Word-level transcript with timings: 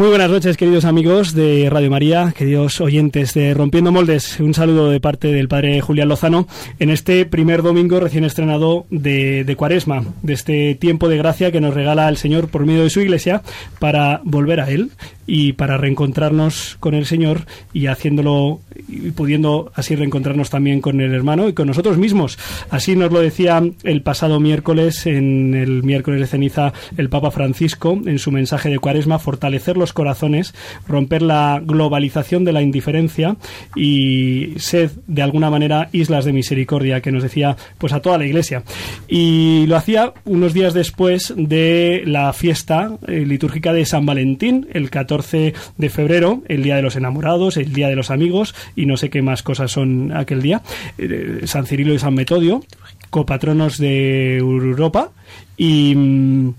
Muy 0.00 0.08
buenas 0.08 0.30
noches, 0.30 0.56
queridos 0.56 0.86
amigos 0.86 1.34
de 1.34 1.68
Radio 1.68 1.90
María, 1.90 2.32
queridos 2.34 2.80
oyentes 2.80 3.34
de 3.34 3.52
Rompiendo 3.52 3.92
Moldes. 3.92 4.40
Un 4.40 4.54
saludo 4.54 4.88
de 4.88 4.98
parte 4.98 5.28
del 5.28 5.46
padre 5.46 5.82
Julián 5.82 6.08
Lozano 6.08 6.48
en 6.78 6.88
este 6.88 7.26
primer 7.26 7.60
domingo 7.60 8.00
recién 8.00 8.24
estrenado 8.24 8.86
de, 8.88 9.54
Cuaresma, 9.58 10.02
de 10.22 10.32
este 10.32 10.74
tiempo 10.74 11.10
de 11.10 11.18
gracia 11.18 11.52
que 11.52 11.60
nos 11.60 11.74
regala 11.74 12.08
el 12.08 12.16
Señor 12.16 12.48
por 12.48 12.64
medio 12.64 12.82
de 12.82 12.88
su 12.88 13.02
iglesia 13.02 13.42
para 13.78 14.22
volver 14.24 14.60
a 14.60 14.70
Él 14.70 14.90
y 15.26 15.52
para 15.52 15.76
reencontrarnos 15.76 16.78
con 16.80 16.94
el 16.94 17.04
Señor 17.04 17.46
y 17.74 17.86
haciéndolo 17.86 18.60
y 18.88 19.10
pudiendo 19.10 19.70
así 19.74 19.94
reencontrarnos 19.94 20.48
también 20.48 20.80
con 20.80 21.00
el 21.00 21.14
hermano 21.14 21.46
y 21.48 21.52
con 21.52 21.66
nosotros 21.66 21.98
mismos. 21.98 22.38
Así 22.70 22.96
nos 22.96 23.12
lo 23.12 23.20
decía 23.20 23.62
el 23.84 24.02
pasado 24.02 24.40
miércoles, 24.40 25.06
en 25.06 25.54
el 25.54 25.82
miércoles 25.82 26.20
de 26.20 26.26
ceniza, 26.26 26.72
el 26.96 27.10
Papa 27.10 27.30
Francisco 27.30 28.00
en 28.06 28.18
su 28.18 28.32
mensaje 28.32 28.70
de 28.70 28.78
Cuaresma, 28.78 29.18
fortalecer 29.18 29.76
corazones, 29.92 30.54
romper 30.86 31.22
la 31.22 31.60
globalización 31.64 32.44
de 32.44 32.52
la 32.52 32.62
indiferencia 32.62 33.36
y 33.76 34.54
sed 34.56 34.90
de 35.06 35.22
alguna 35.22 35.50
manera 35.50 35.88
islas 35.92 36.24
de 36.24 36.32
misericordia 36.32 37.00
que 37.00 37.12
nos 37.12 37.22
decía 37.22 37.56
pues 37.78 37.92
a 37.92 38.00
toda 38.00 38.18
la 38.18 38.26
iglesia. 38.26 38.62
Y 39.08 39.66
lo 39.66 39.76
hacía 39.76 40.12
unos 40.24 40.54
días 40.54 40.74
después 40.74 41.34
de 41.36 42.02
la 42.06 42.32
fiesta 42.32 42.96
eh, 43.06 43.24
litúrgica 43.26 43.72
de 43.72 43.84
San 43.84 44.06
Valentín, 44.06 44.68
el 44.72 44.90
14 44.90 45.54
de 45.76 45.88
febrero, 45.90 46.42
el 46.48 46.62
día 46.62 46.76
de 46.76 46.82
los 46.82 46.96
enamorados, 46.96 47.56
el 47.56 47.72
día 47.72 47.88
de 47.88 47.96
los 47.96 48.10
amigos 48.10 48.54
y 48.76 48.86
no 48.86 48.96
sé 48.96 49.10
qué 49.10 49.22
más 49.22 49.42
cosas 49.42 49.70
son 49.72 50.12
aquel 50.12 50.42
día, 50.42 50.62
eh, 50.98 51.42
San 51.44 51.66
Cirilo 51.66 51.94
y 51.94 51.98
San 51.98 52.14
Metodio, 52.14 52.62
copatronos 53.10 53.78
de 53.78 54.36
Europa 54.38 55.10
y 55.56 55.94
mm, 55.94 56.54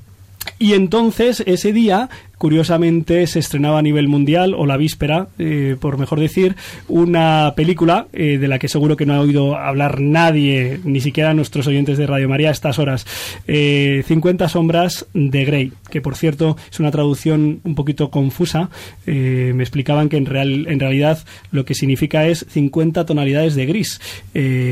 y 0.59 0.73
entonces 0.73 1.43
ese 1.45 1.73
día 1.73 2.09
curiosamente 2.41 3.27
se 3.27 3.37
estrenaba 3.37 3.77
a 3.77 3.81
nivel 3.83 4.07
mundial, 4.07 4.55
o 4.57 4.65
la 4.65 4.75
víspera, 4.75 5.27
eh, 5.37 5.75
por 5.79 5.99
mejor 5.99 6.19
decir, 6.19 6.55
una 6.87 7.53
película 7.55 8.07
eh, 8.13 8.39
de 8.39 8.47
la 8.47 8.57
que 8.57 8.67
seguro 8.67 8.97
que 8.97 9.05
no 9.05 9.13
ha 9.13 9.19
oído 9.19 9.55
hablar 9.55 10.01
nadie, 10.01 10.79
ni 10.83 11.01
siquiera 11.01 11.35
nuestros 11.35 11.67
oyentes 11.67 11.99
de 11.99 12.07
Radio 12.07 12.27
María 12.27 12.49
a 12.49 12.51
estas 12.51 12.79
horas. 12.79 13.05
Eh, 13.45 14.03
50 14.07 14.49
sombras 14.49 15.05
de 15.13 15.45
Grey, 15.45 15.73
que 15.91 16.01
por 16.01 16.15
cierto 16.15 16.57
es 16.71 16.79
una 16.79 16.89
traducción 16.89 17.59
un 17.63 17.75
poquito 17.75 18.09
confusa. 18.09 18.71
Eh, 19.05 19.51
me 19.53 19.61
explicaban 19.61 20.09
que 20.09 20.17
en, 20.17 20.25
real, 20.25 20.65
en 20.67 20.79
realidad 20.79 21.19
lo 21.51 21.63
que 21.63 21.75
significa 21.75 22.25
es 22.25 22.47
50 22.49 23.05
tonalidades 23.05 23.53
de 23.53 23.67
gris, 23.67 24.01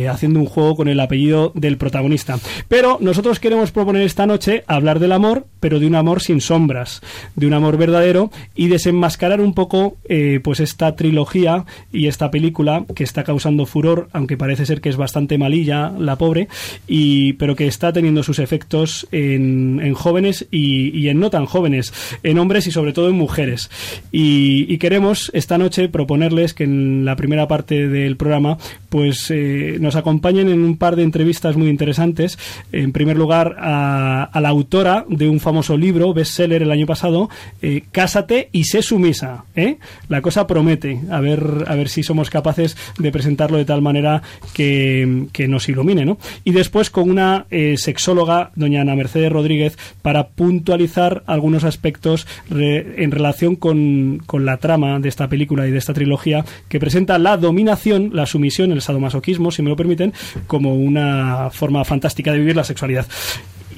haciendo 0.09 0.39
un 0.39 0.47
juego 0.47 0.75
con 0.75 0.87
el 0.87 0.99
apellido 0.99 1.51
del 1.53 1.77
protagonista. 1.77 2.39
Pero 2.67 2.97
nosotros 2.99 3.39
queremos 3.39 3.71
proponer 3.71 4.01
esta 4.01 4.25
noche 4.25 4.63
hablar 4.65 4.97
del 4.97 5.11
amor, 5.11 5.45
pero 5.59 5.79
de 5.79 5.85
un 5.85 5.93
amor 5.93 6.23
sin 6.23 6.41
sombras, 6.41 7.01
de 7.35 7.45
amor 7.59 7.77
verdadero 7.77 8.31
y 8.55 8.67
desenmascarar 8.67 9.39
un 9.39 9.53
poco 9.53 9.97
eh, 10.09 10.39
pues 10.43 10.59
esta 10.59 10.95
trilogía 10.95 11.65
y 11.91 12.07
esta 12.07 12.31
película 12.31 12.85
que 12.95 13.03
está 13.03 13.23
causando 13.23 13.65
furor, 13.65 14.09
aunque 14.11 14.37
parece 14.37 14.65
ser 14.65 14.81
que 14.81 14.89
es 14.89 14.97
bastante 14.97 15.37
malilla 15.37 15.91
la 15.97 16.17
pobre, 16.17 16.47
y, 16.87 17.33
pero 17.33 17.55
que 17.55 17.67
está 17.67 17.93
teniendo 17.93 18.23
sus 18.23 18.39
efectos 18.39 19.07
en, 19.11 19.79
en 19.83 19.93
jóvenes 19.93 20.47
y, 20.51 20.97
y, 20.97 21.09
en 21.09 21.19
no 21.19 21.29
tan 21.29 21.45
jóvenes, 21.45 21.93
en 22.23 22.39
hombres 22.39 22.67
y 22.67 22.71
sobre 22.71 22.93
todo 22.93 23.09
en 23.09 23.15
mujeres. 23.15 23.69
Y, 24.11 24.65
y, 24.73 24.77
queremos 24.77 25.31
esta 25.33 25.57
noche 25.57 25.89
proponerles 25.89 26.53
que 26.53 26.63
en 26.63 27.05
la 27.05 27.15
primera 27.15 27.47
parte 27.47 27.87
del 27.87 28.17
programa 28.17 28.57
pues 28.89 29.29
eh, 29.29 29.77
nos 29.79 29.95
acompañen 29.95 30.49
en 30.49 30.63
un 30.63 30.77
par 30.77 30.95
de 30.95 31.03
entrevistas 31.03 31.55
muy 31.55 31.69
interesantes. 31.69 32.39
En 32.71 32.91
primer 32.91 33.17
lugar 33.17 33.55
a, 33.59 34.23
a 34.23 34.41
la 34.41 34.49
autora 34.49 35.05
de 35.07 35.29
un 35.29 35.39
famoso 35.39 35.77
libro, 35.77 36.13
bestseller 36.13 36.63
el 36.63 36.71
año 36.71 36.85
pasado, 36.85 37.29
eh, 37.61 37.83
cásate 37.91 38.49
y 38.51 38.65
sé 38.65 38.81
sumisa. 38.81 39.45
¿eh? 39.55 39.77
La 40.07 40.21
cosa 40.21 40.47
promete. 40.47 40.99
A 41.11 41.19
ver, 41.19 41.65
a 41.67 41.75
ver 41.75 41.89
si 41.89 42.03
somos 42.03 42.29
capaces 42.29 42.77
de 42.97 43.11
presentarlo 43.11 43.57
de 43.57 43.65
tal 43.65 43.81
manera 43.81 44.21
que, 44.53 45.27
que 45.31 45.47
nos 45.47 45.67
ilumine. 45.69 46.05
¿no? 46.05 46.17
Y 46.43 46.51
después 46.51 46.89
con 46.89 47.09
una 47.09 47.45
eh, 47.49 47.75
sexóloga, 47.77 48.51
doña 48.55 48.81
Ana 48.81 48.95
Mercedes 48.95 49.31
Rodríguez, 49.31 49.77
para 50.01 50.27
puntualizar 50.27 51.23
algunos 51.25 51.63
aspectos 51.63 52.27
re, 52.49 53.03
en 53.03 53.11
relación 53.11 53.55
con, 53.55 54.21
con 54.25 54.45
la 54.45 54.57
trama 54.57 54.99
de 54.99 55.09
esta 55.09 55.27
película 55.27 55.67
y 55.67 55.71
de 55.71 55.77
esta 55.77 55.93
trilogía 55.93 56.45
que 56.67 56.79
presenta 56.79 57.17
la 57.17 57.37
dominación, 57.37 58.11
la 58.13 58.25
sumisión, 58.25 58.71
el 58.71 58.81
sadomasoquismo, 58.81 59.51
si 59.51 59.61
me 59.61 59.69
lo 59.69 59.75
permiten, 59.75 60.13
como 60.47 60.75
una 60.75 61.49
forma 61.51 61.83
fantástica 61.85 62.31
de 62.31 62.39
vivir 62.39 62.55
la 62.55 62.63
sexualidad 62.63 63.05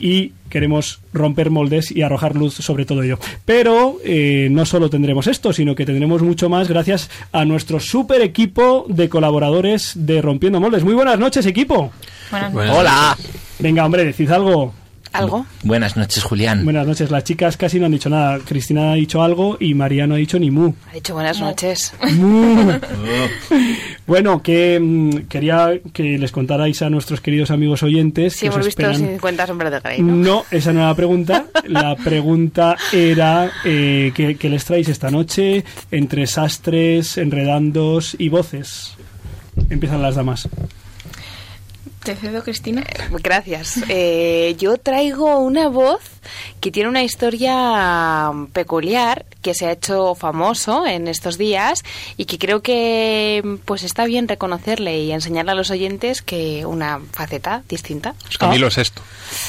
y 0.01 0.33
queremos 0.49 0.99
romper 1.13 1.49
moldes 1.49 1.91
y 1.91 2.01
arrojar 2.01 2.35
luz 2.35 2.55
sobre 2.55 2.85
todo 2.85 3.03
ello. 3.03 3.19
Pero 3.45 3.97
eh, 4.03 4.49
no 4.51 4.65
solo 4.65 4.89
tendremos 4.89 5.27
esto, 5.27 5.53
sino 5.53 5.75
que 5.75 5.85
tendremos 5.85 6.21
mucho 6.21 6.49
más 6.49 6.67
gracias 6.67 7.09
a 7.31 7.45
nuestro 7.45 7.79
super 7.79 8.21
equipo 8.21 8.85
de 8.89 9.07
colaboradores 9.07 9.93
de 9.95 10.21
Rompiendo 10.21 10.59
Moldes. 10.59 10.83
Muy 10.83 10.93
buenas 10.93 11.19
noches, 11.19 11.45
equipo. 11.45 11.91
Buenas 12.31 12.53
noches. 12.53 12.71
Hola. 12.75 13.17
Venga, 13.59 13.85
hombre, 13.85 14.03
decid 14.03 14.31
algo. 14.31 14.73
¿Algo? 15.13 15.45
Buenas 15.63 15.97
noches, 15.97 16.23
Julián. 16.23 16.63
Buenas 16.63 16.87
noches. 16.87 17.11
Las 17.11 17.25
chicas 17.25 17.57
casi 17.57 17.79
no 17.79 17.85
han 17.85 17.91
dicho 17.91 18.09
nada. 18.09 18.39
Cristina 18.39 18.93
ha 18.93 18.95
dicho 18.95 19.21
algo 19.21 19.57
y 19.59 19.73
María 19.73 20.07
no 20.07 20.15
ha 20.15 20.17
dicho 20.17 20.39
ni 20.39 20.51
mu. 20.51 20.73
Ha 20.89 20.93
dicho 20.93 21.13
buenas 21.13 21.39
noches. 21.39 21.93
Mu. 22.15 22.71
bueno, 24.07 24.41
que 24.41 24.79
mm, 24.79 25.27
quería 25.27 25.79
que 25.93 26.17
les 26.17 26.31
contarais 26.31 26.81
a 26.81 26.89
nuestros 26.89 27.19
queridos 27.19 27.51
amigos 27.51 27.83
oyentes. 27.83 28.39
Que 28.39 28.47
hemos 28.47 28.59
os 28.59 28.65
visto 28.65 28.81
esperan... 28.81 29.11
50 29.11 29.47
sombras 29.47 29.71
de 29.71 29.79
Grey, 29.81 30.01
¿no? 30.01 30.15
No, 30.15 30.45
esa 30.49 30.71
no 30.71 30.79
era 30.79 30.89
la 30.89 30.95
pregunta. 30.95 31.45
La 31.65 31.95
pregunta 31.95 32.77
era 32.93 33.51
eh, 33.65 34.11
¿qué, 34.15 34.35
¿qué 34.35 34.49
les 34.49 34.63
traéis 34.63 34.87
esta 34.87 35.11
noche 35.11 35.65
entre 35.91 36.25
sastres, 36.25 37.17
enredandos 37.17 38.15
y 38.17 38.29
voces? 38.29 38.95
Empiezan 39.69 40.01
las 40.01 40.15
damas. 40.15 40.47
Te 42.03 42.15
cedo, 42.15 42.43
Cristina. 42.43 42.83
Gracias. 43.11 43.79
Eh, 43.89 44.55
yo 44.57 44.77
traigo 44.77 45.37
una 45.37 45.67
voz 45.67 46.01
que 46.59 46.71
tiene 46.71 46.89
una 46.89 47.03
historia 47.03 48.31
peculiar 48.53 49.25
que 49.41 49.53
se 49.53 49.65
ha 49.65 49.71
hecho 49.71 50.15
famoso 50.15 50.85
en 50.85 51.07
estos 51.07 51.37
días 51.37 51.83
y 52.17 52.25
que 52.25 52.37
creo 52.37 52.61
que 52.61 53.57
pues 53.65 53.83
está 53.83 54.05
bien 54.05 54.27
reconocerle 54.27 55.01
y 55.01 55.11
enseñarle 55.11 55.51
a 55.51 55.55
los 55.55 55.71
oyentes 55.71 56.21
que 56.21 56.65
una 56.65 56.99
faceta 57.11 57.63
distinta. 57.67 58.13
Es 58.29 58.37
Camilo 58.37 58.67
ah. 58.67 58.71
Sexto. 58.71 59.01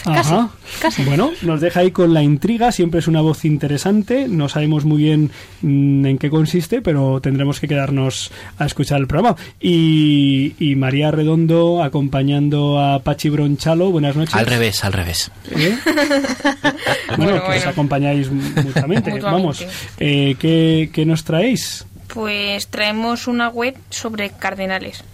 Casi, 0.05 0.35
casi. 0.81 1.03
Bueno, 1.03 1.33
nos 1.43 1.61
deja 1.61 1.81
ahí 1.81 1.91
con 1.91 2.15
la 2.15 2.23
intriga, 2.23 2.71
siempre 2.71 3.01
es 3.01 3.09
una 3.09 3.21
voz 3.21 3.45
interesante, 3.45 4.29
no 4.29 4.49
sabemos 4.49 4.85
muy 4.85 5.03
bien 5.03 5.33
mmm, 5.61 6.07
en 6.07 6.19
qué 6.19 6.31
consiste, 6.31 6.83
pero 6.83 7.21
tendremos 7.21 7.59
que 7.59 7.69
quedarnos 7.69 8.31
a 8.59 8.67
escuchar 8.67 9.01
el 9.01 9.09
programa. 9.09 9.37
Y, 9.61 10.55
y 10.59 10.77
María 10.77 11.11
Redondo 11.11 11.83
acompañando 11.83 12.81
a 12.81 13.01
Pachi 13.01 13.29
Bronchalo, 13.29 13.91
buenas 13.91 14.17
noches. 14.17 14.35
Al 14.35 14.47
revés, 14.47 14.85
al 14.85 14.93
revés. 14.93 15.31
¿Eh? 15.51 15.77
bueno, 16.63 17.17
bueno, 17.17 17.33
que 17.41 17.47
bueno. 17.47 17.61
os 17.61 17.67
acompañáis 17.67 18.31
mutuamente. 18.65 19.21
Vamos, 19.21 19.65
eh, 19.99 20.37
¿qué, 20.39 20.91
¿qué 20.93 21.05
nos 21.05 21.25
traéis? 21.25 21.87
Pues 22.09 22.69
traemos 22.69 23.27
una 23.27 23.49
web 23.49 23.77
sobre 23.91 24.31
cardenales. 24.31 25.05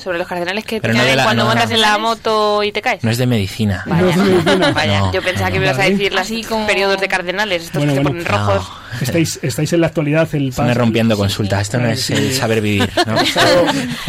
Sobre 0.00 0.18
los 0.18 0.26
cardenales 0.28 0.64
que 0.64 0.80
te 0.80 0.88
no 0.88 0.94
caen 0.94 1.06
de 1.10 1.16
la- 1.16 1.24
cuando 1.24 1.42
no, 1.42 1.48
montas 1.50 1.68
no. 1.70 1.74
en 1.74 1.80
la 1.80 1.98
moto 1.98 2.62
y 2.62 2.70
te 2.72 2.80
caes. 2.82 3.02
No 3.02 3.10
es 3.10 3.18
de 3.18 3.26
medicina. 3.26 3.82
Vaya, 3.86 4.02
No 4.02 4.08
es 4.10 4.16
de 4.16 4.22
medicina. 4.24 4.70
vaya. 4.72 5.00
No, 5.00 5.12
yo 5.12 5.22
pensaba 5.22 5.48
no, 5.48 5.52
que 5.54 5.58
me 5.60 5.66
ibas 5.66 5.78
a 5.78 5.82
decir 5.82 6.12
las 6.12 6.26
Así 6.26 6.42
como- 6.44 6.66
periodos 6.66 7.00
de 7.00 7.08
cardenales, 7.08 7.64
estos 7.64 7.78
Bueno, 7.78 7.92
que 7.92 7.98
se 7.98 8.02
bueno. 8.04 8.24
ponen 8.24 8.46
rojos. 8.46 8.68
No. 8.68 8.86
Estáis, 9.02 9.40
estáis 9.42 9.72
en 9.72 9.80
la 9.80 9.88
actualidad, 9.88 10.28
el 10.34 10.48
Están 10.48 10.74
rompiendo 10.74 11.16
consulta. 11.16 11.60
Esto 11.60 11.78
no 11.78 11.88
es 11.88 12.00
sí. 12.02 12.12
el 12.14 12.32
saber 12.32 12.60
vivir. 12.60 12.88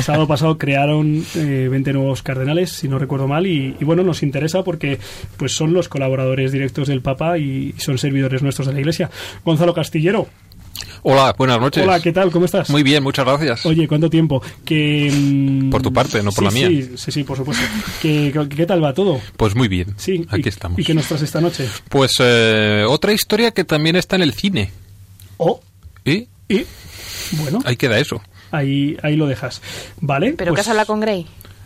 ¿no? 0.06 0.28
Pasado 0.28 0.58
crearon 0.58 1.26
eh, 1.36 1.68
20 1.70 1.94
nuevos 1.94 2.22
cardenales, 2.22 2.72
si 2.72 2.88
no 2.88 3.00
recuerdo 3.00 3.28
mal, 3.28 3.48
y, 3.48 3.76
y 3.80 3.84
bueno, 3.86 4.04
nos 4.04 4.24
interesa 4.24 4.64
porque 4.64 5.00
pues 5.38 5.54
son 5.56 5.74
los 5.74 5.90
colaboradores 5.90 6.52
directos 6.52 6.88
del 6.88 7.02
Papa 7.02 7.38
y 7.38 7.74
son 7.78 7.98
servidores 7.98 8.42
nuestros 8.44 8.68
de 8.68 8.74
la 8.74 8.80
Iglesia. 8.80 9.10
Gonzalo 9.46 9.74
Castillero, 9.74 10.28
Hola, 11.04 11.34
buenas 11.38 11.60
noches. 11.60 11.84
hola, 11.84 12.00
¿qué 12.02 12.12
tal? 12.12 12.32
¿Cómo 12.32 12.46
estás? 12.46 12.70
Muy 12.70 12.84
bien, 12.84 13.02
muchas 13.04 13.26
gracias. 13.26 13.66
Oye, 13.66 13.88
¿cuánto 13.88 14.10
tiempo? 14.10 14.42
Que, 14.66 15.12
mm, 15.14 15.70
Por 15.70 15.82
tu 15.82 15.94
parte, 15.94 16.22
no 16.24 16.32
por 16.32 16.40
sí, 16.40 16.46
la 16.46 16.52
mía. 16.52 16.68
Sí, 16.68 16.98
sí, 16.98 17.12
sí, 17.12 17.24
por 17.24 17.38
supuesto. 17.38 17.64
¿Qué, 18.02 18.32
qué, 18.34 18.50
qué 18.56 18.66
tal 18.66 18.84
va 18.84 18.94
todo? 18.94 19.22
Pues 19.38 19.56
muy 19.56 19.68
bien. 19.68 19.94
Sí, 19.98 20.26
aquí 20.30 20.44
y, 20.46 20.50
estamos. 20.50 20.80
¿Y 20.80 20.84
qué 20.84 20.94
nos 20.94 21.08
traes 21.08 21.24
esta 21.24 21.40
noche? 21.42 21.68
Pues 21.90 22.12
eh, 22.20 22.84
otra 22.88 23.14
historia 23.14 23.52
que 23.52 23.64
también 23.64 23.96
está 23.96 24.16
en 24.18 24.22
el 24.24 24.34
cine. 24.34 24.72
Oh, 25.38 25.62
¿Y? 26.04 26.28
y 26.50 26.66
bueno, 27.34 27.60
Ahí 27.66 27.76
queda 27.76 28.00
eso. 28.00 28.22
ahí, 28.52 28.98
ahí 29.04 29.16
lo 29.16 29.28
dejas. 29.28 29.62
¿Vale? 30.02 30.34
¿Pero 30.38 30.52
pues- 30.52 30.58
qué 30.58 30.62
has 30.62 30.68
hablado 30.70 30.88
con 30.88 31.00
Grey? 31.00 31.26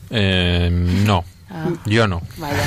Eh, 0.10 0.70
no. 1.06 1.24
Ah, 1.54 1.70
Yo 1.86 2.08
no. 2.08 2.22
vaya. 2.38 2.64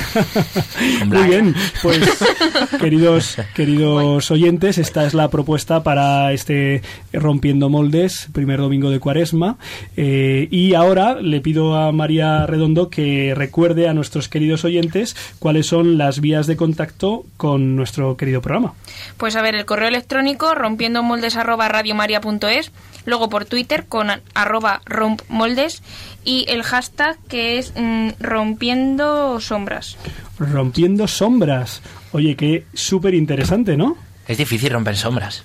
Muy 1.05 1.23
bien, 1.27 1.55
pues 1.81 1.99
queridos 2.79 3.37
queridos 3.55 4.29
oyentes, 4.29 4.77
esta 4.77 5.05
es 5.05 5.15
la 5.15 5.29
propuesta 5.29 5.81
para 5.81 6.31
este 6.33 6.83
Rompiendo 7.11 7.69
Moldes, 7.69 8.27
primer 8.31 8.59
domingo 8.59 8.91
de 8.91 8.99
Cuaresma. 8.99 9.57
Eh, 9.97 10.47
y 10.51 10.75
ahora 10.75 11.15
le 11.15 11.41
pido 11.41 11.75
a 11.75 11.91
María 11.91 12.45
Redondo 12.45 12.91
que 12.91 13.33
recuerde 13.35 13.89
a 13.89 13.93
nuestros 13.95 14.29
queridos 14.29 14.65
oyentes 14.65 15.15
cuáles 15.39 15.65
son 15.65 15.97
las 15.97 16.19
vías 16.21 16.45
de 16.45 16.55
contacto 16.55 17.25
con 17.37 17.75
nuestro 17.75 18.17
querido 18.17 18.41
programa. 18.41 18.73
Pues 19.17 19.35
a 19.35 19.41
ver, 19.41 19.55
el 19.55 19.65
correo 19.65 19.87
electrónico 19.87 20.53
rompiendo 20.53 21.01
moldes 21.01 21.37
arroba 21.37 21.67
radiomaria.es, 21.69 22.71
luego 23.05 23.29
por 23.29 23.45
Twitter 23.45 23.85
con 23.85 24.07
arroba 24.33 24.81
rompmoldes 24.85 25.81
y 26.23 26.45
el 26.49 26.63
hashtag 26.63 27.17
que 27.27 27.57
es 27.57 27.73
mm, 27.75 28.09
rompiendo 28.19 29.39
sombras. 29.39 29.97
Rompiendo 30.39 31.07
sombras. 31.07 31.81
Oye, 32.11 32.35
qué 32.35 32.65
súper 32.73 33.13
interesante, 33.13 33.77
¿no? 33.77 33.97
Es 34.27 34.37
difícil 34.37 34.71
romper 34.71 34.97
sombras, 34.97 35.43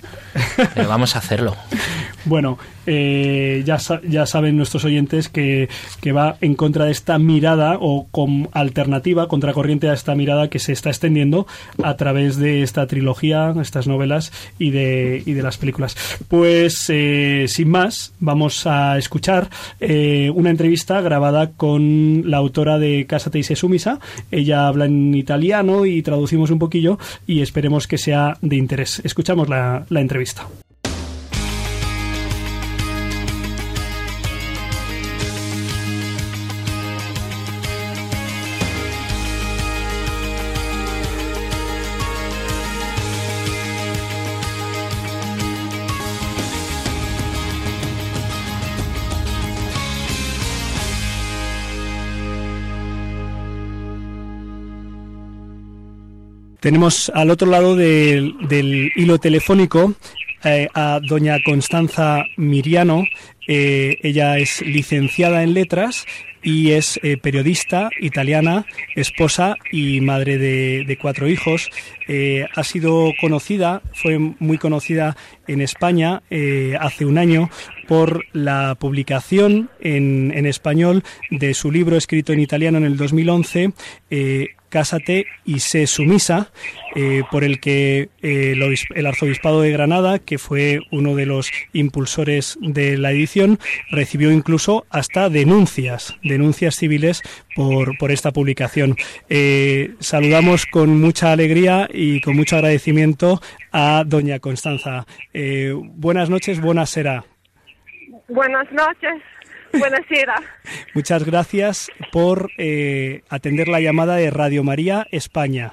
pero 0.75 0.89
vamos 0.89 1.17
a 1.17 1.19
hacerlo. 1.19 1.57
Bueno, 2.27 2.59
eh, 2.87 3.63
ya, 3.65 3.79
ya 4.07 4.27
saben 4.27 4.57
nuestros 4.57 4.85
oyentes 4.85 5.29
que, 5.29 5.69
que 6.03 6.13
va 6.13 6.37
en 6.41 6.55
contra 6.55 6.85
de 6.85 6.93
esta 6.93 7.19
mirada 7.19 7.79
o 7.81 8.09
con 8.11 8.49
alternativa, 8.53 9.27
contracorriente 9.27 9.89
a 9.89 9.95
esta 9.95 10.15
mirada 10.15 10.51
que 10.51 10.59
se 10.59 10.73
está 10.73 10.91
extendiendo 10.91 11.47
a 11.83 11.97
través 11.97 12.37
de 12.37 12.63
esta 12.63 12.87
trilogía, 12.87 13.55
estas 13.61 13.87
novelas 13.87 14.33
y 14.59 14.71
de, 14.71 15.23
y 15.25 15.33
de 15.33 15.43
las 15.43 15.57
películas. 15.57 15.97
Pues 16.29 16.87
eh, 16.91 17.47
sin 17.49 17.71
más, 17.71 18.13
vamos 18.21 18.67
a 18.67 18.99
escuchar 18.99 19.49
eh, 19.81 20.31
una 20.35 20.51
entrevista 20.51 21.01
grabada 21.01 21.53
con 21.53 22.31
la 22.31 22.37
autora 22.37 22.79
de 22.79 23.07
Cásate 23.07 23.39
y 23.39 23.43
sumisa. 23.43 23.99
Ella 24.31 24.69
habla 24.69 24.85
en 24.85 25.15
italiano 25.15 25.87
y 25.87 26.03
traducimos 26.03 26.51
un 26.51 26.59
poquillo 26.59 26.99
y 27.27 27.41
esperemos 27.41 27.87
que 27.87 27.99
sea 27.99 28.37
de 28.43 28.57
interés. 28.57 28.70
Escuchamos 28.79 29.49
la, 29.49 29.85
entrevista. 29.91 30.47
Tenemos 56.61 57.11
al 57.15 57.31
otro 57.31 57.49
lado 57.49 57.75
del, 57.75 58.37
del 58.47 58.93
hilo 58.95 59.19
telefónico 59.19 59.95
eh, 60.45 60.69
a 60.75 61.01
doña 61.03 61.39
Constanza 61.45 62.25
Miriano. 62.37 63.05
Eh, 63.49 63.99
ella 64.03 64.39
es 64.39 64.61
licenciada 64.63 65.43
en 65.43 65.55
letras 65.55 66.07
y 66.43 66.73
es 66.73 66.99
eh, 67.03 67.17
periodista 67.17 67.91
italiana, 68.01 68.67
esposa 68.95 69.57
y 69.73 70.01
madre 70.01 70.39
de, 70.39 70.85
de 70.87 70.99
cuatro 70.99 71.29
hijos. 71.29 71.71
Ha 72.57 72.65
sido 72.65 73.13
conocida, 73.21 73.83
fue 73.95 74.19
muy 74.19 74.59
conocida 74.59 75.17
en 75.47 75.61
España 75.61 76.23
hace 76.81 77.05
un 77.05 77.19
año 77.19 77.51
por 77.91 78.25
la 78.33 78.77
publicación 78.79 79.69
en, 79.81 80.33
en 80.33 80.47
español 80.47 81.03
de 81.33 81.55
su 81.55 81.73
libro 81.73 81.97
escrito 81.97 82.33
en 82.33 82.39
italiano 82.39 82.79
en 82.79 82.85
el 82.85 82.97
2011, 82.97 83.73
eh, 84.11 84.47
Cásate 84.71 85.27
y 85.45 85.59
sé 85.61 85.87
sumisa, 85.87 86.51
eh, 86.97 87.23
por 87.31 87.45
el 87.45 87.61
que 87.61 88.09
eh, 88.23 88.53
el, 88.53 88.63
obis- 88.63 88.87
el 88.95 89.05
arzobispado 89.07 89.61
de 89.61 89.71
Granada, 89.73 90.19
que 90.21 90.39
fue 90.39 90.79
uno 90.91 91.15
de 91.15 91.27
los 91.27 91.51
impulsores 91.75 92.57
de 92.63 92.97
la 92.97 93.11
edición, 93.11 93.59
recibió 93.91 94.31
incluso 94.31 94.87
hasta 94.89 95.29
denuncias, 95.29 96.17
denuncias 96.23 96.77
civiles 96.77 97.21
por, 97.55 97.99
por 97.99 98.11
esta 98.13 98.31
publicación. 98.31 98.97
Eh, 99.29 99.95
saludamos 99.99 100.65
con 100.67 101.01
mucha 101.01 101.33
alegría 101.33 101.89
y 101.93 102.21
con 102.23 102.37
mucho 102.37 102.57
agradecimiento 102.57 103.43
a 103.73 104.05
doña 104.07 104.39
Constanza. 104.39 105.05
Buenas 105.83 106.31
noches, 106.31 106.61
buenas 106.61 106.91
será. 106.91 107.25
Buenas 108.29 108.71
noches, 108.73 109.21
buonasera. 109.73 110.35
Muchas 110.95 111.25
gracias 111.25 111.91
por 112.13 112.51
eh, 112.59 113.23
atender 113.29 113.69
la 113.69 113.81
llamada 113.81 114.17
de 114.17 114.31
Radio 114.31 114.63
María 114.65 115.07
España. 115.11 115.73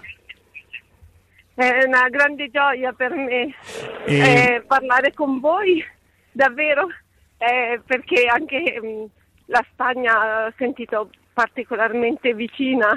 È 1.56 1.84
una 1.88 2.08
grande 2.10 2.50
gioia 2.52 2.94
per 2.94 3.14
me 3.16 3.56
Eh. 4.06 4.20
eh, 4.56 4.62
parlare 4.68 5.12
con 5.14 5.40
voi, 5.40 5.84
davvero, 6.32 6.88
eh, 7.40 7.80
perché 7.86 8.26
anche 8.28 8.80
mh, 8.80 9.06
la 9.48 9.66
Spagna 9.72 10.46
ho 10.48 10.54
sentito 10.58 11.10
particolarmente 11.34 12.34
vicina. 12.34 12.94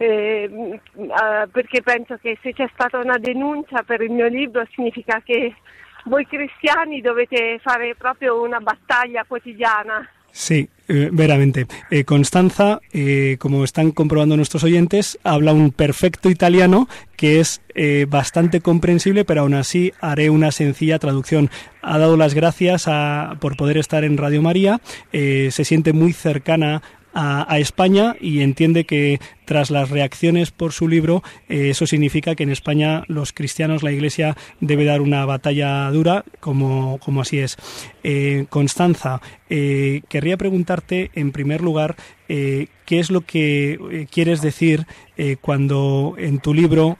eh, 0.00 0.48
eh, 0.94 1.48
perché 1.50 1.82
penso 1.82 2.18
che 2.18 2.38
se 2.40 2.52
c'è 2.52 2.68
stata 2.72 2.98
una 2.98 3.18
denuncia 3.18 3.82
per 3.82 4.00
il 4.02 4.12
mio 4.12 4.28
libro 4.28 4.64
significa 4.72 5.20
che 5.24 5.56
voi 6.04 6.24
cristiani 6.26 7.00
dovete 7.00 7.58
fare 7.60 7.96
proprio 7.96 8.40
una 8.42 8.60
battaglia 8.60 9.24
quotidiana. 9.26 10.08
Sí, 10.32 10.68
eh, 10.88 11.10
veramente. 11.12 11.66
Eh, 11.90 12.04
Constanza, 12.04 12.80
eh, 12.92 13.36
como 13.40 13.64
están 13.64 13.90
comprobando 13.90 14.36
nuestros 14.36 14.62
oyentes, 14.62 15.18
habla 15.24 15.52
un 15.52 15.72
perfecto 15.72 16.30
italiano 16.30 16.88
que 17.16 17.40
es 17.40 17.60
bastante 18.08 18.60
comprensible, 18.60 19.24
pero 19.24 19.42
aún 19.42 19.54
así 19.54 19.92
haré 20.00 20.30
una 20.30 20.50
sencilla 20.50 20.98
traducción. 20.98 21.48
Ha 21.82 21.98
dado 21.98 22.16
las 22.16 22.34
gracias 22.34 22.84
a- 22.88 23.36
por 23.40 23.56
poder 23.56 23.76
estar 23.78 24.02
en 24.04 24.16
Radio 24.16 24.42
María, 24.42 24.80
se 25.12 25.64
siente 25.64 25.92
muy 25.92 26.12
cercana 26.12 26.82
a 27.14 27.58
España 27.58 28.14
y 28.20 28.40
entiende 28.42 28.84
que 28.84 29.20
tras 29.48 29.70
las 29.70 29.88
reacciones 29.88 30.50
por 30.50 30.74
su 30.74 30.88
libro, 30.88 31.22
eh, 31.48 31.70
eso 31.70 31.86
significa 31.86 32.34
que 32.34 32.42
en 32.42 32.50
España 32.50 33.04
los 33.06 33.32
cristianos, 33.32 33.82
la 33.82 33.92
Iglesia 33.92 34.36
debe 34.60 34.84
dar 34.84 35.00
una 35.00 35.24
batalla 35.24 35.90
dura, 35.90 36.22
como, 36.38 36.98
como 36.98 37.22
así 37.22 37.38
es. 37.38 37.56
Eh, 38.04 38.44
Constanza, 38.50 39.22
eh, 39.48 40.02
querría 40.10 40.36
preguntarte 40.36 41.10
en 41.14 41.32
primer 41.32 41.62
lugar 41.62 41.96
qué 42.28 42.68
es 42.98 43.10
lo 43.10 43.22
que 43.22 44.06
quieres 44.10 44.42
decir 44.42 44.84
cuando 45.40 46.14
en 46.18 46.40
tu 46.40 46.52
libro 46.52 46.98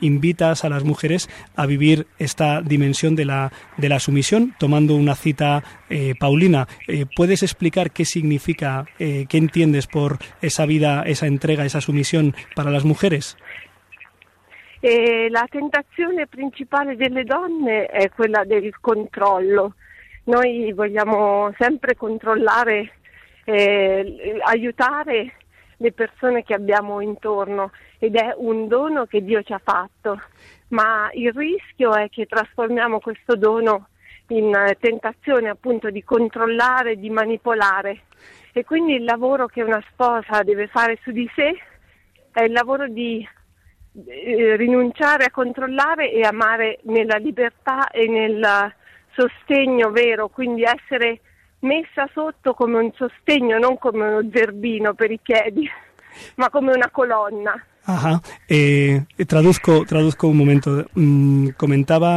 invitas 0.00 0.64
a 0.64 0.70
las 0.70 0.82
mujeres 0.82 1.28
a 1.54 1.66
vivir 1.66 2.06
esta 2.18 2.62
dimensión 2.62 3.14
de 3.14 3.26
la, 3.26 3.52
de 3.76 3.90
la 3.90 4.00
sumisión, 4.00 4.54
tomando 4.58 4.96
una 4.96 5.14
cita 5.14 5.62
paulina. 6.18 6.68
¿Puedes 7.14 7.42
explicar 7.42 7.90
qué 7.90 8.06
significa, 8.06 8.86
qué 8.96 9.26
entiendes 9.30 9.86
por 9.86 10.18
esa 10.40 10.64
vida, 10.64 11.02
esa 11.02 11.26
entrega, 11.26 11.66
esa 11.66 11.81
sumisión 11.82 12.34
para 12.54 12.70
las 12.70 12.84
mujeres? 12.84 13.36
E 14.80 15.28
la 15.30 15.46
tentazione 15.48 16.26
principale 16.26 16.96
delle 16.96 17.24
donne 17.24 17.86
è 17.86 18.08
quella 18.08 18.44
del 18.44 18.74
controllo. 18.80 19.74
Noi 20.24 20.72
vogliamo 20.72 21.52
sempre 21.58 21.94
controllare, 21.94 22.92
eh, 23.44 24.40
aiutare 24.44 25.34
le 25.76 25.92
persone 25.92 26.42
che 26.42 26.54
abbiamo 26.54 27.00
intorno 27.00 27.70
ed 27.98 28.16
è 28.16 28.34
un 28.36 28.66
dono 28.66 29.06
che 29.06 29.22
Dio 29.22 29.42
ci 29.42 29.52
ha 29.52 29.60
fatto, 29.62 30.20
ma 30.68 31.10
il 31.12 31.32
rischio 31.32 31.94
è 31.94 32.08
che 32.08 32.26
trasformiamo 32.26 32.98
questo 32.98 33.36
dono 33.36 33.88
in 34.28 34.54
eh, 34.54 34.76
tentazione 34.80 35.48
appunto 35.48 35.90
di 35.90 36.02
controllare, 36.02 36.96
di 36.96 37.10
manipolare 37.10 38.02
e 38.52 38.64
quindi 38.64 38.94
il 38.94 39.04
lavoro 39.04 39.46
che 39.46 39.62
una 39.62 39.82
sposa 39.90 40.42
deve 40.42 40.66
fare 40.66 40.98
su 41.02 41.10
di 41.10 41.28
sé 41.34 41.56
è 42.32 42.42
il 42.42 42.52
lavoro 42.52 42.88
di 42.88 43.26
eh, 44.06 44.56
rinunciare 44.56 45.24
a 45.24 45.30
controllare 45.30 46.10
e 46.10 46.22
amare 46.22 46.80
nella 46.84 47.16
libertà 47.16 47.90
e 47.90 48.06
nel 48.08 48.74
sostegno 49.14 49.90
vero, 49.90 50.28
quindi 50.28 50.62
essere 50.62 51.20
messa 51.60 52.08
sotto 52.12 52.54
come 52.54 52.78
un 52.78 52.90
sostegno, 52.94 53.58
non 53.58 53.78
come 53.78 54.08
uno 54.08 54.30
zerbino 54.32 54.94
per 54.94 55.10
i 55.10 55.18
piedi, 55.22 55.68
ma 56.36 56.48
come 56.50 56.72
una 56.72 56.90
colonna. 56.90 57.54
Ajá. 57.84 58.20
Eh, 58.46 59.06
traduzco, 59.26 59.84
traduzco 59.84 60.28
un 60.28 60.36
momento. 60.36 60.88
Mm, 60.98 61.48
comentaba, 61.56 62.16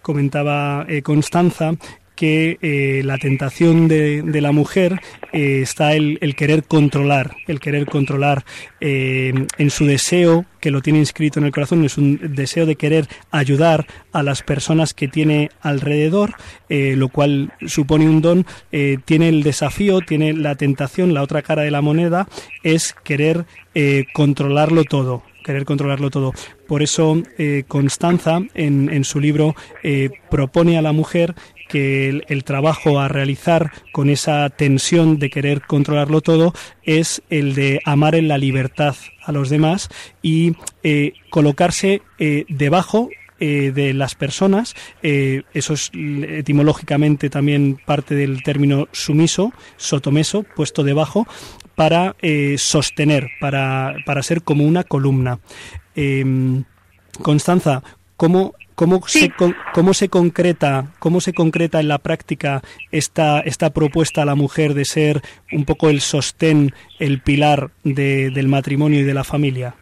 comentaba 0.00 0.84
eh, 0.86 1.02
Constanza 1.02 1.74
que 2.20 2.58
eh, 2.60 3.00
la 3.02 3.16
tentación 3.16 3.88
de, 3.88 4.40
la 4.42 4.52
mujer 4.52 5.00
eh, 5.32 5.60
está 5.62 5.94
el, 5.94 6.18
querer 6.36 6.64
controlar, 6.64 7.34
el 7.46 7.60
querer 7.60 7.86
controlar 7.86 8.44
eh, 8.78 9.32
en 9.56 9.70
su 9.70 9.86
deseo 9.86 10.44
que 10.60 10.70
lo 10.70 10.82
tiene 10.82 10.98
inscrito 10.98 11.38
en 11.38 11.46
el 11.46 11.50
corazón, 11.50 11.82
es 11.82 11.96
un 11.96 12.20
deseo 12.34 12.66
de 12.66 12.76
querer 12.76 13.08
ayudar 13.30 13.86
a 14.12 14.22
las 14.22 14.42
personas 14.42 14.92
que 14.92 15.08
tiene 15.08 15.48
alrededor, 15.62 16.34
lo 16.68 17.08
cual 17.08 17.54
supone 17.66 18.04
un 18.04 18.20
don, 18.20 18.44
tiene 19.06 19.30
el 19.30 19.42
desafío, 19.42 20.00
tiene 20.02 20.34
la 20.34 20.56
tentación, 20.56 21.14
la 21.14 21.22
otra 21.22 21.40
cara 21.40 21.62
de 21.62 21.70
la 21.70 21.80
moneda 21.80 22.28
es 22.62 22.94
querer 23.02 23.46
controlarlo 24.12 24.84
todo, 24.84 25.22
querer 25.42 25.64
controlarlo 25.64 26.10
todo. 26.10 26.34
Por 26.68 26.82
eso 26.82 27.22
Constanza 27.66 28.40
en, 28.52 29.04
su 29.04 29.18
libro 29.18 29.56
propone 30.28 30.76
a 30.76 30.82
la 30.82 30.92
mujer 30.92 31.34
que 31.70 32.24
el, 32.26 32.44
trabajo 32.44 32.98
a 32.98 33.08
realizar 33.08 33.70
con 33.92 34.10
esa 34.10 34.50
tensión 34.50 35.18
de 35.18 35.30
querer 35.30 35.62
controlarlo 35.62 36.20
todo 36.20 36.52
es 36.82 37.22
el 37.30 37.54
de 37.54 37.80
amar 37.84 38.16
en 38.16 38.26
la 38.26 38.38
libertad 38.38 38.96
a 39.22 39.30
los 39.30 39.50
demás 39.50 39.88
y 40.20 40.56
eh, 40.82 41.12
colocarse 41.30 42.02
eh, 42.18 42.44
debajo 42.48 43.08
eh, 43.38 43.70
de 43.72 43.94
las 43.94 44.16
personas, 44.16 44.74
eso 45.02 45.72
es 45.72 45.90
etimológicamente 45.94 47.30
también 47.30 47.80
parte 47.86 48.14
del 48.14 48.42
término 48.42 48.88
sumiso, 48.92 49.52
sotomeso, 49.78 50.42
puesto 50.42 50.82
debajo, 50.82 51.26
para 51.74 52.16
sostener, 52.58 53.28
para, 53.40 53.94
para, 54.04 54.22
ser 54.22 54.42
como 54.42 54.64
una 54.64 54.84
columna. 54.84 55.38
Em, 55.94 56.64
Constanza, 57.22 57.82
¿cómo, 58.16 58.54
cómo, 58.80 59.02
sí. 59.06 59.20
se, 59.20 59.32
cómo 59.74 59.92
se 59.92 60.08
concreta, 60.08 60.86
cómo 60.98 61.20
se 61.20 61.34
concreta 61.34 61.80
en 61.80 61.88
la 61.88 61.98
práctica 61.98 62.62
esta, 62.90 63.40
esta 63.40 63.74
propuesta 63.74 64.22
a 64.22 64.24
la 64.24 64.34
mujer 64.34 64.72
de 64.72 64.86
ser 64.86 65.20
un 65.52 65.66
poco 65.66 65.90
el 65.90 66.00
sostén, 66.00 66.72
el 66.98 67.20
pilar 67.20 67.72
de, 67.84 68.30
del 68.30 68.48
matrimonio 68.48 69.00
y 69.00 69.02
de 69.02 69.12
la 69.12 69.22
familia? 69.22 69.74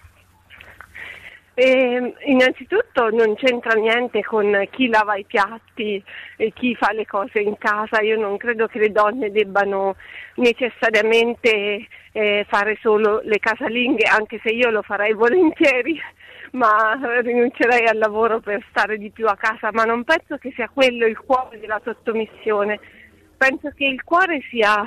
Eh, 1.61 2.15
innanzitutto 2.27 3.11
non 3.11 3.35
c'entra 3.35 3.75
niente 3.75 4.23
con 4.23 4.65
chi 4.71 4.87
lava 4.87 5.17
i 5.17 5.25
piatti 5.25 6.01
e 6.37 6.53
chi 6.53 6.77
fa 6.77 6.93
le 6.93 7.05
cose 7.05 7.41
in 7.41 7.59
casa, 7.59 8.01
io 8.01 8.17
non 8.17 8.37
credo 8.37 8.69
che 8.69 8.79
le 8.79 8.93
donne 8.93 9.33
debbano 9.33 9.97
necessariamente 10.37 11.85
eh, 12.13 12.47
fare 12.49 12.79
solo 12.81 13.23
le 13.25 13.41
casalinghe, 13.41 14.05
anche 14.05 14.39
se 14.41 14.51
io 14.51 14.71
lo 14.71 14.83
farei 14.83 15.15
volentieri, 15.19 16.01
ma 16.53 16.97
rinuncerei 17.23 17.89
al 17.89 17.99
lavoro 17.99 18.39
per 18.39 18.65
stare 18.71 18.97
di 18.97 19.11
più 19.11 19.27
a 19.27 19.35
casa, 19.35 19.71
ma 19.73 19.83
non 19.83 20.05
penso 20.05 20.37
che 20.37 20.53
sia 20.55 20.71
quello 20.73 21.07
il 21.07 21.19
cuore 21.19 21.59
della 21.59 21.81
sottomissione, 21.83 22.79
penso 23.37 23.73
che 23.75 23.85
il 23.85 24.05
cuore 24.05 24.43
sia 24.49 24.85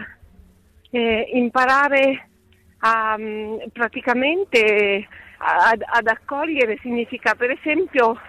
eh, 0.90 1.30
imparare 1.34 2.30
a 2.80 3.18
praticamente 3.74 5.08
ad, 5.42 5.84
ad, 5.86 6.08
accogliere 6.08 6.78
significa 6.82 7.34
per 7.36 7.52
esempio 7.52 8.20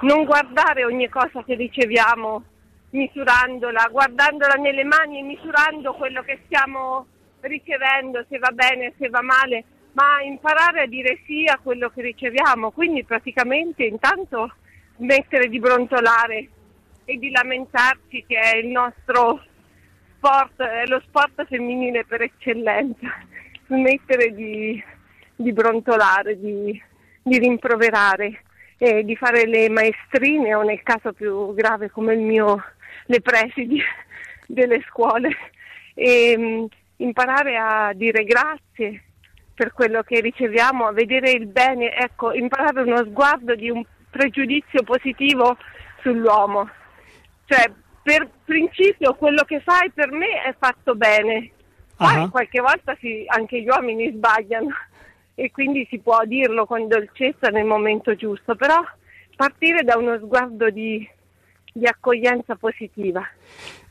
non 0.00 0.24
guardare 0.24 0.84
ogni 0.84 1.08
cosa 1.08 1.42
che 1.44 1.54
riceviamo 1.54 2.42
misurandola, 2.90 3.88
guardandola 3.90 4.54
nelle 4.54 4.84
mani 4.84 5.18
e 5.18 5.22
misurando 5.22 5.92
quello 5.94 6.22
che 6.22 6.40
stiamo 6.46 7.06
ricevendo, 7.40 8.24
se 8.28 8.38
va 8.38 8.50
bene, 8.50 8.94
se 8.98 9.08
va 9.08 9.22
male, 9.22 9.64
ma 9.92 10.22
imparare 10.22 10.82
a 10.82 10.86
dire 10.86 11.20
sì 11.26 11.44
a 11.46 11.58
quello 11.62 11.90
che 11.90 12.02
riceviamo, 12.02 12.70
quindi 12.70 13.04
praticamente 13.04 13.84
intanto 13.84 14.54
smettere 14.96 15.48
di 15.48 15.58
brontolare 15.58 16.48
e 17.04 17.18
di 17.18 17.30
lamentarci 17.30 18.24
che 18.26 18.38
è 18.38 18.56
il 18.56 18.68
nostro 18.68 19.42
sport, 20.16 20.60
è 20.62 20.86
lo 20.86 21.00
sport 21.06 21.46
femminile 21.46 22.04
per 22.04 22.22
eccellenza, 22.22 23.08
smettere 23.66 24.34
di 24.34 24.82
di 25.40 25.52
brontolare, 25.52 26.36
di, 26.38 26.82
di 27.22 27.38
rimproverare, 27.38 28.42
eh, 28.76 29.04
di 29.04 29.14
fare 29.14 29.46
le 29.46 29.68
maestrine 29.68 30.52
o 30.54 30.62
nel 30.62 30.82
caso 30.82 31.12
più 31.12 31.54
grave 31.54 31.90
come 31.90 32.14
il 32.14 32.20
mio, 32.20 32.60
le 33.06 33.20
presidi 33.20 33.80
delle 34.46 34.82
scuole 34.88 35.30
e 35.94 36.36
mh, 36.36 36.66
imparare 37.04 37.56
a 37.56 37.92
dire 37.94 38.24
grazie 38.24 39.04
per 39.54 39.72
quello 39.72 40.02
che 40.02 40.20
riceviamo, 40.20 40.86
a 40.86 40.92
vedere 40.92 41.30
il 41.30 41.46
bene, 41.46 41.94
ecco, 41.94 42.32
imparare 42.32 42.82
uno 42.82 43.04
sguardo 43.04 43.54
di 43.54 43.70
un 43.70 43.84
pregiudizio 44.10 44.82
positivo 44.82 45.56
sull'uomo. 46.02 46.68
Cioè, 47.44 47.70
per 48.02 48.28
principio 48.44 49.14
quello 49.14 49.44
che 49.44 49.60
fai 49.60 49.90
per 49.90 50.10
me 50.10 50.42
è 50.42 50.54
fatto 50.58 50.96
bene. 50.96 51.50
Poi 51.96 52.16
uh-huh. 52.16 52.30
qualche 52.30 52.60
volta 52.60 52.96
sì, 52.98 53.24
anche 53.28 53.60
gli 53.60 53.68
uomini 53.68 54.10
sbagliano 54.12 54.68
e 55.40 55.52
quindi 55.52 55.86
si 55.88 56.00
può 56.00 56.24
dirlo 56.24 56.66
con 56.66 56.88
dolcezza 56.88 57.46
nel 57.50 57.64
momento 57.64 58.16
giusto, 58.16 58.56
però 58.56 58.82
partire 59.36 59.84
da 59.84 59.96
uno 59.96 60.18
sguardo 60.18 60.68
di, 60.68 61.08
di 61.72 61.86
accoglienza 61.86 62.56
positiva. 62.56 63.22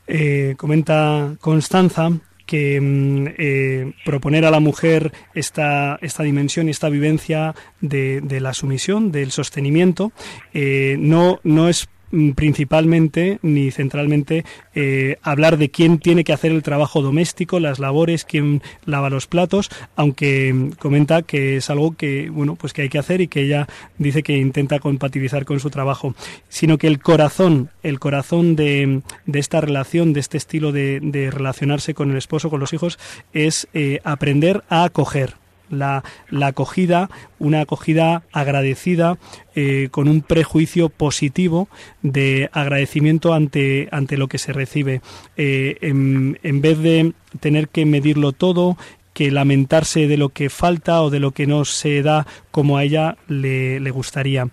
Eh, 0.04 0.52
comenta 0.58 1.34
Constanza 1.40 2.12
que 2.44 2.78
mm, 2.78 3.26
eh, 3.38 3.92
proponer 4.04 4.44
a 4.44 4.50
la 4.50 4.60
mujer 4.60 5.10
esta, 5.32 5.96
esta 6.02 6.22
dimensión 6.22 6.66
y 6.66 6.72
esta 6.72 6.90
vivencia 6.90 7.54
de, 7.80 8.20
de 8.20 8.40
la 8.40 8.52
sumisión, 8.52 9.10
del 9.10 9.30
sostenimiento, 9.30 10.12
eh, 10.52 10.96
no, 10.98 11.40
no 11.44 11.70
es 11.70 11.88
principalmente 12.34 13.38
ni 13.42 13.70
centralmente 13.70 14.44
eh, 14.74 15.16
hablar 15.22 15.58
de 15.58 15.70
quién 15.70 15.98
tiene 15.98 16.24
que 16.24 16.32
hacer 16.32 16.52
el 16.52 16.62
trabajo 16.62 17.02
doméstico, 17.02 17.60
las 17.60 17.78
labores, 17.78 18.24
quién 18.24 18.62
lava 18.84 19.10
los 19.10 19.26
platos, 19.26 19.70
aunque 19.96 20.52
mm, 20.52 20.70
comenta 20.72 21.22
que 21.22 21.56
es 21.56 21.70
algo 21.70 21.96
que 21.96 22.30
bueno 22.30 22.56
pues 22.56 22.72
que 22.72 22.82
hay 22.82 22.88
que 22.88 22.98
hacer 22.98 23.20
y 23.20 23.28
que 23.28 23.42
ella 23.42 23.68
dice 23.98 24.22
que 24.22 24.36
intenta 24.36 24.78
compatibilizar 24.78 25.44
con 25.44 25.60
su 25.60 25.70
trabajo, 25.70 26.14
sino 26.48 26.78
que 26.78 26.86
el 26.86 27.00
corazón, 27.00 27.70
el 27.82 27.98
corazón 27.98 28.56
de, 28.56 29.02
de 29.26 29.38
esta 29.38 29.60
relación, 29.60 30.12
de 30.12 30.20
este 30.20 30.38
estilo 30.38 30.72
de, 30.72 31.00
de, 31.02 31.30
relacionarse 31.30 31.94
con 31.94 32.10
el 32.10 32.16
esposo, 32.16 32.50
con 32.50 32.60
los 32.60 32.72
hijos, 32.72 32.98
es 33.32 33.68
eh, 33.74 34.00
aprender 34.04 34.64
a 34.68 34.84
acoger 34.84 35.34
la, 35.70 36.04
la 36.30 36.48
acogida, 36.48 37.10
una 37.38 37.60
acogida 37.60 38.22
agradecida, 38.32 39.18
eh, 39.54 39.88
con 39.90 40.08
un 40.08 40.22
prejuicio 40.22 40.88
positivo 40.88 41.68
de 42.02 42.48
agradecimiento 42.52 43.34
ante, 43.34 43.88
ante 43.90 44.16
lo 44.16 44.28
que 44.28 44.38
se 44.38 44.52
recibe, 44.52 45.00
eh, 45.36 45.78
en, 45.80 46.38
en 46.42 46.60
vez 46.60 46.78
de 46.78 47.12
tener 47.40 47.68
que 47.68 47.84
medirlo 47.84 48.32
todo, 48.32 48.76
que 49.14 49.30
lamentarse 49.30 50.06
de 50.06 50.16
lo 50.16 50.28
que 50.28 50.48
falta 50.48 51.02
o 51.02 51.10
de 51.10 51.18
lo 51.18 51.32
que 51.32 51.46
no 51.46 51.64
se 51.64 52.02
da 52.02 52.26
como 52.50 52.76
a 52.76 52.84
ella 52.84 53.16
le, 53.26 53.80
le 53.80 53.90
gustaría. 53.90 54.48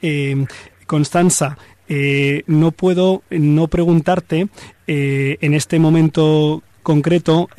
Eh, 0.00 0.46
Constanza, 0.86 1.58
no 2.46 2.70
puedo 2.70 3.22
no 3.28 3.68
preguntarte 3.68 4.48
en 4.86 5.54
este 5.54 5.78
momento 5.78 6.62
concreto 6.82 7.50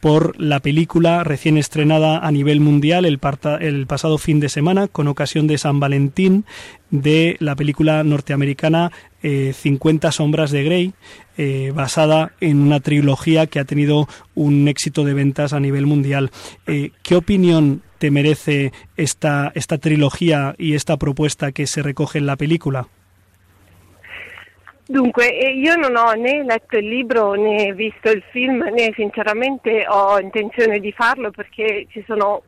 por 0.00 0.40
la 0.40 0.60
película 0.60 1.24
recién 1.24 1.58
estrenada 1.58 2.18
a 2.18 2.30
nivel 2.30 2.60
mundial 2.60 3.04
el, 3.04 3.18
pasado 3.18 4.18
fin 4.18 4.40
de 4.40 4.48
semana 4.48 4.88
con 4.88 5.08
ocasión 5.08 5.46
de 5.46 5.58
San 5.58 5.80
Valentín 5.80 6.44
de 6.90 7.36
la 7.40 7.56
película 7.56 8.04
norteamericana 8.04 8.92
eh, 9.22 9.52
50 9.52 10.12
sombras 10.12 10.50
de 10.50 10.62
Grey, 10.62 10.92
eh, 11.36 11.72
basada 11.74 12.32
en 12.40 12.58
una 12.60 12.80
trilogía 12.80 13.46
que 13.46 13.58
ha 13.58 13.64
tenido 13.64 14.08
un 14.34 14.68
éxito 14.68 15.04
de 15.04 15.14
ventas 15.14 15.52
a 15.52 15.60
nivel 15.60 15.86
mundial. 15.86 16.30
Eh, 16.66 16.92
¿Qué 17.02 17.16
opinión 17.16 17.82
te 17.98 18.10
merece 18.10 18.72
esta, 18.96 19.50
esta 19.54 19.78
trilogía 19.78 20.54
y 20.56 20.74
esta 20.74 20.96
propuesta 20.96 21.50
que 21.52 21.66
se 21.66 21.82
recoge 21.82 22.18
en 22.18 22.26
la 22.26 22.36
película? 22.36 22.88
Dunque, 24.90 25.26
io 25.26 25.76
non 25.76 25.94
ho 25.96 26.12
né 26.12 26.42
letto 26.44 26.78
il 26.78 26.88
libro 26.88 27.34
né 27.34 27.74
visto 27.74 28.10
il 28.10 28.22
film 28.30 28.62
né 28.72 28.90
sinceramente 28.94 29.84
ho 29.86 30.18
intenzione 30.18 30.80
di 30.80 30.90
farlo 30.92 31.30
perché 31.30 31.86
ci 31.90 32.02
sono 32.06 32.42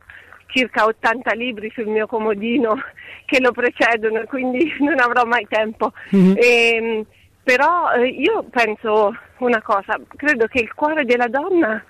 circa 0.47 0.85
80 0.85 1.33
libri 1.33 1.71
sul 1.71 1.85
mio 1.85 2.07
comodino 2.07 2.81
che 3.25 3.39
lo 3.39 3.51
precedono, 3.51 4.23
quindi 4.25 4.73
non 4.81 4.99
avrò 4.99 5.23
mai 5.23 5.45
tempo. 5.47 5.93
Mm-hmm. 6.15 6.33
E, 6.35 7.05
però 7.43 7.91
eh, 7.91 8.07
io 8.07 8.43
penso 8.49 9.15
una 9.37 9.61
cosa, 9.61 9.99
credo 10.15 10.47
che 10.47 10.61
il 10.61 10.73
cuore 10.73 11.05
della 11.05 11.27
donna, 11.27 11.83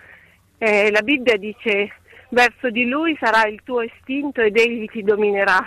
eh, 0.58 0.92
la 0.92 1.02
Bibbia 1.02 1.38
dice 1.38 1.94
verso 2.28 2.70
di 2.70 2.90
lui 2.90 3.18
sarà 3.22 3.48
il 3.48 3.62
tuo 3.64 3.84
istinto 3.84 4.42
ed 4.42 4.58
egli 4.58 4.86
ti 4.90 5.02
dominerà. 5.02 5.60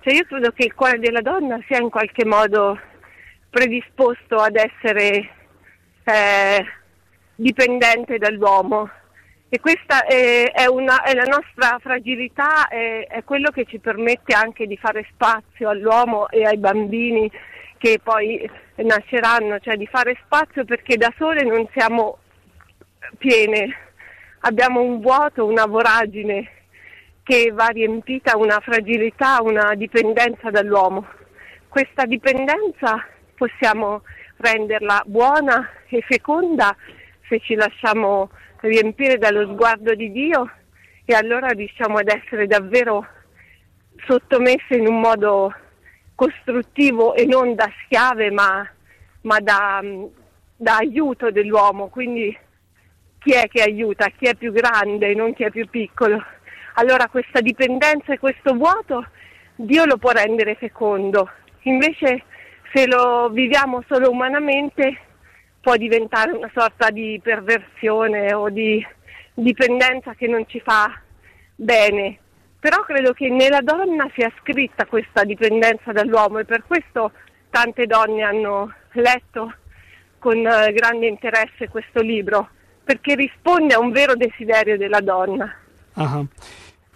Cioè 0.00 0.14
io 0.14 0.24
credo 0.24 0.50
che 0.52 0.64
il 0.64 0.74
cuore 0.74 0.98
della 0.98 1.20
donna 1.20 1.60
sia 1.66 1.76
in 1.76 1.90
qualche 1.90 2.24
modo 2.24 2.78
predisposto 3.50 4.36
ad 4.36 4.56
essere 4.56 5.28
eh, 6.04 6.66
dipendente 7.34 8.18
dall'uomo 8.18 8.88
e 9.52 9.58
questa 9.58 10.04
è, 10.04 10.52
è, 10.52 10.66
una, 10.66 11.02
è 11.02 11.12
la 11.12 11.24
nostra 11.24 11.76
fragilità, 11.80 12.68
è, 12.68 13.08
è, 13.08 13.24
quello 13.24 13.50
che 13.50 13.64
ci 13.64 13.80
permette 13.80 14.32
anche 14.32 14.64
di 14.68 14.76
fare 14.76 15.04
spazio 15.12 15.68
all'uomo 15.68 16.28
e 16.28 16.44
ai 16.44 16.56
bambini 16.56 17.28
che 17.76 17.98
poi 18.00 18.48
nasceranno, 18.76 19.58
cioè 19.58 19.76
di 19.76 19.88
fare 19.88 20.16
spazio 20.24 20.64
perché 20.64 20.96
da 20.96 21.12
sole 21.18 21.42
non 21.42 21.66
siamo 21.72 22.18
piene, 23.18 23.76
abbiamo 24.42 24.82
un 24.82 25.00
vuoto, 25.00 25.44
una 25.44 25.66
voragine 25.66 26.48
che 27.24 27.50
va 27.52 27.66
riempita, 27.66 28.36
una 28.36 28.60
fragilità, 28.60 29.42
una 29.42 29.74
dipendenza 29.74 30.50
dall'uomo. 30.50 31.08
Questa 31.68 32.04
dipendenza 32.04 33.04
possiamo 33.40 34.02
renderla 34.36 35.02
buona 35.06 35.66
e 35.88 36.02
feconda 36.02 36.76
se 37.26 37.40
ci 37.40 37.54
lasciamo 37.54 38.28
riempire 38.60 39.16
dallo 39.16 39.50
sguardo 39.50 39.94
di 39.94 40.12
Dio 40.12 40.50
e 41.06 41.14
allora 41.14 41.48
riusciamo 41.48 41.96
ad 41.96 42.08
essere 42.08 42.46
davvero 42.46 43.06
sottomesse 44.06 44.74
in 44.76 44.86
un 44.86 45.00
modo 45.00 45.54
costruttivo 46.14 47.14
e 47.14 47.24
non 47.24 47.54
da 47.54 47.66
schiave 47.84 48.30
ma, 48.30 48.68
ma 49.22 49.40
da, 49.40 49.82
da 50.54 50.76
aiuto 50.76 51.30
dell'uomo. 51.30 51.88
Quindi 51.88 52.36
chi 53.20 53.32
è 53.32 53.48
che 53.48 53.62
aiuta? 53.62 54.10
Chi 54.18 54.26
è 54.26 54.34
più 54.34 54.52
grande, 54.52 55.14
non 55.14 55.32
chi 55.32 55.44
è 55.44 55.50
più 55.50 55.66
piccolo. 55.66 56.22
Allora 56.74 57.08
questa 57.08 57.40
dipendenza 57.40 58.12
e 58.12 58.18
questo 58.18 58.52
vuoto 58.52 59.06
Dio 59.54 59.86
lo 59.86 59.96
può 59.96 60.10
rendere 60.10 60.56
fecondo. 60.56 61.30
Invece 61.62 62.24
se 62.72 62.86
lo 62.86 63.28
viviamo 63.30 63.82
solo 63.88 64.10
umanamente 64.10 64.98
può 65.60 65.76
diventare 65.76 66.32
una 66.32 66.50
sorta 66.54 66.90
di 66.90 67.20
perversione 67.22 68.32
o 68.32 68.48
di 68.48 68.84
dipendenza 69.34 70.14
che 70.14 70.26
non 70.26 70.46
ci 70.46 70.60
fa 70.60 71.00
bene. 71.54 72.18
Però 72.58 72.82
credo 72.82 73.12
che 73.12 73.28
nella 73.28 73.60
donna 73.60 74.08
sia 74.14 74.30
scritta 74.40 74.86
questa 74.86 75.24
dipendenza 75.24 75.92
dall'uomo 75.92 76.38
e 76.38 76.44
per 76.44 76.64
questo 76.66 77.12
tante 77.48 77.86
donne 77.86 78.22
hanno 78.22 78.72
letto 78.92 79.54
con 80.18 80.36
eh, 80.36 80.72
grande 80.72 81.06
interesse 81.06 81.68
questo 81.68 82.00
libro, 82.02 82.50
perché 82.84 83.14
risponde 83.14 83.74
a 83.74 83.80
un 83.80 83.90
vero 83.90 84.14
desiderio 84.14 84.76
della 84.76 85.00
donna. 85.00 85.52
Ajá. 85.94 86.24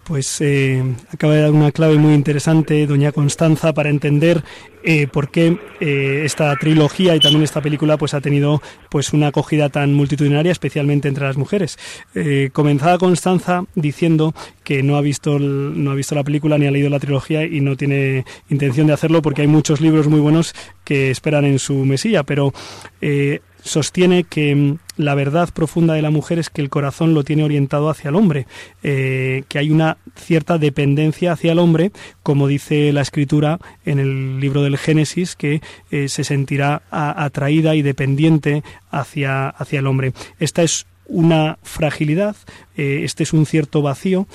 Pues 0.05 0.39
eh, 0.39 0.83
acaba 1.11 1.33
de 1.33 1.41
dar 1.41 1.51
una 1.51 1.71
clave 1.71 1.95
muy 1.97 2.13
interesante, 2.13 2.85
doña 2.85 3.11
Constanza, 3.11 3.73
para 3.73 3.89
entender 3.89 4.43
eh, 4.83 5.07
por 5.07 5.29
qué 5.31 5.57
eh, 5.79 6.21
esta 6.23 6.55
trilogía 6.57 7.15
y 7.15 7.19
también 7.19 7.41
esta 7.41 7.59
película 7.59 7.97
pues 7.97 8.13
ha 8.13 8.21
tenido 8.21 8.61
pues 8.91 9.13
una 9.13 9.27
acogida 9.27 9.69
tan 9.69 9.95
multitudinaria, 9.95 10.51
especialmente 10.51 11.07
entre 11.07 11.25
las 11.25 11.37
mujeres. 11.37 11.79
Eh, 12.13 12.51
comenzaba 12.53 12.99
Constanza 12.99 13.63
diciendo 13.73 14.35
que 14.63 14.83
no 14.83 14.95
ha 14.95 15.01
visto 15.01 15.37
el- 15.37 15.83
no 15.83 15.89
ha 15.89 15.95
visto 15.95 16.13
la 16.13 16.23
película 16.23 16.59
ni 16.59 16.67
ha 16.67 16.71
leído 16.71 16.91
la 16.91 16.99
trilogía 16.99 17.43
y 17.43 17.59
no 17.61 17.75
tiene 17.75 18.25
intención 18.49 18.85
de 18.85 18.93
hacerlo 18.93 19.23
porque 19.23 19.41
hay 19.41 19.47
muchos 19.47 19.81
libros 19.81 20.07
muy 20.07 20.19
buenos 20.19 20.53
que 20.83 21.09
esperan 21.09 21.45
en 21.45 21.57
su 21.57 21.83
mesilla, 21.83 22.21
pero 22.21 22.53
eh, 23.01 23.39
sostiene 23.65 24.23
que 24.23 24.55
mm, 24.55 24.77
la 24.95 25.15
verdad 25.15 25.49
profunda 25.53 25.95
de 25.95 26.01
la 26.01 26.11
mujer 26.11 26.39
es 26.39 26.49
que 26.49 26.61
el 26.61 26.69
corazón 26.69 27.13
lo 27.13 27.23
tiene 27.23 27.43
orientado 27.43 27.89
hacia 27.89 28.09
el 28.09 28.15
hombre, 28.15 28.47
eh, 28.83 29.43
que 29.49 29.59
hay 29.59 29.71
una 29.71 29.97
cierta 30.15 30.57
dependencia 30.57 31.33
hacia 31.33 31.51
el 31.51 31.59
hombre, 31.59 31.91
como 32.23 32.47
dice 32.47 32.93
la 32.93 33.01
escritura 33.01 33.59
en 33.83 33.99
el 33.99 34.39
libro 34.39 34.61
del 34.61 34.77
Génesis, 34.77 35.35
que 35.35 35.61
eh, 35.91 36.07
se 36.07 36.23
sentirá 36.23 36.83
atraída 36.91 37.75
y 37.75 37.81
dependiente 37.81 38.63
hacia, 38.91 39.49
hacia 39.49 39.79
el 39.79 39.87
hombre. 39.87 40.13
Esta 40.39 40.63
es 40.63 40.85
una 41.07 41.59
fragilidad, 41.61 42.35
eh, 42.77 43.01
este 43.03 43.23
es 43.23 43.33
un 43.33 43.45
cierto 43.45 43.81
vacío 43.81 44.27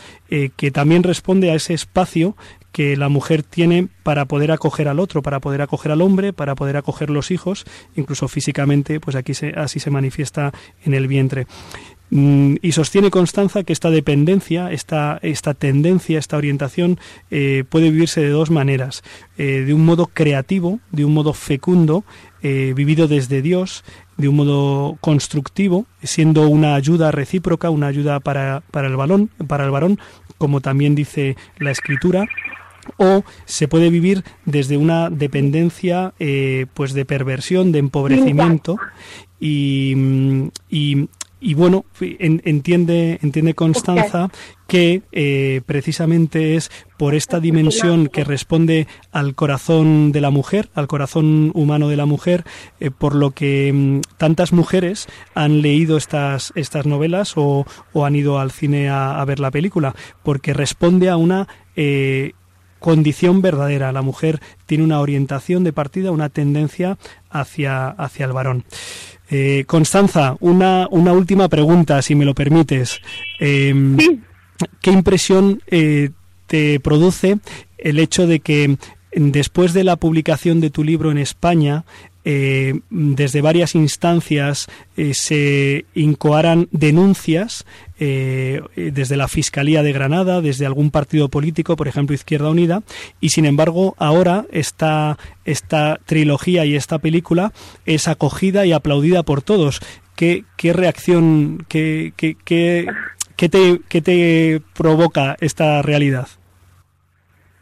que 0.57 0.71
también 0.71 1.03
responde 1.03 1.51
a 1.51 1.57
ese 1.57 1.75
espacio 1.75 2.37
que 2.73 2.97
la 2.97 3.09
mujer 3.09 3.43
tiene 3.43 3.89
para 4.03 4.25
poder 4.27 4.53
acoger 4.53 4.89
al 4.89 5.00
otro, 5.00 5.23
para 5.23 5.41
poder 5.41 5.62
acoger 5.62 5.93
al 5.93 6.03
hombre, 6.03 6.33
para 6.33 6.55
poder 6.55 6.77
acoger 6.77 7.11
los 7.11 7.31
hijos, 7.31 7.65
incluso 7.97 8.29
físicamente, 8.29 9.00
pues 9.00 9.17
aquí 9.17 9.35
se, 9.35 9.50
así 9.50 9.81
se 9.81 9.91
manifiesta 9.91 10.53
en 10.85 10.95
el 10.95 11.09
vientre. 11.09 11.47
Mm, 12.11 12.57
Y 12.62 12.73
sostiene 12.73 13.11
Constanza 13.11 13.62
que 13.62 13.73
esta 13.73 13.91
dependencia, 13.91 14.73
esta, 14.73 15.19
esta 15.23 15.55
tendencia, 15.55 16.19
esta 16.19 16.37
orientación 16.37 16.99
eh, 17.31 17.65
puede 17.69 17.91
vivirse 17.91 18.21
de 18.21 18.31
dos 18.31 18.50
maneras. 18.50 19.03
Eh, 19.39 19.65
de 19.65 19.75
un 19.75 19.85
modo 19.85 20.07
creativo, 20.07 20.81
de 20.91 21.05
un 21.05 21.15
modo 21.15 21.33
fecundo, 21.35 22.05
eh, 22.42 22.73
vivido 22.75 23.07
desde 23.07 23.42
Dios, 23.42 23.85
de 24.16 24.29
un 24.29 24.37
modo 24.37 24.97
constructivo, 25.01 25.87
siendo 26.03 26.49
una 26.49 26.75
ayuda 26.75 27.12
recíproca, 27.12 27.71
una 27.71 27.87
ayuda 27.87 28.18
para, 28.21 28.62
para 28.71 28.88
el 28.88 28.97
varón, 28.97 29.31
para 29.47 29.64
el 29.64 29.71
varón, 29.71 29.99
como 30.37 30.61
también 30.61 30.94
dice 30.94 31.37
la 31.59 31.71
escritura, 31.71 32.27
o 32.98 33.24
se 33.44 33.68
puede 33.68 33.90
vivir 33.90 34.24
desde 34.44 34.76
una 34.76 35.11
dependencia 35.11 36.14
eh, 36.18 36.66
pues 36.74 36.92
de 36.92 37.05
perversión, 37.05 37.72
de 37.72 37.79
empobrecimiento 37.81 38.76
y, 39.38 39.94
mm, 39.96 40.48
y, 40.68 41.09
y 41.40 41.55
bueno, 41.55 41.87
en- 42.00 42.42
entiende, 42.44 43.18
entiende 43.22 43.55
Constanza 43.55 44.31
que 44.66 45.03
eh, 45.11 45.62
precisamente 45.64 46.55
es 46.55 46.70
por 46.98 47.14
esta 47.14 47.40
dimensión 47.40 48.07
que 48.09 48.24
responde 48.24 48.87
al 49.11 49.35
corazón 49.35 50.12
de 50.12 50.20
la 50.20 50.31
mujer, 50.31 50.68
al 50.74 50.87
corazón 50.87 51.50
humano 51.55 51.88
de 51.88 51.96
la 51.96 52.05
mujer, 52.07 52.44
eh, 52.79 52.90
por 52.90 53.14
lo 53.14 53.31
que 53.31 53.72
mm, 53.72 54.00
tantas 54.18 54.53
mujeres 54.53 55.07
han 55.35 55.62
leído 55.62 55.96
estas, 55.96 56.53
estas 56.57 56.85
novelas 56.87 57.33
o, 57.37 57.66
o 57.94 58.05
han 58.05 58.14
ido 58.16 58.38
al 58.38 58.50
cine 58.50 58.90
a, 58.90 59.18
a 59.20 59.24
ver 59.24 59.40
la 59.40 59.50
película, 59.50 59.94
porque 60.22 60.53
responde 60.53 61.09
a 61.09 61.16
una 61.16 61.48
eh, 61.74 62.33
condición 62.81 63.43
verdadera. 63.43 63.93
La 63.93 64.03
mujer 64.03 64.40
tiene 64.66 64.83
una 64.83 65.01
orientación 65.01 65.62
de 65.62 65.73
partida, 65.73 66.11
una 66.11 66.29
tendencia 66.29 66.99
hacia, 67.31 67.88
hacia 67.88 68.27
el 68.27 68.33
varón. 68.33 68.64
Eh, 69.31 69.64
Constanza, 69.69 70.37
una, 70.40 70.88
una 70.90 71.12
última 71.12 71.49
pregunta, 71.49 72.03
si 72.03 72.16
me 72.16 72.25
lo 72.25 72.35
permites. 72.35 73.01
Eh, 73.38 73.73
¿Qué 74.81 74.90
impresión 74.90 75.62
eh, 75.69 76.11
te 76.47 76.81
produce 76.81 77.38
el 77.79 77.99
hecho 78.01 78.27
de 78.27 78.40
que 78.40 78.77
después 79.12 79.73
de 79.73 79.85
la 79.85 79.97
publicación 79.97 80.61
de 80.61 80.71
tu 80.71 80.85
libro 80.85 81.11
en 81.11 81.19
España, 81.19 81.85
eh, 82.24 82.80
desde 82.90 83.40
varias 83.40 83.74
instancias 83.74 84.68
eh, 84.96 85.14
se 85.14 85.85
incoaran 85.94 86.68
denuncias 86.70 87.64
eh, 87.98 88.62
eh, 88.76 88.90
desde 88.92 89.16
la 89.16 89.28
Fiscalía 89.28 89.83
de 89.83 89.92
Granada, 89.92 90.40
desde 90.40 90.66
algún 90.66 90.90
partido 90.90 91.28
político, 91.28 91.76
por 91.76 91.88
ejemplo 91.88 92.14
Izquierda 92.14 92.50
Unida, 92.50 92.83
y 93.20 93.30
sin 93.30 93.44
embargo 93.44 93.94
ahora 93.98 94.46
esta, 94.52 95.18
esta 95.44 96.00
trilogía 96.06 96.64
y 96.64 96.76
esta 96.76 96.98
película 96.98 97.52
es 97.87 98.09
acogida 98.09 98.64
y 98.66 98.72
aplaudida 98.72 99.22
por 99.22 99.42
todos. 99.42 99.80
¿Qué, 100.16 100.44
qué 100.56 100.72
reacción, 100.72 101.64
qué, 101.68 102.12
qué, 102.16 102.37
qué, 102.44 103.48
te, 103.48 103.80
qué 103.88 104.00
te 104.02 104.62
provoca 104.74 105.37
esta 105.40 105.80
realidad? 105.83 106.28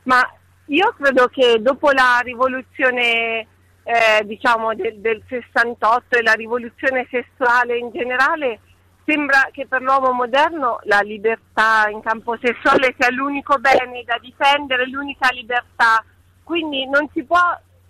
Ma 0.05 0.27
io 0.69 0.95
credo 0.97 1.29
che 1.29 1.59
dopo 1.61 1.93
la 1.93 2.21
rivoluzione 2.25 3.47
eh, 3.89 4.23
diciamo 4.27 4.75
del, 4.75 4.99
del 4.99 5.23
68 5.27 6.19
e 6.19 6.23
la 6.23 6.35
rivoluzione 6.35 7.09
sessuale 7.11 7.79
in 7.79 7.91
generale 7.91 8.61
sembra 9.07 9.49
che 9.51 9.67
per 9.67 9.81
l'uomo 9.81 10.13
moderno 10.13 10.79
la 10.83 11.01
libertà 11.01 11.89
in 11.89 12.03
campo 12.03 12.37
sessuale 12.37 12.95
sia 12.99 13.11
l'unico 13.11 13.57
bene 13.57 14.05
da 14.05 14.19
difendere, 14.21 14.87
l'unica 14.87 15.31
libertà. 15.31 16.05
Quindi 16.45 16.87
può, 17.27 17.41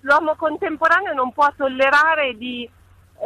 l'uomo 0.03 0.37
contemporaneo 0.37 1.15
non 1.15 1.33
può 1.33 1.51
tollerare 1.57 2.37
di 2.37 2.71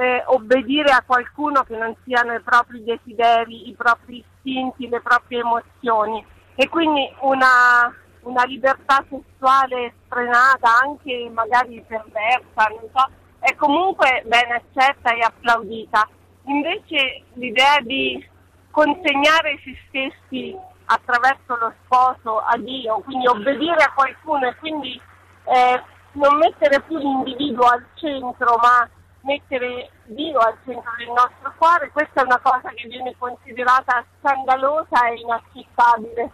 eh, 0.01 0.23
obbedire 0.29 0.93
a 0.93 1.03
qualcuno 1.05 1.65
che 1.65 1.77
non 1.77 1.95
siano 2.05 2.33
i 2.33 2.41
propri 2.41 2.83
desideri, 2.83 3.69
i 3.69 3.75
propri 3.75 4.25
istinti, 4.25 4.89
le 4.89 5.03
proprie 5.03 5.41
emozioni. 5.41 6.25
E 6.55 6.71
quindi 6.71 7.07
una, 7.21 7.95
una 8.23 8.45
libertà 8.45 9.05
sessuale 9.09 9.95
sfrenata, 10.05 10.81
anche 10.83 11.31
magari 11.33 11.85
perversa, 11.87 12.69
non 12.69 12.89
so, 12.95 13.11
è 13.41 13.55
comunque 13.57 14.23
ben 14.27 14.53
accetta 14.53 15.15
e 15.15 15.21
applaudita. 15.21 16.09
Invece 16.45 17.25
l'idea 17.35 17.81
di 17.81 18.25
consegnare 18.71 19.61
se 19.65 19.77
stessi 19.89 20.57
attraverso 20.87 21.57
lo 21.57 21.73
sposo 21.85 22.39
a 22.39 22.57
Dio, 22.57 23.01
quindi 23.01 23.27
obbedire 23.27 23.83
a 23.83 23.93
qualcuno 23.93 24.49
e 24.49 24.57
quindi 24.57 25.01
eh, 25.45 25.83
non 26.13 26.37
mettere 26.39 26.81
più 26.83 26.99
l'individuo 26.99 27.67
al 27.67 27.85
centro, 27.95 28.57
ma 28.57 28.89
mettere 29.23 29.91
Dio 30.05 30.39
al 30.39 30.57
centro 30.65 30.91
del 30.99 31.09
nostro 31.09 31.53
cuore, 31.57 31.91
questa 31.91 32.23
è 32.23 32.25
una 32.25 32.41
cosa 32.41 32.71
che 32.71 32.89
viene 32.89 33.15
considerata 33.19 34.05
scandalosa 34.19 35.09
e 35.09 35.21
inaccettabile. 35.21 36.31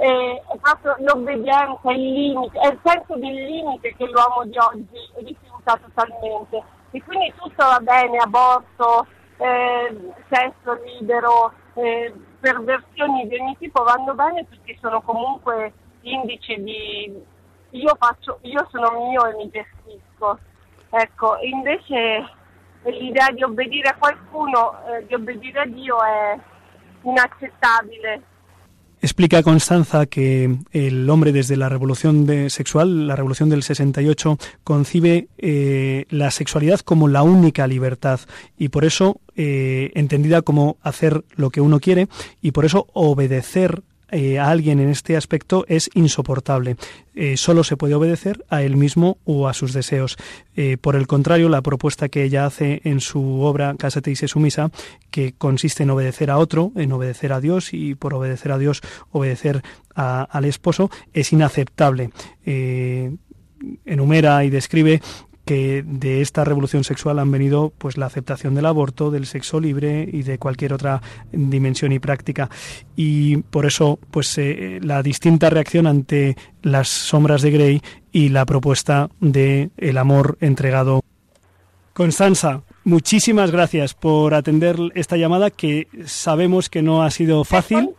Eh, 0.00 0.42
proprio 0.62 0.96
l'obbedienza, 1.00 1.90
il 1.90 2.12
limite, 2.12 2.58
è 2.58 2.68
il 2.68 2.78
senso 2.82 3.16
del 3.16 3.34
limite 3.34 3.94
che 3.96 4.06
l'uomo 4.06 4.44
di 4.46 4.56
oggi 4.56 5.10
rifiuta 5.16 5.76
totalmente. 5.76 6.62
E 6.90 7.02
quindi 7.04 7.32
tutto 7.36 7.66
va 7.66 7.78
bene, 7.80 8.16
aborto, 8.16 9.06
eh, 9.36 10.12
sesso 10.30 10.80
libero, 10.84 11.52
eh, 11.74 12.14
perversioni 12.40 13.28
di 13.28 13.36
ogni 13.38 13.56
tipo 13.58 13.82
vanno 13.82 14.14
bene 14.14 14.46
perché 14.46 14.78
sono 14.80 15.02
comunque 15.02 15.72
indice 16.00 16.56
di 16.62 17.22
io 17.72 17.96
faccio, 17.98 18.38
io 18.42 18.66
sono 18.70 19.06
mio 19.08 19.26
e 19.26 19.34
mi 19.34 19.50
gestisco. 19.50 20.38
Ecco, 20.88 21.36
invece 21.42 22.26
l'idea 22.84 23.30
di 23.32 23.42
obbedire 23.42 23.90
a 23.90 23.96
qualcuno, 23.96 24.82
eh, 24.86 25.06
di 25.06 25.14
obbedire 25.14 25.60
a 25.60 25.66
Dio 25.66 26.02
è 26.02 26.38
inaccettabile. 27.02 28.22
Explica 29.02 29.42
Constanza 29.42 30.04
que 30.04 30.58
el 30.72 31.08
hombre 31.08 31.32
desde 31.32 31.56
la 31.56 31.70
revolución 31.70 32.26
de 32.26 32.50
sexual, 32.50 33.06
la 33.06 33.16
revolución 33.16 33.48
del 33.48 33.62
68, 33.62 34.36
concibe 34.62 35.28
eh, 35.38 36.04
la 36.10 36.30
sexualidad 36.30 36.80
como 36.80 37.08
la 37.08 37.22
única 37.22 37.66
libertad 37.66 38.20
y 38.58 38.68
por 38.68 38.84
eso 38.84 39.20
eh, 39.36 39.90
entendida 39.94 40.42
como 40.42 40.76
hacer 40.82 41.24
lo 41.34 41.48
que 41.48 41.62
uno 41.62 41.80
quiere 41.80 42.08
y 42.42 42.50
por 42.50 42.66
eso 42.66 42.88
obedecer 42.92 43.82
eh, 44.10 44.38
a 44.38 44.50
alguien 44.50 44.80
en 44.80 44.88
este 44.88 45.16
aspecto 45.16 45.64
es 45.68 45.90
insoportable. 45.94 46.76
Eh, 47.14 47.36
solo 47.36 47.64
se 47.64 47.76
puede 47.76 47.94
obedecer 47.94 48.44
a 48.48 48.62
él 48.62 48.76
mismo 48.76 49.18
o 49.24 49.48
a 49.48 49.54
sus 49.54 49.72
deseos. 49.72 50.16
Eh, 50.56 50.76
por 50.80 50.96
el 50.96 51.06
contrario, 51.06 51.48
la 51.48 51.62
propuesta 51.62 52.08
que 52.08 52.24
ella 52.24 52.46
hace 52.46 52.80
en 52.84 53.00
su 53.00 53.42
obra 53.42 53.74
Cásate 53.78 54.10
y 54.10 54.16
se 54.16 54.28
sumisa, 54.28 54.70
que 55.10 55.32
consiste 55.32 55.82
en 55.82 55.90
obedecer 55.90 56.30
a 56.30 56.38
otro, 56.38 56.72
en 56.76 56.92
obedecer 56.92 57.32
a 57.32 57.40
Dios 57.40 57.72
y 57.72 57.94
por 57.94 58.14
obedecer 58.14 58.52
a 58.52 58.58
Dios 58.58 58.80
obedecer 59.10 59.62
al 59.94 60.44
esposo, 60.44 60.90
es 61.12 61.32
inaceptable 61.32 62.10
enumera 63.84 64.44
y 64.44 64.50
describe 64.50 65.02
que 65.50 65.82
de 65.84 66.20
esta 66.20 66.44
revolución 66.44 66.84
sexual 66.84 67.18
han 67.18 67.32
venido 67.32 67.72
pues 67.76 67.96
la 67.98 68.06
aceptación 68.06 68.54
del 68.54 68.66
aborto, 68.66 69.10
del 69.10 69.26
sexo 69.26 69.58
libre 69.58 70.08
y 70.08 70.22
de 70.22 70.38
cualquier 70.38 70.72
otra 70.72 71.02
dimensión 71.32 71.90
y 71.90 71.98
práctica. 71.98 72.48
Y 72.94 73.38
por 73.38 73.66
eso 73.66 73.98
pues 74.12 74.38
eh, 74.38 74.78
la 74.80 75.02
distinta 75.02 75.50
reacción 75.50 75.88
ante 75.88 76.36
las 76.62 76.86
sombras 76.86 77.42
de 77.42 77.50
Grey 77.50 77.82
y 78.12 78.28
la 78.28 78.46
propuesta 78.46 79.10
de 79.18 79.70
el 79.76 79.98
amor 79.98 80.38
entregado. 80.40 81.02
Constanza, 81.94 82.62
muchísimas 82.84 83.50
gracias 83.50 83.94
por 83.94 84.34
atender 84.34 84.76
esta 84.94 85.16
llamada 85.16 85.50
que 85.50 85.88
sabemos 86.06 86.70
que 86.70 86.82
no 86.82 87.02
ha 87.02 87.10
sido 87.10 87.42
fácil 87.42 87.90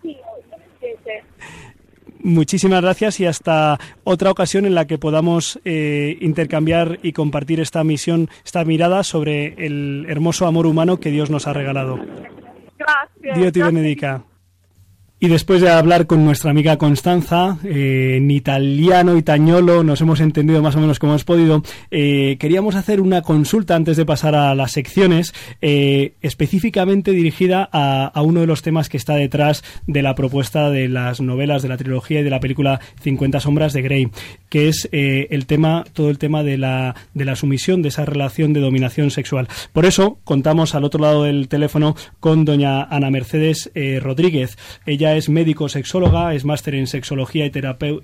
muchísimas 2.24 2.82
gracias 2.82 3.20
y 3.20 3.26
hasta 3.26 3.80
otra 4.04 4.32
ocasión 4.32 4.66
en 4.66 4.76
la 4.76 4.88
que 4.88 4.98
podamos 4.98 5.60
eh, 5.66 6.18
intercambiar 6.22 7.00
y 7.04 7.14
compartir 7.14 7.60
esta 7.60 7.84
misión, 7.84 8.30
esta 8.46 8.64
mirada 8.66 9.04
sobre 9.04 9.66
el 9.66 10.06
hermoso 10.08 10.48
amor 10.48 10.66
humano 10.66 11.00
que 11.00 11.12
Dios 11.12 11.30
nos 11.30 11.48
ha 11.48 11.54
regalado. 11.54 12.00
Gracias. 12.78 13.38
Dios 13.38 13.52
te 13.54 13.64
benedica. 13.64 14.24
Y 15.24 15.28
después 15.28 15.62
de 15.62 15.70
hablar 15.70 16.08
con 16.08 16.26
nuestra 16.26 16.50
amiga 16.50 16.80
Constanza, 16.80 17.60
eh, 17.64 18.16
en 18.18 18.32
italiano, 18.32 19.16
itañolo, 19.16 19.84
nos 19.84 20.02
hemos 20.02 20.20
entendido 20.20 20.64
más 20.64 20.76
o 20.76 20.80
menos 20.80 20.98
como 20.98 21.12
hemos 21.12 21.26
podido, 21.26 21.62
eh, 21.92 22.38
queríamos 22.40 22.74
hacer 22.74 23.00
una 23.00 23.22
consulta 23.22 23.76
antes 23.76 23.98
de 23.98 24.06
pasar 24.08 24.34
a 24.34 24.56
las 24.56 24.72
secciones, 24.72 25.36
eh, 25.62 26.14
específicamente 26.24 27.12
dirigida 27.12 27.70
a, 27.72 28.20
uno 28.24 28.40
de 28.40 28.48
los 28.48 28.64
temas 28.64 28.90
que 28.90 28.98
está 28.98 29.14
detrás 29.14 29.64
de 29.86 30.02
la 30.02 30.16
propuesta 30.16 30.72
de 30.72 30.88
las 30.88 31.22
novelas, 31.22 31.62
de 31.62 31.70
la 31.70 31.78
trilogía 31.78 32.22
y 32.22 32.24
de 32.24 32.30
la 32.32 32.40
película 32.40 32.80
50 33.04 33.42
sombras 33.42 33.74
de 33.74 33.84
Grey, 33.84 34.08
que 34.50 34.70
es 34.70 34.90
el 34.92 35.46
tema, 35.46 35.84
todo 35.94 36.10
el 36.10 36.18
tema 36.18 36.42
de 36.42 36.58
la, 36.58 36.96
de 37.14 37.26
la 37.26 37.36
sumisión, 37.36 37.84
de 37.84 37.90
esa 37.90 38.06
relación 38.06 38.54
de 38.54 38.60
dominación 38.60 39.12
sexual. 39.12 39.48
Por 39.72 39.86
eso 39.86 40.18
contamos 40.24 40.74
al 40.74 40.84
otro 40.84 41.00
lado 41.00 41.26
del 41.26 41.48
teléfono 41.48 41.96
con 42.20 42.44
doña 42.44 42.84
Ana 42.86 43.12
Mercedes 43.12 43.70
Rodríguez. 44.02 44.58
Ella 44.88 45.11
es 45.16 45.30
médico 45.30 45.70
sexóloga, 45.70 46.34
es 46.34 46.46
máster 46.46 46.76
en 46.76 46.88
sexología 46.88 47.46
y, 47.46 47.52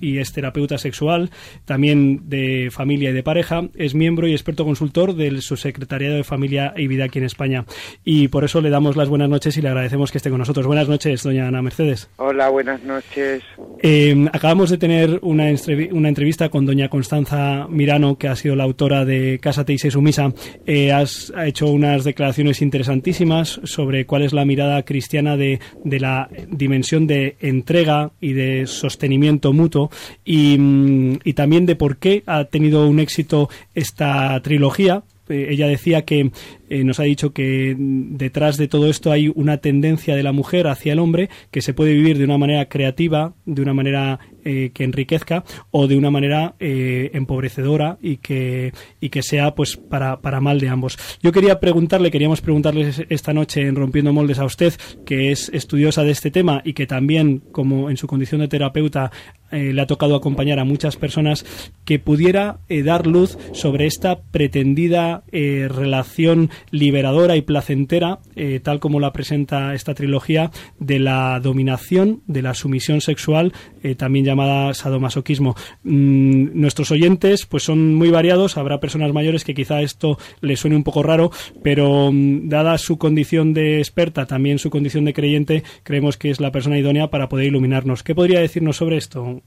y 0.02 0.18
es 0.20 0.34
terapeuta 0.34 0.78
sexual, 0.78 1.32
también 1.66 2.30
de 2.30 2.70
familia 2.72 3.10
y 3.10 3.14
de 3.14 3.24
pareja, 3.24 3.70
es 3.76 3.96
miembro 3.96 4.28
y 4.28 4.34
experto 4.34 4.66
consultor 4.66 5.16
del 5.16 5.42
subsecretariado 5.42 6.16
de 6.16 6.24
Familia 6.24 6.74
y 6.76 6.88
Vida 6.88 7.06
aquí 7.06 7.20
en 7.20 7.26
España. 7.26 7.66
Y 8.04 8.28
por 8.28 8.44
eso 8.44 8.62
le 8.62 8.70
damos 8.70 8.96
las 8.96 9.10
buenas 9.10 9.30
noches 9.30 9.58
y 9.58 9.62
le 9.62 9.70
agradecemos 9.70 10.12
que 10.12 10.18
esté 10.18 10.30
con 10.30 10.40
nosotros. 10.40 10.66
Buenas 10.66 10.88
noches, 10.88 11.24
doña 11.24 11.48
Ana 11.48 11.62
Mercedes. 11.62 12.10
Hola, 12.18 12.50
buenas 12.50 12.84
noches. 12.84 13.44
Eh, 13.82 14.28
acabamos 14.32 14.70
de 14.70 14.78
tener 14.78 15.20
una, 15.22 15.46
una, 15.92 16.10
entrevista 16.10 16.50
con 16.50 16.66
doña 16.66 16.90
Constanza 16.90 17.68
Mirano, 17.70 18.18
que 18.18 18.28
ha 18.28 18.36
sido 18.36 18.56
la 18.56 18.64
autora 18.64 19.06
de 19.06 19.40
Cásate 19.40 19.74
y 19.74 19.78
se 19.78 19.92
sumisa. 19.92 20.34
Eh, 20.66 20.92
has 20.92 21.32
ha 21.36 21.46
hecho 21.48 21.68
unas 21.68 22.04
declaraciones 22.04 22.62
interesantísimas 22.62 23.60
sobre 23.64 24.06
cuál 24.06 24.24
es 24.24 24.34
la 24.34 24.46
mirada 24.46 24.84
cristiana 24.84 25.38
de, 25.38 25.60
de 25.84 26.00
la 26.00 26.30
dimensión 26.50 26.97
de 27.06 27.36
entrega 27.42 28.12
y 28.20 28.34
de 28.34 28.66
sostenimiento 28.66 29.54
mutuo 29.54 29.92
y, 30.26 30.58
mm, 30.58 31.20
y 31.24 31.34
también 31.34 31.66
de 31.68 31.76
por 31.76 31.98
qué 31.98 32.24
ha 32.26 32.46
tenido 32.46 32.88
un 32.88 33.00
éxito 33.00 33.50
esta 33.76 34.42
trilogía. 34.42 35.04
Eh, 35.30 35.48
ella 35.50 35.68
decía 35.68 36.04
que 36.04 36.32
eh, 36.70 36.84
nos 36.84 37.00
ha 37.00 37.04
dicho 37.04 37.32
que 37.32 37.76
detrás 37.78 38.58
de 38.58 38.68
todo 38.68 38.90
esto 38.90 39.12
hay 39.12 39.32
una 39.34 39.58
tendencia 39.58 40.16
de 40.16 40.24
la 40.24 40.32
mujer 40.32 40.68
hacia 40.68 40.94
el 40.94 41.00
hombre 41.00 41.30
que 41.52 41.62
se 41.62 41.74
puede 41.74 41.94
vivir 41.94 42.18
de 42.18 42.26
una 42.26 42.38
manera 42.38 42.68
creativa, 42.68 43.34
de 43.46 43.62
una 43.62 43.74
manera 43.74 44.20
eh, 44.44 44.72
que 44.74 44.84
enriquezca 44.84 45.44
o 45.72 45.88
de 45.88 45.98
una 45.98 46.12
manera 46.12 46.56
eh, 46.60 47.12
empobrecedora 47.14 47.98
y 48.02 48.18
que, 48.18 48.74
y 49.00 49.10
que 49.10 49.24
sea 49.24 49.56
pues 49.56 49.78
para, 49.78 50.20
para 50.20 50.42
mal 50.42 50.60
de 50.60 50.70
ambos. 50.70 50.98
Yo 51.22 51.32
quería 51.32 51.60
preguntarle, 51.60 52.12
queríamos 52.12 52.42
preguntarle 52.42 52.92
esta 53.10 53.34
noche 53.34 53.62
en 53.62 53.76
Rompiendo 53.76 54.12
Moldes 54.12 54.40
a 54.40 54.46
usted, 54.46 54.74
que 55.06 55.32
es 55.32 55.50
estudiosa 55.54 56.04
de 56.04 56.12
este 56.12 56.32
tema 56.32 56.62
y 56.66 56.74
que 56.74 56.86
también, 56.86 57.40
como 57.52 57.90
en 57.90 57.98
su 57.98 58.08
condición 58.08 58.42
de 58.42 58.48
terapeuta, 58.48 59.12
le 59.50 59.82
ha 59.82 59.88
tocado 59.88 60.16
acompañar 60.18 60.60
a 60.60 60.66
muchas 60.66 60.98
personas 60.98 61.46
que 61.86 62.00
pudiera 62.00 62.60
dar 62.84 63.08
luz 63.08 63.38
sobre 63.54 63.86
esta 63.86 64.20
pretendida 64.20 65.24
relación 65.32 66.50
liberadora 66.72 67.36
y 67.36 67.42
placentera, 67.42 68.20
eh, 68.36 68.60
tal 68.60 68.80
como 68.80 69.00
la 69.00 69.14
presenta 69.14 69.74
esta 69.74 69.94
trilogía, 69.94 70.52
de 70.80 71.00
la 71.00 71.40
dominación, 71.40 72.22
de 72.28 72.42
la 72.42 72.54
sumisión 72.54 73.02
sexual, 73.02 73.54
eh, 73.84 73.96
también 73.96 74.26
llamada 74.26 74.74
sadomasoquismo. 74.74 75.56
Mm, 75.84 76.60
nuestros 76.60 76.92
oyentes 76.92 77.46
pues 77.46 77.64
son 77.64 77.96
muy 77.96 78.10
variados, 78.10 78.58
habrá 78.58 78.80
personas 78.80 79.14
mayores 79.14 79.44
que 79.44 79.54
quizá 79.54 79.82
esto 79.82 80.18
les 80.42 80.60
suene 80.60 80.76
un 80.76 80.84
poco 80.84 81.04
raro, 81.04 81.32
pero 81.64 82.12
mm, 82.12 82.50
dada 82.50 82.78
su 82.78 82.98
condición 82.98 83.54
de 83.54 83.80
experta, 83.80 84.26
también 84.26 84.60
su 84.60 84.70
condición 84.70 85.06
de 85.06 85.14
creyente, 85.14 85.64
creemos 85.84 86.18
que 86.18 86.30
es 86.30 86.40
la 86.40 86.52
persona 86.52 86.78
idónea 86.78 87.08
para 87.08 87.30
poder 87.30 87.48
iluminarnos. 87.48 88.04
¿Qué 88.04 88.16
podría 88.16 88.40
decirnos 88.40 88.78
sobre 88.78 88.98
esto? 88.98 89.42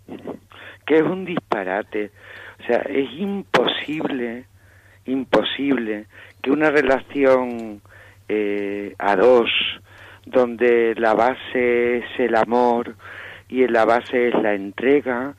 Que 0.86 0.96
es 0.96 1.02
un 1.02 1.24
disparate. 1.24 2.10
O 2.62 2.66
sea, 2.66 2.78
es 2.88 3.08
imposible, 3.18 4.44
imposible 5.06 6.06
que 6.42 6.50
una 6.50 6.70
relación 6.70 7.80
eh, 8.28 8.94
a 8.98 9.16
dos, 9.16 9.50
donde 10.26 10.94
la 10.96 11.14
base 11.14 11.98
es 11.98 12.04
el 12.18 12.36
amor 12.36 12.94
y 13.48 13.66
la 13.66 13.84
base 13.84 14.28
es 14.28 14.34
la 14.34 14.54
entrega, 14.54 15.34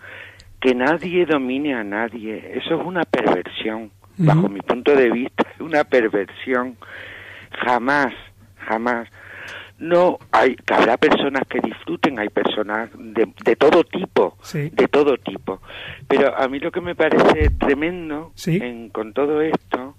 que 0.59 0.75
nadie 0.75 1.25
domine 1.25 1.73
a 1.73 1.83
nadie. 1.83 2.51
Eso 2.55 2.79
es 2.79 2.85
una 2.85 3.03
perversión, 3.03 3.91
bajo 4.17 4.49
mi 4.49 4.59
punto 4.61 4.95
de 4.95 5.09
vista, 5.09 5.43
es 5.53 5.61
una 5.61 5.83
perversión. 5.83 6.77
Jamás, 7.51 8.13
jamás. 8.57 9.07
No, 9.79 10.19
hay, 10.31 10.55
habrá 10.71 10.95
personas 10.97 11.41
que 11.49 11.59
disfruten, 11.59 12.19
hay 12.19 12.29
personas 12.29 12.91
de, 12.93 13.33
de 13.43 13.55
todo 13.55 13.83
tipo, 13.83 14.37
de 14.53 14.87
todo 14.87 15.17
tipo. 15.17 15.59
Pero 16.07 16.37
a 16.37 16.47
mí 16.47 16.59
lo 16.59 16.71
que 16.71 16.81
me 16.81 16.93
parece 16.93 17.49
tremendo 17.49 18.31
en, 18.45 18.89
con 18.89 19.13
todo 19.13 19.41
esto 19.41 19.95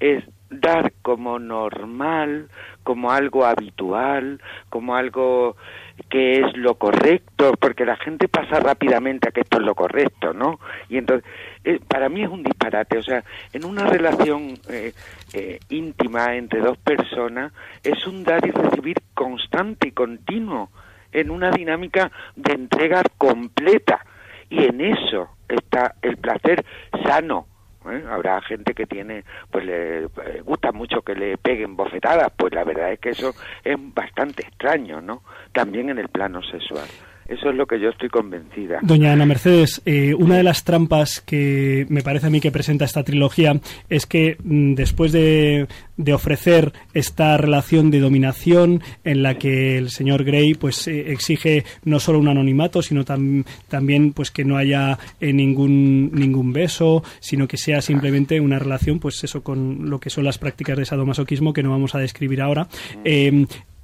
es 0.00 0.24
dar 0.50 0.92
como 1.02 1.38
normal, 1.38 2.48
como 2.82 3.10
algo 3.10 3.44
habitual, 3.44 4.40
como 4.70 4.96
algo 4.96 5.56
que 6.08 6.40
es 6.40 6.56
lo 6.56 6.76
correcto, 6.76 7.52
porque 7.60 7.84
la 7.84 7.96
gente 7.96 8.28
pasa 8.28 8.60
rápidamente 8.60 9.28
a 9.28 9.32
que 9.32 9.40
esto 9.40 9.58
es 9.58 9.64
lo 9.64 9.74
correcto, 9.74 10.32
¿no? 10.32 10.58
Y 10.88 10.98
entonces, 10.98 11.28
eh, 11.64 11.80
para 11.86 12.08
mí 12.08 12.22
es 12.22 12.28
un 12.28 12.42
disparate, 12.42 12.98
o 12.98 13.02
sea, 13.02 13.24
en 13.52 13.64
una 13.64 13.84
relación 13.84 14.54
eh, 14.70 14.92
eh, 15.32 15.58
íntima 15.68 16.36
entre 16.36 16.60
dos 16.60 16.78
personas 16.78 17.52
es 17.82 18.06
un 18.06 18.24
dar 18.24 18.46
y 18.46 18.50
recibir 18.50 18.96
constante 19.14 19.88
y 19.88 19.92
continuo, 19.92 20.70
en 21.12 21.30
una 21.30 21.50
dinámica 21.50 22.10
de 22.36 22.52
entrega 22.52 23.02
completa, 23.16 24.04
y 24.50 24.64
en 24.64 24.80
eso 24.80 25.30
está 25.48 25.94
el 26.02 26.16
placer 26.16 26.64
sano, 27.04 27.46
¿eh? 27.92 28.04
Habrá 28.08 28.40
gente 28.42 28.74
que 28.74 28.86
tiene, 28.86 29.24
pues 29.50 29.64
le 29.64 30.04
eh, 30.04 30.42
gusta 30.44 30.72
mucho 30.72 31.02
que 31.02 31.14
le 31.14 31.38
peguen 31.38 31.76
bofetadas, 31.76 32.32
pues 32.36 32.52
la 32.52 32.64
verdad 32.64 32.92
es 32.92 33.00
que 33.00 33.10
eso 33.10 33.34
es 33.64 33.76
bastante 33.94 34.42
extraño, 34.42 35.00
¿no? 35.00 35.22
También 35.52 35.90
en 35.90 35.98
el 35.98 36.08
plano 36.08 36.42
sexual. 36.42 36.88
Eso 37.28 37.50
es 37.50 37.56
lo 37.56 37.66
que 37.66 37.78
yo 37.78 37.90
estoy 37.90 38.08
convencida. 38.08 38.78
Doña 38.80 39.12
Ana 39.12 39.26
Mercedes, 39.26 39.82
eh, 39.84 40.14
una 40.14 40.38
de 40.38 40.42
las 40.42 40.64
trampas 40.64 41.20
que 41.20 41.84
me 41.90 42.00
parece 42.00 42.28
a 42.28 42.30
mí 42.30 42.40
que 42.40 42.50
presenta 42.50 42.86
esta 42.86 43.04
trilogía 43.04 43.60
es 43.90 44.06
que 44.06 44.38
mm, 44.42 44.72
después 44.72 45.12
de, 45.12 45.68
de, 45.98 46.14
ofrecer 46.14 46.72
esta 46.94 47.36
relación 47.36 47.90
de 47.90 48.00
dominación 48.00 48.82
en 49.04 49.22
la 49.22 49.34
que 49.34 49.76
el 49.76 49.90
señor 49.90 50.24
Grey 50.24 50.54
pues 50.54 50.88
eh, 50.88 51.12
exige 51.12 51.64
no 51.84 52.00
solo 52.00 52.18
un 52.18 52.28
anonimato, 52.28 52.80
sino 52.80 53.04
tam 53.04 53.44
también 53.68 54.14
pues 54.14 54.30
que 54.30 54.46
no 54.46 54.56
haya 54.56 54.98
eh, 55.20 55.34
ningún 55.34 56.10
ningún 56.14 56.54
beso, 56.54 57.02
sino 57.20 57.46
que 57.46 57.58
sea 57.58 57.82
simplemente 57.82 58.40
una 58.40 58.58
relación 58.58 59.00
pues 59.00 59.22
eso 59.22 59.42
con 59.42 59.90
lo 59.90 60.00
que 60.00 60.08
son 60.08 60.24
las 60.24 60.38
prácticas 60.38 60.78
de 60.78 60.86
sadomasoquismo 60.86 61.52
que 61.52 61.62
no 61.62 61.70
vamos 61.72 61.94
a 61.94 61.98
describir 61.98 62.40
ahora. 62.40 62.68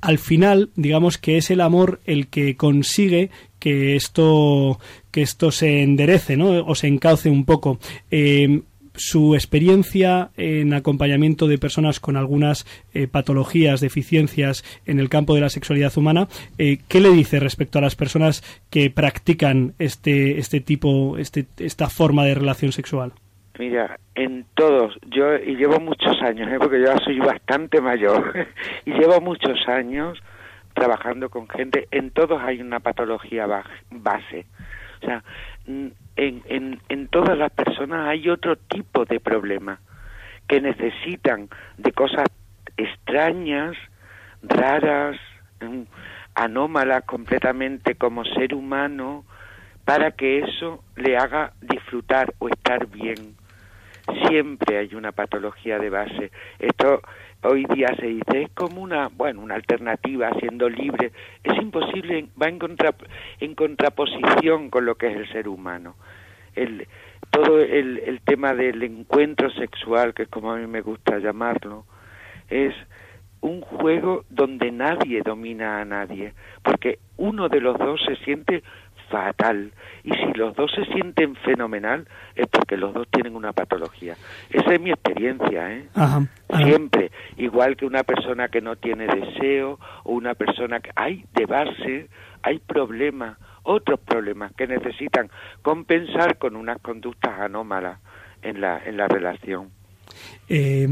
Al 0.04 0.18
final, 0.18 0.68
digamos 0.76 1.16
que 1.16 1.38
es 1.38 1.50
el 1.50 1.62
amor 1.62 1.98
el 2.04 2.26
que 2.26 2.56
consigue 2.56 3.30
que 3.58 3.96
esto, 3.96 4.78
que 5.10 5.22
esto 5.22 5.50
se 5.50 5.82
enderece, 5.82 6.36
¿no? 6.36 6.62
O 6.66 6.74
se 6.74 6.88
encauce 6.88 7.30
un 7.30 7.46
poco. 7.46 7.78
Eh, 8.10 8.60
su 8.94 9.34
experiencia 9.34 10.30
en 10.36 10.74
acompañamiento 10.74 11.48
de 11.48 11.56
personas 11.56 12.00
con 12.00 12.18
algunas 12.18 12.66
eh, 12.92 13.06
patologías, 13.06 13.80
deficiencias 13.80 14.62
en 14.84 15.00
el 15.00 15.08
campo 15.08 15.34
de 15.34 15.40
la 15.40 15.48
sexualidad 15.48 15.96
humana, 15.96 16.28
eh, 16.58 16.80
¿qué 16.86 17.00
le 17.00 17.10
dice 17.10 17.40
respecto 17.40 17.78
a 17.78 17.82
las 17.82 17.96
personas 17.96 18.44
que 18.68 18.90
practican 18.90 19.72
este, 19.78 20.38
este 20.38 20.60
tipo, 20.60 21.16
este, 21.16 21.46
esta 21.56 21.88
forma 21.88 22.26
de 22.26 22.34
relación 22.34 22.72
sexual? 22.72 23.14
Mira, 23.56 24.00
en 24.16 24.46
todos, 24.54 24.98
yo 25.06 25.36
y 25.36 25.54
llevo 25.54 25.78
muchos 25.78 26.20
años, 26.22 26.50
¿eh? 26.50 26.56
porque 26.58 26.80
yo 26.80 26.96
soy 27.04 27.20
bastante 27.20 27.80
mayor, 27.80 28.48
y 28.84 28.92
llevo 28.92 29.20
muchos 29.20 29.68
años 29.68 30.20
trabajando 30.74 31.30
con 31.30 31.48
gente, 31.48 31.86
en 31.92 32.10
todos 32.10 32.42
hay 32.42 32.60
una 32.60 32.80
patología 32.80 33.46
base. 33.90 34.46
O 35.02 35.06
sea, 35.06 35.22
en, 35.66 35.94
en, 36.16 36.80
en 36.88 37.08
todas 37.08 37.38
las 37.38 37.52
personas 37.52 38.08
hay 38.08 38.28
otro 38.28 38.56
tipo 38.56 39.04
de 39.04 39.20
problema 39.20 39.78
que 40.48 40.60
necesitan 40.60 41.48
de 41.78 41.92
cosas 41.92 42.26
extrañas, 42.76 43.76
raras, 44.42 45.16
mm, 45.60 45.82
anómalas 46.34 47.04
completamente 47.04 47.94
como 47.94 48.24
ser 48.24 48.52
humano, 48.52 49.24
para 49.84 50.10
que 50.10 50.40
eso 50.40 50.82
le 50.96 51.16
haga 51.16 51.52
disfrutar 51.60 52.34
o 52.38 52.48
estar 52.48 52.88
bien 52.88 53.36
siempre 54.26 54.78
hay 54.78 54.94
una 54.94 55.12
patología 55.12 55.78
de 55.78 55.90
base. 55.90 56.30
Esto 56.58 57.02
hoy 57.42 57.64
día 57.66 57.94
se 57.98 58.06
dice 58.06 58.42
es 58.42 58.50
como 58.50 58.82
una, 58.82 59.08
bueno, 59.08 59.40
una 59.40 59.54
alternativa 59.54 60.30
siendo 60.40 60.68
libre. 60.68 61.12
Es 61.42 61.56
imposible, 61.60 62.28
va 62.40 62.48
en, 62.48 62.58
contra, 62.58 62.94
en 63.40 63.54
contraposición 63.54 64.70
con 64.70 64.84
lo 64.84 64.96
que 64.96 65.08
es 65.08 65.16
el 65.16 65.32
ser 65.32 65.48
humano. 65.48 65.96
El, 66.54 66.86
todo 67.30 67.60
el, 67.60 67.98
el 67.98 68.20
tema 68.20 68.54
del 68.54 68.82
encuentro 68.82 69.50
sexual, 69.50 70.14
que 70.14 70.24
es 70.24 70.28
como 70.28 70.52
a 70.52 70.56
mí 70.56 70.66
me 70.66 70.82
gusta 70.82 71.18
llamarlo, 71.18 71.84
es 72.48 72.74
un 73.40 73.60
juego 73.60 74.24
donde 74.30 74.70
nadie 74.70 75.20
domina 75.22 75.80
a 75.80 75.84
nadie, 75.84 76.32
porque 76.62 76.98
uno 77.16 77.48
de 77.48 77.60
los 77.60 77.78
dos 77.78 78.00
se 78.06 78.16
siente 78.24 78.62
fatal. 79.14 79.72
Y 80.02 80.10
si 80.10 80.32
los 80.34 80.54
dos 80.56 80.70
se 80.74 80.84
sienten 80.86 81.36
fenomenal, 81.36 82.06
es 82.34 82.46
porque 82.48 82.76
los 82.76 82.92
dos 82.92 83.06
tienen 83.10 83.36
una 83.36 83.52
patología. 83.52 84.16
Esa 84.50 84.74
es 84.74 84.80
mi 84.80 84.90
experiencia, 84.90 85.72
¿eh? 85.72 85.88
Siempre. 86.64 87.10
Igual 87.36 87.76
que 87.76 87.86
una 87.86 88.02
persona 88.02 88.48
que 88.48 88.60
no 88.60 88.76
tiene 88.76 89.06
deseo 89.06 89.78
o 90.02 90.12
una 90.12 90.34
persona 90.34 90.80
que 90.80 90.90
hay 90.96 91.24
de 91.32 91.46
base, 91.46 92.08
hay 92.42 92.58
problemas, 92.58 93.38
otros 93.62 94.00
problemas 94.00 94.52
que 94.54 94.66
necesitan 94.66 95.30
compensar 95.62 96.36
con 96.38 96.56
unas 96.56 96.80
conductas 96.80 97.38
anómalas 97.38 98.00
en 98.42 98.60
la, 98.60 98.82
en 98.84 98.96
la 98.96 99.06
relación. 99.08 99.70
Eh, 100.48 100.86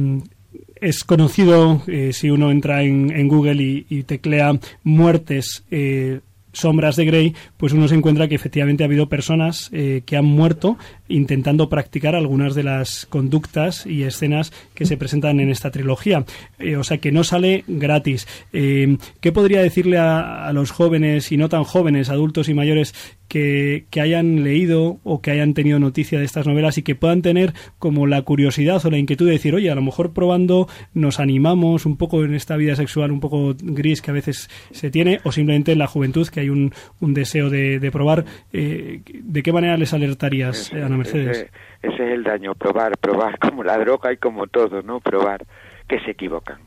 es 0.80 1.04
conocido, 1.04 1.82
eh, 1.86 2.12
si 2.12 2.30
uno 2.30 2.50
entra 2.50 2.82
en, 2.82 3.10
en 3.12 3.28
Google 3.28 3.62
y, 3.62 3.86
y, 3.88 4.02
teclea 4.04 4.52
muertes 4.82 5.64
eh, 5.70 6.20
sombras 6.52 6.96
de 6.96 7.04
Grey, 7.04 7.34
pues 7.56 7.72
uno 7.72 7.88
se 7.88 7.94
encuentra 7.94 8.28
que 8.28 8.34
efectivamente 8.34 8.84
ha 8.84 8.86
habido 8.86 9.08
personas 9.08 9.70
eh, 9.72 10.02
que 10.04 10.16
han 10.16 10.24
muerto 10.24 10.78
intentando 11.08 11.68
practicar 11.68 12.14
algunas 12.14 12.54
de 12.54 12.62
las 12.62 13.06
conductas 13.06 13.86
y 13.86 14.04
escenas 14.04 14.52
que 14.74 14.86
se 14.86 14.96
presentan 14.96 15.40
en 15.40 15.50
esta 15.50 15.70
trilogía. 15.70 16.24
Eh, 16.58 16.76
o 16.76 16.84
sea 16.84 16.98
que 16.98 17.12
no 17.12 17.24
sale 17.24 17.64
gratis. 17.66 18.26
Eh, 18.52 18.96
¿Qué 19.20 19.32
podría 19.32 19.62
decirle 19.62 19.98
a, 19.98 20.46
a, 20.46 20.52
los 20.52 20.70
jóvenes 20.70 21.32
y 21.32 21.36
no 21.36 21.48
tan 21.48 21.64
jóvenes, 21.64 22.08
adultos 22.08 22.48
y 22.48 22.54
mayores, 22.54 22.94
que, 23.32 23.86
que, 23.88 24.02
hayan 24.02 24.44
leído 24.44 24.98
o 25.04 25.22
que 25.22 25.30
hayan 25.30 25.54
tenido 25.54 25.78
noticia 25.78 26.18
de 26.18 26.26
estas 26.26 26.46
novelas 26.46 26.76
y 26.76 26.82
que 26.82 26.94
puedan 26.94 27.22
tener 27.22 27.54
como 27.78 28.06
la 28.06 28.20
curiosidad 28.20 28.84
o 28.84 28.90
la 28.90 28.98
inquietud 28.98 29.24
de 29.24 29.32
decir, 29.32 29.54
oye, 29.54 29.70
a 29.70 29.74
lo 29.74 29.80
mejor 29.80 30.12
probando 30.12 30.66
nos 30.92 31.18
animamos 31.18 31.86
un 31.86 31.96
poco 31.96 32.24
en 32.24 32.34
esta 32.34 32.56
vida 32.56 32.76
sexual 32.76 33.10
un 33.10 33.20
poco 33.20 33.54
gris 33.58 34.02
que 34.02 34.10
a 34.10 34.12
veces 34.14 34.50
se 34.70 34.90
tiene 34.90 35.20
o 35.24 35.32
simplemente 35.32 35.72
en 35.72 35.78
la 35.78 35.86
juventud 35.86 36.28
que 36.28 36.40
hay 36.40 36.50
un, 36.50 36.74
un 37.00 37.14
deseo 37.14 37.48
de, 37.48 37.78
de 37.78 37.90
probar? 37.90 38.26
Eh, 38.52 39.00
¿De 39.06 39.42
qué 39.42 39.50
manera 39.50 39.78
les 39.78 39.94
alertarías, 39.94 40.70
Ana 40.74 40.98
Mercedes? 40.98 41.38
Ese, 41.38 41.50
ese, 41.94 42.04
es 42.04 42.12
el 42.12 42.24
daño, 42.24 42.54
probar, 42.54 42.98
probar, 42.98 43.38
como 43.38 43.64
la 43.64 43.78
droga 43.78 44.12
y 44.12 44.18
como 44.18 44.46
todo, 44.46 44.82
¿no? 44.82 45.00
Probar, 45.00 45.46
que 45.88 46.00
se 46.00 46.10
equivocan. 46.10 46.58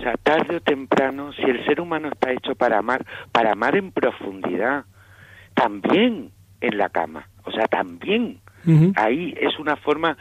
O 0.00 0.02
sea, 0.02 0.14
tarde 0.20 0.56
o 0.56 0.60
temprano, 0.60 1.32
si 1.34 1.42
el 1.42 1.64
ser 1.64 1.80
humano 1.80 2.08
está 2.08 2.32
hecho 2.32 2.56
para 2.56 2.78
amar, 2.78 3.06
para 3.30 3.52
amar 3.52 3.76
en 3.76 3.92
profundidad, 3.92 4.84
también 5.54 6.30
en 6.60 6.78
la 6.78 6.88
cama, 6.88 7.28
o 7.44 7.50
sea, 7.50 7.66
también 7.66 8.40
uh 8.66 8.70
-huh. 8.70 8.92
ahí 8.96 9.34
es 9.40 9.58
una 9.58 9.76
forma 9.76 10.16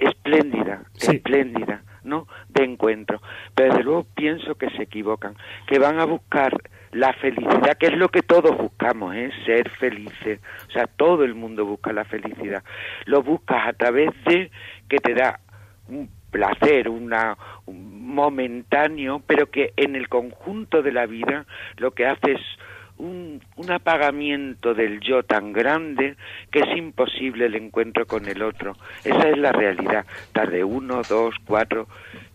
espléndida, 0.00 0.82
sí. 0.94 1.16
espléndida, 1.16 1.82
¿no? 2.04 2.26
De 2.48 2.64
encuentro. 2.64 3.20
Pero 3.54 3.70
desde 3.70 3.84
luego 3.84 4.06
pienso 4.14 4.54
que 4.56 4.70
se 4.70 4.82
equivocan, 4.82 5.34
que 5.66 5.78
van 5.78 5.98
a 5.98 6.04
buscar 6.04 6.52
la 6.92 7.12
felicidad, 7.14 7.76
que 7.78 7.86
es 7.86 7.96
lo 7.96 8.08
que 8.08 8.22
todos 8.22 8.56
buscamos, 8.56 9.14
¿eh? 9.14 9.30
ser 9.44 9.68
felices. 9.70 10.40
O 10.68 10.70
sea, 10.72 10.86
todo 10.86 11.24
el 11.24 11.34
mundo 11.34 11.66
busca 11.66 11.92
la 11.92 12.04
felicidad. 12.04 12.62
Lo 13.04 13.22
buscas 13.22 13.66
a 13.66 13.72
través 13.72 14.10
de 14.24 14.50
que 14.88 14.98
te 14.98 15.14
da 15.14 15.40
un 15.88 16.08
placer, 16.30 16.88
una, 16.88 17.36
un 17.66 18.06
momentáneo, 18.14 19.22
pero 19.26 19.50
que 19.50 19.72
en 19.76 19.96
el 19.96 20.08
conjunto 20.08 20.82
de 20.82 20.92
la 20.92 21.06
vida 21.06 21.46
lo 21.76 21.92
que 21.92 22.06
hace 22.06 22.32
es 22.32 22.40
un, 22.98 23.40
un, 23.56 23.70
apagamiento 23.70 24.74
del 24.74 25.00
yo 25.00 25.22
tan 25.22 25.52
grande 25.52 26.16
que 26.50 26.60
es 26.60 26.76
imposible 26.76 27.46
el 27.46 27.54
encuentro 27.54 28.06
con 28.06 28.26
el 28.26 28.42
otro. 28.42 28.76
Esa 29.04 29.28
es 29.28 29.38
la 29.38 29.52
realidad. 29.52 30.04
Tarde 30.32 30.64
uno, 30.64 31.02
dos, 31.08 31.34
cuatro. 31.44 31.88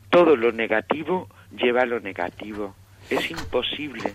Todo 0.09 0.35
lo 0.35 0.51
negativo 0.51 1.27
lleva 1.55 1.81
a 1.81 1.85
lo 1.85 1.99
negativo. 1.99 2.75
Es 3.09 3.29
imposible. 3.29 4.13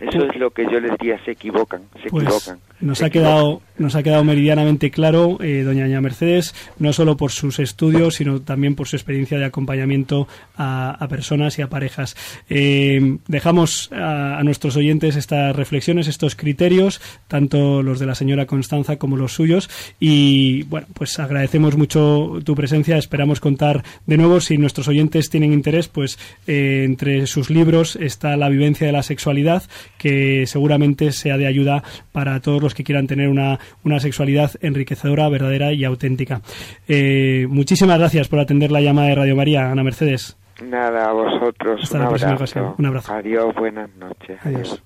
Eso 0.00 0.26
es 0.26 0.36
lo 0.36 0.50
que 0.50 0.64
yo 0.64 0.78
les 0.78 0.92
diría, 0.98 1.22
se 1.24 1.32
equivocan, 1.32 1.82
se 2.02 2.10
pues 2.10 2.24
equivocan. 2.24 2.60
Nos 2.80 3.02
ha 3.02 3.10
quedado 3.10 3.62
nos 3.78 3.94
ha 3.94 4.02
quedado 4.02 4.24
meridianamente 4.24 4.90
claro, 4.90 5.38
eh, 5.42 5.62
doña 5.62 5.84
Aña 5.84 6.00
Mercedes, 6.00 6.54
no 6.78 6.92
solo 6.92 7.16
por 7.16 7.30
sus 7.30 7.58
estudios, 7.58 8.16
sino 8.16 8.40
también 8.40 8.74
por 8.74 8.88
su 8.88 8.96
experiencia 8.96 9.38
de 9.38 9.44
acompañamiento 9.44 10.28
a, 10.56 11.06
personas 11.10 11.58
y 11.58 11.62
a 11.62 11.68
parejas. 11.68 12.16
Eh, 12.48 13.18
dejamos 13.28 13.90
a, 13.92 14.40
nuestros 14.44 14.76
oyentes 14.76 15.16
estas 15.16 15.54
reflexiones, 15.54 16.08
estos 16.08 16.36
criterios, 16.36 17.00
tanto 17.28 17.82
los 17.82 17.98
de 17.98 18.06
la 18.06 18.14
señora 18.14 18.46
Constanza 18.46 18.96
como 18.96 19.16
los 19.16 19.34
suyos, 19.34 19.68
y 20.00 20.62
bueno, 20.64 20.86
pues 20.94 21.18
agradecemos 21.18 21.76
mucho 21.76 22.38
tu 22.44 22.54
presencia, 22.54 22.96
esperamos 22.96 23.40
contar 23.40 23.84
de 24.06 24.16
nuevo, 24.16 24.40
si 24.40 24.56
nuestros 24.58 24.88
oyentes 24.88 25.30
tienen 25.30 25.52
interés, 25.52 25.88
pues 25.88 26.18
eh, 26.46 26.82
entre 26.84 27.26
sus 27.26 27.50
libros 27.50 27.96
está 27.96 28.36
La 28.36 28.48
vivencia 28.48 28.86
de 28.86 28.92
la 28.92 29.02
sexualidad, 29.02 29.64
que 29.98 30.46
seguramente 30.46 31.12
sea 31.12 31.36
de 31.36 31.46
ayuda 31.46 31.82
para 32.12 32.40
todos 32.40 32.62
que 32.74 32.84
quieran 32.84 33.06
tener 33.06 33.28
una 33.28 33.58
una 33.84 34.00
sexualidad 34.00 34.52
enriquecedora, 34.60 35.28
verdadera 35.28 35.72
y 35.72 35.84
auténtica. 35.84 36.40
Eh, 36.88 37.46
muchísimas 37.48 37.98
gracias 37.98 38.28
por 38.28 38.40
atender 38.40 38.70
la 38.70 38.80
llamada 38.80 39.08
de 39.08 39.14
Radio 39.14 39.36
María, 39.36 39.70
Ana 39.70 39.84
Mercedes. 39.84 40.36
Nada, 40.62 41.10
a 41.10 41.12
vosotros. 41.12 41.80
Hasta 41.82 41.98
un 41.98 42.02
la 42.04 42.08
próxima 42.08 42.34
ocasión. 42.34 42.74
Un 42.78 42.86
abrazo. 42.86 43.12
Adiós, 43.12 43.54
buenas 43.54 43.94
noches. 43.96 44.38
Adiós. 44.42 44.82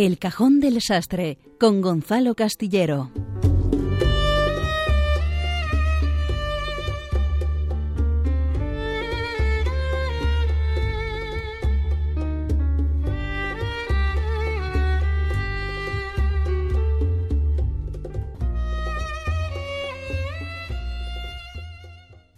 El 0.00 0.20
Cajón 0.20 0.60
del 0.60 0.80
Sastre 0.80 1.38
con 1.58 1.80
Gonzalo 1.80 2.36
Castillero. 2.36 3.10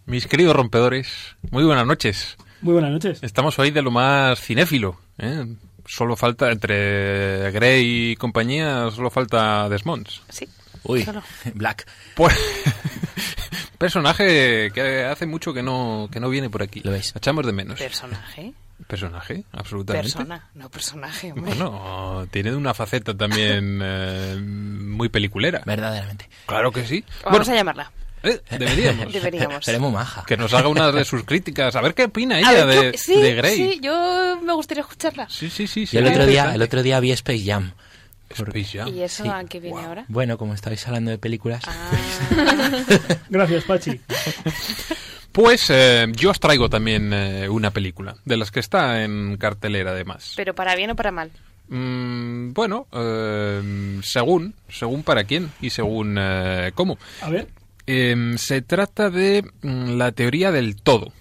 Mis 0.07 0.25
queridos 0.25 0.55
rompedores, 0.55 1.37
muy 1.51 1.63
buenas 1.63 1.85
noches. 1.85 2.37
Muy 2.63 2.73
buenas 2.73 2.89
noches. 2.89 3.21
Estamos 3.21 3.59
hoy 3.59 3.69
de 3.69 3.83
lo 3.83 3.91
más 3.91 4.39
cinéfilo. 4.39 4.97
¿eh? 5.19 5.45
Solo 5.91 6.15
falta, 6.15 6.49
entre 6.49 7.51
Grey 7.51 8.11
y 8.11 8.15
compañía, 8.15 8.89
solo 8.91 9.09
falta 9.09 9.67
Desmonds. 9.67 10.21
Sí. 10.29 10.47
Uy, 10.83 11.03
Solo. 11.03 11.21
Black. 11.53 11.85
Pues, 12.15 12.33
personaje 13.77 14.71
que 14.73 15.03
hace 15.03 15.25
mucho 15.25 15.53
que 15.53 15.61
no, 15.61 16.07
que 16.09 16.21
no 16.21 16.29
viene 16.29 16.49
por 16.49 16.63
aquí. 16.63 16.79
Lo 16.85 16.91
veis. 16.91 17.13
Echamos 17.13 17.45
de 17.45 17.51
menos. 17.51 17.77
Personaje. 17.77 18.53
Personaje, 18.87 19.43
absolutamente. 19.51 20.07
Persona, 20.07 20.49
no 20.53 20.69
personaje, 20.69 21.33
hombre. 21.33 21.55
Bueno, 21.55 22.25
tiene 22.31 22.55
una 22.55 22.73
faceta 22.73 23.13
también 23.13 23.79
eh, 23.83 24.37
muy 24.41 25.09
peliculera. 25.09 25.61
Verdaderamente. 25.65 26.29
Claro 26.45 26.71
que 26.71 26.87
sí. 26.87 27.03
Vamos 27.25 27.49
a 27.49 27.53
llamarla. 27.53 27.91
Eh, 28.23 28.39
deberíamos. 28.51 29.11
Deberíamos. 29.13 29.65
Seremos 29.65 29.91
maja. 29.91 30.23
Que 30.27 30.37
nos 30.37 30.53
haga 30.53 30.67
una 30.67 30.91
de 30.91 31.03
sus 31.05 31.23
críticas. 31.23 31.75
A 31.75 31.81
ver 31.81 31.93
qué 31.93 32.03
opina 32.05 32.39
ella 32.39 32.65
ver, 32.65 32.91
de, 32.93 32.97
sí, 32.97 33.19
de 33.19 33.33
Grey. 33.35 33.55
sí, 33.55 33.79
yo 33.81 34.39
me 34.43 34.53
gustaría 34.53 34.81
escucharla. 34.81 35.27
Sí, 35.29 35.49
sí, 35.49 35.67
sí. 35.67 35.85
sí, 35.85 35.95
Yo 35.97 36.01
el 36.03 36.07
otro 36.11 36.25
día, 36.25 36.53
el 36.53 36.61
otro 36.61 36.83
día 36.83 36.99
vi 36.99 37.11
Space 37.11 37.43
Jam. 37.45 37.71
Space 38.29 38.77
Jam. 38.77 38.87
¿Y 38.95 39.01
eso 39.01 39.23
Sí. 39.23 39.29
a 39.29 39.43
qué 39.45 39.59
viene 39.59 39.81
ahora? 39.81 40.05
Bueno, 40.07 40.37
como 40.37 40.53
estáis 40.53 40.85
hablando 40.87 41.11
de 41.11 41.17
películas, 41.17 41.63
Ah, 41.67 41.91
Gracias, 43.29 43.63
Pachi. 43.65 43.99
Pues 45.31 45.69
eh, 45.69 46.07
yo 46.15 46.31
os 46.31 46.39
traigo 46.39 46.69
también 46.69 47.11
eh, 47.13 47.47
una 47.49 47.71
película, 47.71 48.15
de 48.25 48.37
las 48.37 48.51
que 48.51 48.59
está 48.59 49.03
en 49.03 49.37
cartelera 49.37 49.91
además. 49.91 50.33
pero 50.35 50.53
para 50.53 50.75
bien 50.75 50.91
o 50.91 50.95
para 50.95 51.11
mal. 51.11 51.31
Mm, 51.69 52.51
bueno, 52.53 52.87
eh, 52.91 53.99
según, 54.03 54.53
según 54.69 55.03
para 55.03 55.23
quién 55.23 55.49
y 55.61 55.69
según 55.69 56.17
eh, 56.19 56.71
cómo. 56.75 56.97
A 57.21 57.29
ver. 57.29 57.47
Eh, 57.87 58.33
se 58.37 58.61
trata 58.61 59.09
de 59.09 59.43
mm, 59.61 59.97
la 59.97 60.11
teoría 60.11 60.51
del 60.51 60.75
todo, 60.75 61.13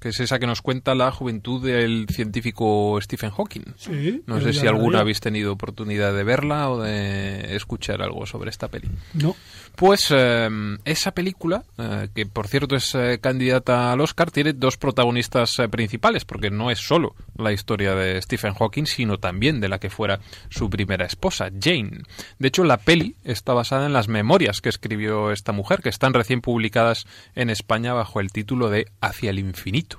que 0.00 0.08
es 0.08 0.20
esa 0.20 0.38
que 0.38 0.46
nos 0.46 0.62
cuenta 0.62 0.94
la 0.94 1.12
juventud 1.12 1.64
del 1.64 2.06
científico 2.08 2.98
Stephen 3.00 3.30
Hawking. 3.30 3.64
Sí. 3.76 4.22
No 4.26 4.40
sé 4.40 4.52
si 4.52 4.66
alguna 4.66 5.00
habéis 5.00 5.20
tenido 5.20 5.52
oportunidad 5.52 6.14
de 6.14 6.24
verla 6.24 6.70
o 6.70 6.80
de 6.80 7.54
escuchar 7.54 8.02
algo 8.02 8.26
sobre 8.26 8.50
esta 8.50 8.68
peli. 8.68 8.88
No. 9.14 9.36
Pues 9.76 10.08
eh, 10.10 10.48
esa 10.84 11.12
película, 11.12 11.64
eh, 11.78 12.08
que 12.14 12.26
por 12.26 12.48
cierto 12.48 12.76
es 12.76 12.94
eh, 12.94 13.18
candidata 13.20 13.92
al 13.92 14.00
Oscar, 14.00 14.30
tiene 14.30 14.52
dos 14.52 14.76
protagonistas 14.76 15.56
principales, 15.70 16.24
porque 16.24 16.50
no 16.50 16.70
es 16.70 16.78
solo 16.78 17.14
la 17.36 17.52
historia 17.52 17.94
de 17.94 18.20
Stephen 18.20 18.54
Hawking, 18.54 18.86
sino 18.86 19.18
también 19.18 19.60
de 19.60 19.68
la 19.68 19.78
que 19.78 19.90
fuera 19.90 20.20
su 20.48 20.68
primera 20.68 21.06
esposa, 21.06 21.50
Jane. 21.60 22.02
De 22.38 22.48
hecho, 22.48 22.64
la 22.64 22.78
peli 22.78 23.16
está 23.24 23.54
basada 23.54 23.86
en 23.86 23.92
las 23.92 24.08
memorias 24.08 24.60
que 24.60 24.68
escribió 24.68 25.30
esta 25.30 25.52
mujer, 25.52 25.80
que 25.82 25.88
están 25.88 26.14
recién 26.14 26.40
publicadas 26.40 27.06
en 27.34 27.50
España 27.50 27.92
bajo 27.92 28.20
el 28.20 28.32
título 28.32 28.70
de 28.70 28.86
Hacia 29.00 29.30
el 29.30 29.38
infinito. 29.38 29.89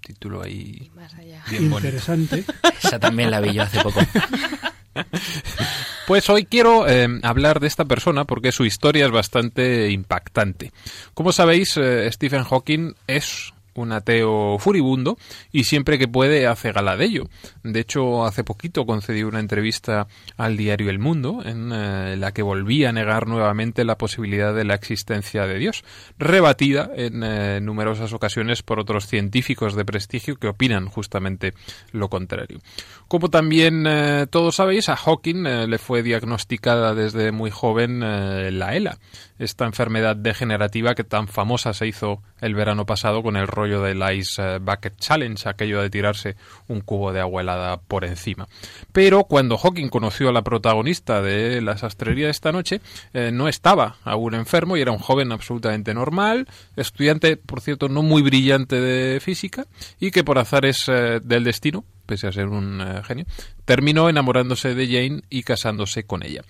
Título 0.00 0.42
ahí 0.42 0.90
Más 0.94 1.12
allá. 1.14 1.42
bien 1.50 1.70
bonito. 1.70 1.88
Interesante. 1.88 2.44
esa 2.82 2.98
también 2.98 3.30
la 3.30 3.40
vi 3.40 3.52
yo 3.54 3.62
hace 3.62 3.80
poco. 3.82 4.00
Pues 6.06 6.28
hoy 6.28 6.44
quiero 6.46 6.88
eh, 6.88 7.06
hablar 7.22 7.60
de 7.60 7.68
esta 7.68 7.84
persona 7.84 8.24
porque 8.24 8.50
su 8.50 8.64
historia 8.64 9.06
es 9.06 9.12
bastante 9.12 9.88
impactante. 9.90 10.72
Como 11.14 11.30
sabéis, 11.30 11.76
eh, 11.76 12.10
Stephen 12.10 12.42
Hawking 12.42 12.94
es 13.06 13.52
un 13.74 13.92
ateo 13.92 14.58
furibundo 14.58 15.16
y 15.52 15.64
siempre 15.64 15.98
que 15.98 16.08
puede 16.08 16.46
hace 16.46 16.72
gala 16.72 16.96
de 16.96 17.04
ello. 17.04 17.24
De 17.62 17.80
hecho, 17.80 18.24
hace 18.24 18.44
poquito 18.44 18.86
concedió 18.86 19.28
una 19.28 19.40
entrevista 19.40 20.06
al 20.36 20.56
diario 20.56 20.90
El 20.90 20.98
Mundo 20.98 21.42
en 21.44 21.70
eh, 21.72 22.16
la 22.16 22.32
que 22.32 22.42
volvía 22.42 22.90
a 22.90 22.92
negar 22.92 23.26
nuevamente 23.26 23.84
la 23.84 23.98
posibilidad 23.98 24.54
de 24.54 24.64
la 24.64 24.74
existencia 24.74 25.46
de 25.46 25.58
Dios, 25.58 25.84
rebatida 26.18 26.90
en 26.94 27.22
eh, 27.22 27.60
numerosas 27.60 28.12
ocasiones 28.12 28.62
por 28.62 28.80
otros 28.80 29.06
científicos 29.06 29.74
de 29.74 29.84
prestigio 29.84 30.36
que 30.36 30.48
opinan 30.48 30.86
justamente 30.86 31.54
lo 31.92 32.08
contrario. 32.08 32.58
Como 33.08 33.28
también 33.28 33.86
eh, 33.86 34.26
todos 34.30 34.56
sabéis, 34.56 34.88
a 34.88 34.96
Hawking 34.96 35.42
le 35.42 35.78
fue 35.78 36.02
diagnosticada 36.02 36.94
desde 36.94 37.32
muy 37.32 37.50
joven 37.50 38.00
la 38.00 38.76
ELA, 38.76 38.98
esta 39.38 39.64
enfermedad 39.64 40.16
degenerativa 40.16 40.94
que 40.94 41.04
tan 41.04 41.28
famosa 41.28 41.72
se 41.72 41.86
hizo 41.86 42.22
el 42.40 42.54
verano 42.54 42.86
pasado 42.86 43.22
con 43.22 43.36
el 43.36 43.46
rollo 43.60 43.82
del 43.82 44.02
Ice 44.16 44.40
eh, 44.42 44.58
Bucket 44.58 44.96
Challenge, 44.98 45.48
aquello 45.48 45.82
de 45.82 45.90
tirarse 45.90 46.36
un 46.68 46.80
cubo 46.80 47.12
de 47.12 47.20
agua 47.20 47.42
helada 47.42 47.76
por 47.78 48.04
encima. 48.04 48.48
Pero 48.92 49.24
cuando 49.24 49.58
Hawking 49.58 49.88
conoció 49.88 50.30
a 50.30 50.32
la 50.32 50.42
protagonista 50.42 51.20
de 51.20 51.60
la 51.60 51.76
sastrería 51.76 52.26
de 52.26 52.30
esta 52.30 52.52
noche, 52.52 52.80
eh, 53.12 53.30
no 53.32 53.48
estaba 53.48 53.96
aún 54.04 54.34
enfermo 54.34 54.76
y 54.76 54.80
era 54.80 54.92
un 54.92 54.98
joven 54.98 55.32
absolutamente 55.32 55.92
normal, 55.92 56.48
estudiante, 56.76 57.36
por 57.36 57.60
cierto, 57.60 57.88
no 57.88 58.02
muy 58.02 58.22
brillante 58.22 58.80
de 58.80 59.20
física 59.20 59.66
y 59.98 60.10
que 60.10 60.24
por 60.24 60.38
azares 60.38 60.88
eh, 60.88 61.20
del 61.22 61.44
destino, 61.44 61.84
pese 62.06 62.26
a 62.26 62.32
ser 62.32 62.48
un 62.48 62.82
genio, 63.04 63.24
terminó 63.64 64.08
enamorándose 64.08 64.74
de 64.74 64.86
Jane 64.86 65.22
y 65.30 65.42
casándose 65.44 66.04
con 66.04 66.24
ella. 66.24 66.42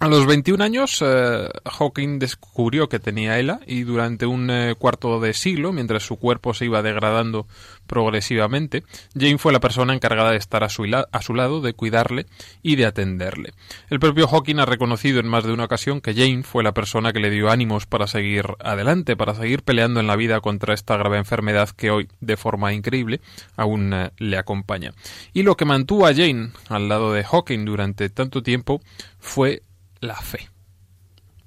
A 0.00 0.08
los 0.08 0.26
21 0.26 0.64
años, 0.64 0.98
eh, 1.00 1.48
Hawking 1.64 2.18
descubrió 2.18 2.88
que 2.88 2.98
tenía 2.98 3.38
ELA 3.38 3.60
y 3.68 3.82
durante 3.82 4.26
un 4.26 4.50
eh, 4.50 4.74
cuarto 4.76 5.20
de 5.20 5.32
siglo, 5.32 5.72
mientras 5.72 6.02
su 6.02 6.16
cuerpo 6.16 6.54
se 6.54 6.64
iba 6.64 6.82
degradando 6.82 7.46
progresivamente, 7.86 8.82
Jane 9.14 9.38
fue 9.38 9.52
la 9.52 9.60
persona 9.60 9.94
encargada 9.94 10.32
de 10.32 10.38
estar 10.38 10.64
a 10.64 10.68
su, 10.68 10.84
a 10.84 11.22
su 11.22 11.34
lado, 11.34 11.60
de 11.60 11.74
cuidarle 11.74 12.26
y 12.62 12.74
de 12.74 12.86
atenderle. 12.86 13.52
El 13.90 14.00
propio 14.00 14.26
Hawking 14.26 14.58
ha 14.58 14.66
reconocido 14.66 15.20
en 15.20 15.28
más 15.28 15.44
de 15.44 15.52
una 15.52 15.66
ocasión 15.66 16.00
que 16.00 16.14
Jane 16.14 16.42
fue 16.42 16.64
la 16.64 16.72
persona 16.72 17.12
que 17.12 17.20
le 17.20 17.30
dio 17.30 17.50
ánimos 17.50 17.86
para 17.86 18.08
seguir 18.08 18.46
adelante, 18.58 19.14
para 19.14 19.36
seguir 19.36 19.62
peleando 19.62 20.00
en 20.00 20.08
la 20.08 20.16
vida 20.16 20.40
contra 20.40 20.74
esta 20.74 20.96
grave 20.96 21.18
enfermedad 21.18 21.68
que 21.68 21.92
hoy, 21.92 22.08
de 22.20 22.36
forma 22.36 22.72
increíble, 22.72 23.20
aún 23.56 23.92
eh, 23.92 24.10
le 24.18 24.36
acompaña. 24.36 24.94
Y 25.32 25.44
lo 25.44 25.56
que 25.56 25.64
mantuvo 25.64 26.06
a 26.06 26.14
Jane 26.14 26.50
al 26.68 26.88
lado 26.88 27.12
de 27.12 27.22
Hawking 27.22 27.64
durante 27.64 28.08
tanto 28.10 28.42
tiempo 28.42 28.80
fue 29.20 29.62
la 30.02 30.16
fe. 30.16 30.50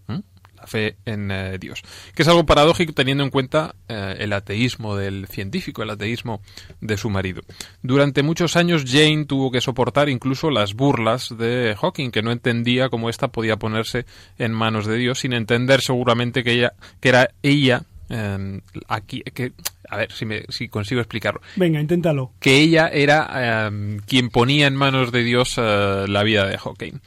¿Mm? 0.07 0.19
La 0.55 0.65
fe 0.65 0.95
en 1.05 1.29
eh, 1.29 1.57
Dios. 1.59 1.83
Que 2.15 2.23
es 2.23 2.27
algo 2.27 2.45
paradójico 2.45 2.93
teniendo 2.93 3.23
en 3.23 3.29
cuenta 3.29 3.75
eh, 3.87 4.15
el 4.19 4.33
ateísmo 4.33 4.95
del 4.95 5.27
científico, 5.27 5.83
el 5.83 5.91
ateísmo 5.91 6.41
de 6.81 6.97
su 6.97 7.09
marido. 7.09 7.43
Durante 7.83 8.23
muchos 8.23 8.55
años 8.55 8.85
Jane 8.87 9.25
tuvo 9.25 9.51
que 9.51 9.61
soportar 9.61 10.09
incluso 10.09 10.49
las 10.49 10.73
burlas 10.73 11.37
de 11.37 11.75
Hawking, 11.79 12.09
que 12.09 12.23
no 12.23 12.31
entendía 12.31 12.89
cómo 12.89 13.09
ésta 13.09 13.27
podía 13.27 13.57
ponerse 13.57 14.05
en 14.39 14.53
manos 14.53 14.87
de 14.87 14.97
Dios, 14.97 15.19
sin 15.19 15.33
entender 15.33 15.81
seguramente 15.81 16.43
que 16.43 16.53
ella, 16.53 16.73
que 17.01 17.09
era 17.09 17.29
ella 17.43 17.83
eh, 18.09 18.61
aquí, 18.87 19.21
que, 19.33 19.51
a 19.89 19.97
ver 19.97 20.11
si, 20.11 20.25
me, 20.25 20.43
si 20.49 20.67
consigo 20.67 21.01
explicarlo 21.01 21.41
Venga, 21.55 21.79
inténtalo. 21.79 22.33
que 22.39 22.59
ella 22.59 22.87
era 22.87 23.29
eh, 23.35 23.97
quien 24.05 24.29
ponía 24.29 24.67
en 24.67 24.75
manos 24.75 25.11
de 25.11 25.23
Dios 25.23 25.55
eh, 25.57 26.05
la 26.07 26.23
vida 26.23 26.47
de 26.47 26.57
Hawking. 26.57 27.01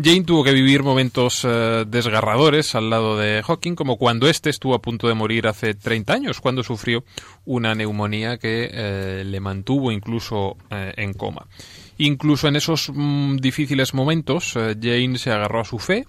Jane 0.00 0.22
tuvo 0.22 0.44
que 0.44 0.52
vivir 0.52 0.84
momentos 0.84 1.44
eh, 1.44 1.84
desgarradores 1.84 2.76
al 2.76 2.88
lado 2.88 3.18
de 3.18 3.42
Hawking, 3.42 3.74
como 3.74 3.96
cuando 3.96 4.28
éste 4.28 4.48
estuvo 4.48 4.74
a 4.74 4.80
punto 4.80 5.08
de 5.08 5.14
morir 5.14 5.48
hace 5.48 5.74
30 5.74 6.12
años, 6.12 6.40
cuando 6.40 6.62
sufrió 6.62 7.02
una 7.44 7.74
neumonía 7.74 8.38
que 8.38 8.70
eh, 8.72 9.24
le 9.26 9.40
mantuvo 9.40 9.90
incluso 9.90 10.56
eh, 10.70 10.94
en 10.98 11.14
coma. 11.14 11.48
Incluso 11.96 12.46
en 12.46 12.54
esos 12.54 12.92
mm, 12.94 13.38
difíciles 13.38 13.92
momentos, 13.92 14.52
Jane 14.54 15.18
se 15.18 15.32
agarró 15.32 15.62
a 15.62 15.64
su 15.64 15.80
fe 15.80 16.06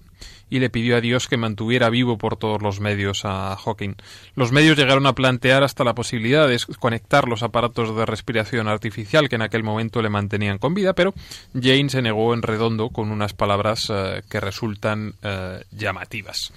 y 0.50 0.58
le 0.58 0.68
pidió 0.68 0.96
a 0.96 1.00
Dios 1.00 1.28
que 1.28 1.36
mantuviera 1.36 1.88
vivo 1.88 2.18
por 2.18 2.36
todos 2.36 2.60
los 2.60 2.80
medios 2.80 3.24
a 3.24 3.56
Hawking. 3.56 3.94
Los 4.34 4.52
medios 4.52 4.76
llegaron 4.76 5.06
a 5.06 5.14
plantear 5.14 5.62
hasta 5.62 5.84
la 5.84 5.94
posibilidad 5.94 6.46
de 6.46 6.52
desconectar 6.52 7.28
los 7.28 7.42
aparatos 7.42 7.96
de 7.96 8.04
respiración 8.04 8.68
artificial 8.68 9.28
que 9.28 9.36
en 9.36 9.42
aquel 9.42 9.62
momento 9.62 10.02
le 10.02 10.10
mantenían 10.10 10.58
con 10.58 10.74
vida, 10.74 10.92
pero 10.92 11.14
Jane 11.54 11.88
se 11.88 12.02
negó 12.02 12.34
en 12.34 12.42
redondo 12.42 12.90
con 12.90 13.10
unas 13.10 13.32
palabras 13.32 13.88
eh, 13.88 14.22
que 14.28 14.40
resultan 14.40 15.14
eh, 15.22 15.62
llamativas. 15.70 16.52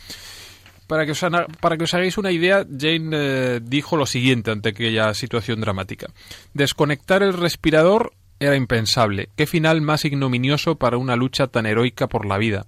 Para 0.87 1.05
que, 1.05 1.13
os, 1.13 1.93
hagáis 1.93 2.17
una 2.17 2.31
idea, 2.31 2.65
Jane 2.65 3.09
eh, 3.13 3.59
dijo 3.63 3.95
lo 3.95 4.05
siguiente 4.05 4.51
ante 4.51 4.69
aquella 4.69 5.13
situación 5.13 5.61
dramática. 5.61 6.07
Desconectar 6.53 7.23
el 7.23 7.33
respirador 7.33 8.13
era 8.39 8.55
impensable. 8.55 9.29
Qué 9.35 9.47
final 9.47 9.81
más 9.81 10.05
ignominioso 10.05 10.75
para 10.75 10.97
una 10.97 11.15
lucha 11.15 11.47
tan 11.47 11.65
heroica 11.65 12.07
por 12.07 12.25
la 12.25 12.37
vida. 12.37 12.65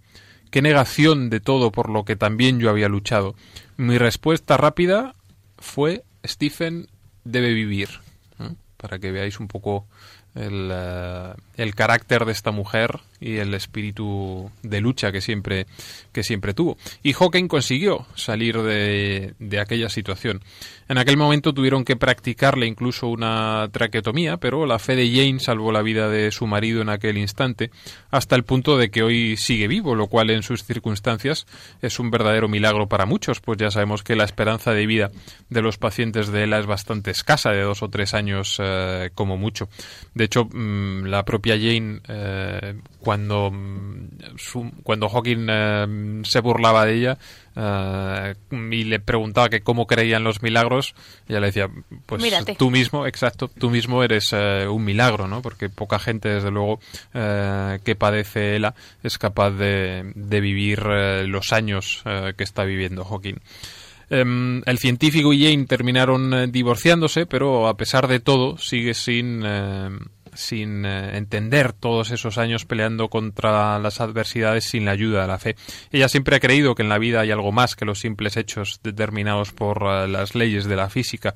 Qué 0.52 0.62
negación 0.62 1.30
de 1.30 1.40
todo 1.40 1.72
por 1.72 1.90
lo 1.90 2.06
que 2.06 2.16
también 2.16 2.60
yo 2.60 2.70
había 2.70 2.90
luchado. 2.90 3.36
Mi 3.78 3.98
respuesta 3.98 4.58
rápida 4.58 5.16
fue 5.58 6.04
Stephen 6.26 6.88
debe 7.24 7.54
vivir. 7.54 7.90
Para 8.78 9.00
que 9.00 9.12
veáis 9.12 9.40
un 9.40 9.48
poco 9.48 9.88
el, 10.36 10.70
eh, 10.72 11.34
el 11.56 11.76
carácter 11.76 12.26
de 12.26 12.32
esta 12.32 12.52
mujer 12.52 13.00
y 13.20 13.38
el 13.38 13.54
espíritu 13.54 14.52
de 14.64 14.82
lucha 14.82 15.12
que 15.12 15.22
siempre, 15.22 15.68
que 16.12 16.24
siempre 16.24 16.54
tuvo. 16.54 16.78
Y 17.04 17.14
Hawking 17.14 17.48
consiguió 17.48 18.06
salir 18.16 18.62
de, 18.62 19.34
de 19.40 19.60
aquella 19.60 19.90
situación. 19.90 20.42
En 20.88 21.00
aquel 21.00 21.18
momento 21.18 21.54
tuvieron 21.54 21.84
que 21.84 21.96
practicarle 21.96 22.68
incluso 22.68 23.08
una 23.08 23.68
traqueotomía, 23.72 24.38
pero 24.38 24.66
la 24.68 24.78
fe 24.78 24.96
de 24.96 25.10
Jane 25.10 25.40
salvó 25.40 25.72
la 25.72 25.82
vida 25.82 26.10
de 26.10 26.32
su 26.32 26.46
marido 26.46 26.82
en 26.82 26.90
aquel 26.90 27.18
instante, 27.18 27.72
hasta 28.12 28.36
el 28.36 28.44
punto 28.44 28.78
de 28.78 28.92
que 28.92 29.02
hoy 29.02 29.36
sigue 29.38 29.68
vivo, 29.68 29.96
lo 29.96 30.08
cual 30.08 30.30
en 30.30 30.44
sus 30.44 30.64
circunstancias 30.64 31.48
es 31.82 32.00
un 32.00 32.12
verdadero 32.12 32.48
milagro 32.48 32.88
para 32.88 33.08
muchos, 33.08 33.40
pues 33.40 33.58
ya 33.58 33.72
sabemos 33.72 34.04
que 34.04 34.16
la 34.16 34.26
esperanza 34.26 34.74
de 34.74 34.86
vida 34.86 35.12
de 35.50 35.62
los 35.62 35.78
pacientes 35.78 36.28
de 36.28 36.44
ELA 36.44 36.60
es 36.60 36.66
bastante 36.68 37.12
escasa, 37.12 37.52
de 37.52 37.62
dos 37.62 37.82
o 37.82 37.90
tres 37.90 38.14
años 38.14 38.58
eh, 38.62 39.10
como 39.16 39.38
mucho. 39.38 39.70
De 40.14 40.26
hecho, 40.26 40.46
mm, 40.46 41.06
la 41.06 41.26
propia 41.26 41.56
Jane, 41.56 42.00
eh, 42.08 42.76
cuando, 43.06 43.52
mm, 43.52 44.08
su- 44.38 44.72
cuando 44.84 45.08
Hawking 45.08 45.48
eh, 45.50 46.22
se 46.26 46.42
burlaba 46.42 46.86
de 46.86 46.94
ella, 46.96 47.18
eh, 47.56 48.34
y 48.72 48.84
le 48.84 49.00
preguntaba 49.00 49.48
que 49.48 49.62
cómo 49.62 49.88
creía 49.88 50.18
en 50.18 50.24
los 50.26 50.42
milagros, 50.42 50.96
ella 51.30 51.40
le 51.40 51.46
decía, 51.48 51.70
pues 52.08 52.22
Mírate. 52.22 52.56
tú 52.56 52.70
mismo, 52.72 53.06
exacto, 53.08 53.48
tú 53.48 53.70
mismo 53.70 54.04
eres 54.04 54.32
eh, 54.34 54.68
un 54.68 54.84
milagro, 54.84 55.28
¿no? 55.28 55.42
Porque 55.42 55.70
poca 55.70 56.00
gente, 56.00 56.28
desde 56.30 56.52
luego, 56.52 56.80
que 57.14 57.96
padece 57.98 58.56
ELA 58.58 58.76
es 59.04 59.18
capaz 59.18 59.52
de, 59.52 60.12
de 60.16 60.42
vivir 60.42 60.80
los 60.84 61.54
años 61.54 62.04
que 62.36 62.44
está 62.44 62.64
viviendo 62.66 63.06
Hawking. 63.06 63.36
Em, 64.10 64.62
el 64.66 64.78
científico 64.78 65.34
y 65.34 65.44
Jane 65.44 65.66
terminaron 65.66 66.52
divorciándose, 66.52 67.26
pero 67.26 67.68
a 67.68 67.76
pesar 67.78 68.08
de 68.08 68.20
todo 68.20 68.58
sigue 68.58 68.94
sin, 68.94 69.42
eh, 69.46 69.90
sin 70.36 70.86
eh, 70.86 71.18
entender 71.18 71.74
todos 71.74 72.12
esos 72.12 72.38
años 72.38 72.66
peleando 72.66 73.10
contra 73.10 73.80
las 73.80 74.02
adversidades 74.02 74.66
sin 74.66 74.86
la 74.86 74.92
ayuda 74.92 75.22
de 75.22 75.28
la 75.28 75.40
fe. 75.40 75.56
Ella 75.92 76.10
siempre 76.10 76.36
ha 76.36 76.40
creído 76.40 76.76
que 76.76 76.84
en 76.84 76.90
la 76.90 77.00
vida 77.00 77.22
hay 77.22 77.32
algo 77.32 77.52
más 77.52 77.76
que 77.76 77.86
los 77.86 78.00
simples 78.00 78.38
hechos 78.38 78.80
determinados 78.84 79.52
por 79.52 79.84
eh, 79.84 80.08
las 80.08 80.36
leyes 80.36 80.66
de 80.66 80.76
la 80.76 80.90
física. 80.90 81.34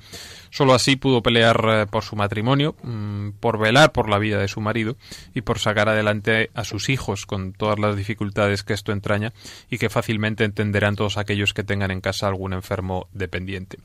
Solo 0.51 0.73
así 0.73 0.95
pudo 0.95 1.21
pelear 1.21 1.63
eh, 1.69 1.85
por 1.89 2.03
su 2.03 2.15
matrimonio, 2.15 2.75
mm, 2.83 3.31
por 3.39 3.59
velar 3.59 3.91
por 3.91 4.09
la 4.09 4.17
vida 4.17 4.39
de 4.39 4.47
su 4.47 4.61
marido 4.61 4.97
y 5.33 5.41
por 5.41 5.59
sacar 5.59 5.89
adelante 5.89 6.49
a 6.53 6.63
sus 6.63 6.89
hijos 6.89 7.25
con 7.25 7.53
todas 7.53 7.79
las 7.79 7.95
dificultades 7.95 8.63
que 8.63 8.73
esto 8.73 8.91
entraña 8.91 9.33
y 9.69 9.77
que 9.77 9.89
fácilmente 9.89 10.43
entenderán 10.43 10.95
todos 10.95 11.17
aquellos 11.17 11.53
que 11.53 11.63
tengan 11.63 11.91
en 11.91 12.01
casa 12.01 12.27
algún 12.27 12.53
enfermo 12.53 13.07
dependiente. 13.13 13.77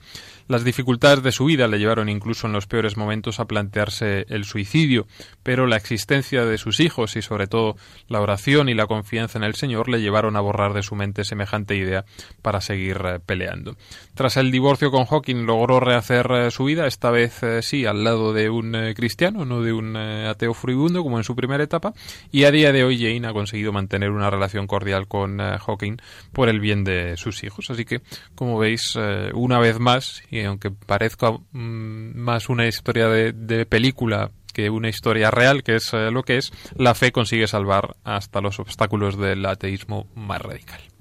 Las 0.46 0.64
dificultades 0.64 1.22
de 1.22 1.32
su 1.32 1.46
vida 1.46 1.68
le 1.68 1.78
llevaron 1.78 2.08
incluso 2.10 2.46
en 2.46 2.52
los 2.52 2.66
peores 2.66 2.98
momentos 2.98 3.40
a 3.40 3.46
plantearse 3.46 4.26
el 4.28 4.44
suicidio, 4.44 5.06
pero 5.42 5.66
la 5.66 5.76
existencia 5.76 6.44
de 6.44 6.58
sus 6.58 6.80
hijos 6.80 7.16
y 7.16 7.22
sobre 7.22 7.46
todo 7.46 7.76
la 8.08 8.20
oración 8.20 8.68
y 8.68 8.74
la 8.74 8.86
confianza 8.86 9.38
en 9.38 9.44
el 9.44 9.54
Señor 9.54 9.88
le 9.88 10.00
llevaron 10.00 10.36
a 10.36 10.40
borrar 10.40 10.74
de 10.74 10.82
su 10.82 10.96
mente 10.96 11.24
semejante 11.24 11.76
idea 11.76 12.04
para 12.42 12.60
seguir 12.60 13.00
eh, 13.04 13.20
peleando. 13.24 13.76
Tras 14.14 14.36
el 14.36 14.50
divorcio 14.50 14.90
con 14.90 15.06
Hawking 15.06 15.46
logró 15.46 15.80
rehacer 15.80 16.30
eh, 16.30 16.50
su 16.54 16.64
vida, 16.64 16.86
esta 16.86 17.10
vez 17.10 17.42
eh, 17.42 17.62
sí 17.62 17.84
al 17.84 18.04
lado 18.04 18.32
de 18.32 18.48
un 18.48 18.76
eh, 18.76 18.94
cristiano, 18.94 19.44
no 19.44 19.60
de 19.60 19.72
un 19.72 19.96
eh, 19.96 20.28
ateo 20.28 20.54
furibundo 20.54 21.02
como 21.02 21.18
en 21.18 21.24
su 21.24 21.34
primera 21.34 21.64
etapa, 21.64 21.94
y 22.30 22.44
a 22.44 22.52
día 22.52 22.72
de 22.72 22.84
hoy 22.84 22.96
Jane 22.96 23.26
ha 23.26 23.32
conseguido 23.32 23.72
mantener 23.72 24.10
una 24.12 24.30
relación 24.30 24.68
cordial 24.68 25.08
con 25.08 25.38
Hawking 25.38 25.96
por 26.32 26.48
el 26.48 26.60
bien 26.60 26.84
de 26.84 27.16
sus 27.16 27.42
hijos. 27.42 27.70
Así 27.70 27.84
que, 27.84 28.02
como 28.36 28.56
veis, 28.56 28.96
una 29.34 29.58
vez 29.58 29.80
más, 29.80 30.22
y 30.30 30.42
aunque 30.42 30.70
parezca 30.70 31.32
mm, 31.32 32.16
más 32.16 32.48
una 32.48 32.68
historia 32.68 33.08
de, 33.08 33.66
película 33.66 34.30
que 34.52 34.70
una 34.70 34.88
historia 34.88 35.32
real, 35.32 35.64
que 35.64 35.74
es 35.74 35.92
lo 35.92 36.22
que 36.22 36.36
es, 36.36 36.52
la 36.76 36.94
fe 36.94 37.10
consigue 37.10 37.48
salvar 37.48 37.96
hasta 38.04 38.40
los 38.40 38.60
obstáculos 38.60 39.18
del 39.18 39.44
ateísmo 39.44 40.06
más 40.14 40.40
radical. 40.40 40.93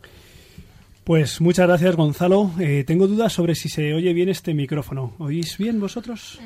Pues 1.03 1.41
muchas 1.41 1.67
gracias, 1.67 1.95
Gonzalo. 1.95 2.51
Eh, 2.59 2.83
tengo 2.87 3.07
dudas 3.07 3.33
sobre 3.33 3.55
si 3.55 3.67
se 3.67 3.93
oye 3.93 4.13
bien 4.13 4.29
este 4.29 4.53
micrófono. 4.53 5.13
¿Oís 5.19 5.57
bien 5.57 5.79
vosotros? 5.79 6.39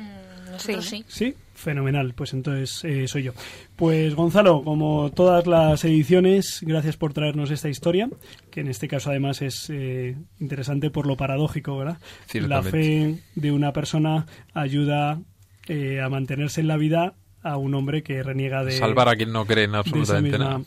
Nosotros 0.50 0.86
sí. 0.86 1.04
Sí, 1.06 1.34
fenomenal. 1.54 2.14
Pues 2.14 2.32
entonces 2.32 2.82
eh, 2.84 3.06
soy 3.06 3.24
yo. 3.24 3.32
Pues 3.76 4.16
Gonzalo, 4.16 4.62
como 4.64 5.10
todas 5.12 5.46
las 5.46 5.84
ediciones, 5.84 6.60
gracias 6.62 6.96
por 6.96 7.12
traernos 7.12 7.52
esta 7.52 7.68
historia, 7.68 8.10
que 8.50 8.60
en 8.60 8.68
este 8.68 8.88
caso 8.88 9.10
además 9.10 9.42
es 9.42 9.70
eh, 9.70 10.16
interesante 10.40 10.90
por 10.90 11.06
lo 11.06 11.16
paradójico, 11.16 11.76
¿verdad? 11.76 11.98
La 12.34 12.62
fe 12.62 13.18
de 13.36 13.52
una 13.52 13.72
persona 13.72 14.26
ayuda 14.54 15.20
eh, 15.68 16.00
a 16.00 16.08
mantenerse 16.08 16.60
en 16.60 16.68
la 16.68 16.76
vida 16.76 17.14
a 17.48 17.56
un 17.56 17.74
hombre 17.74 18.02
que 18.02 18.22
reniega 18.22 18.64
de 18.64 18.72
Salvar 18.72 19.08
a 19.08 19.16
quien 19.16 19.32
no 19.32 19.46
cree 19.46 19.64
en 19.64 19.74
absolutamente 19.74 20.38
nada. 20.38 20.60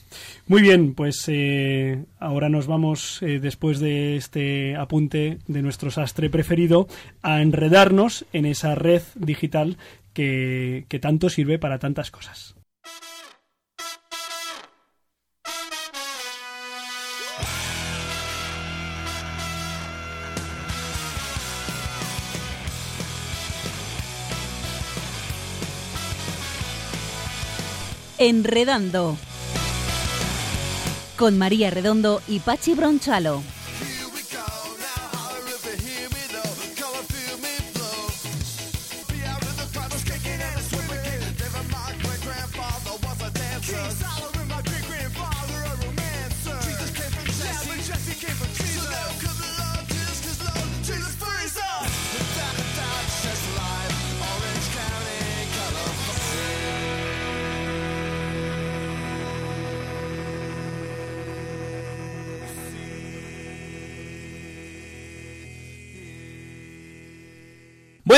Muy 0.47 0.61
bien, 0.61 0.93
pues 0.93 1.23
eh, 1.27 2.03
ahora 2.19 2.49
nos 2.49 2.67
vamos, 2.67 3.21
eh, 3.21 3.39
después 3.39 3.79
de 3.79 4.15
este 4.15 4.75
apunte 4.75 5.39
de 5.47 5.61
nuestro 5.61 5.91
sastre 5.91 6.29
preferido, 6.29 6.87
a 7.21 7.41
enredarnos 7.41 8.25
en 8.33 8.45
esa 8.45 8.75
red 8.75 9.03
digital 9.15 9.77
que, 10.13 10.85
que 10.89 10.99
tanto 10.99 11.29
sirve 11.29 11.59
para 11.59 11.79
tantas 11.79 12.11
cosas. 12.11 12.55
Enredando. 28.23 29.17
Con 31.17 31.39
María 31.39 31.71
Redondo 31.71 32.21
y 32.27 32.37
Pachi 32.37 32.75
Bronchalo. 32.75 33.41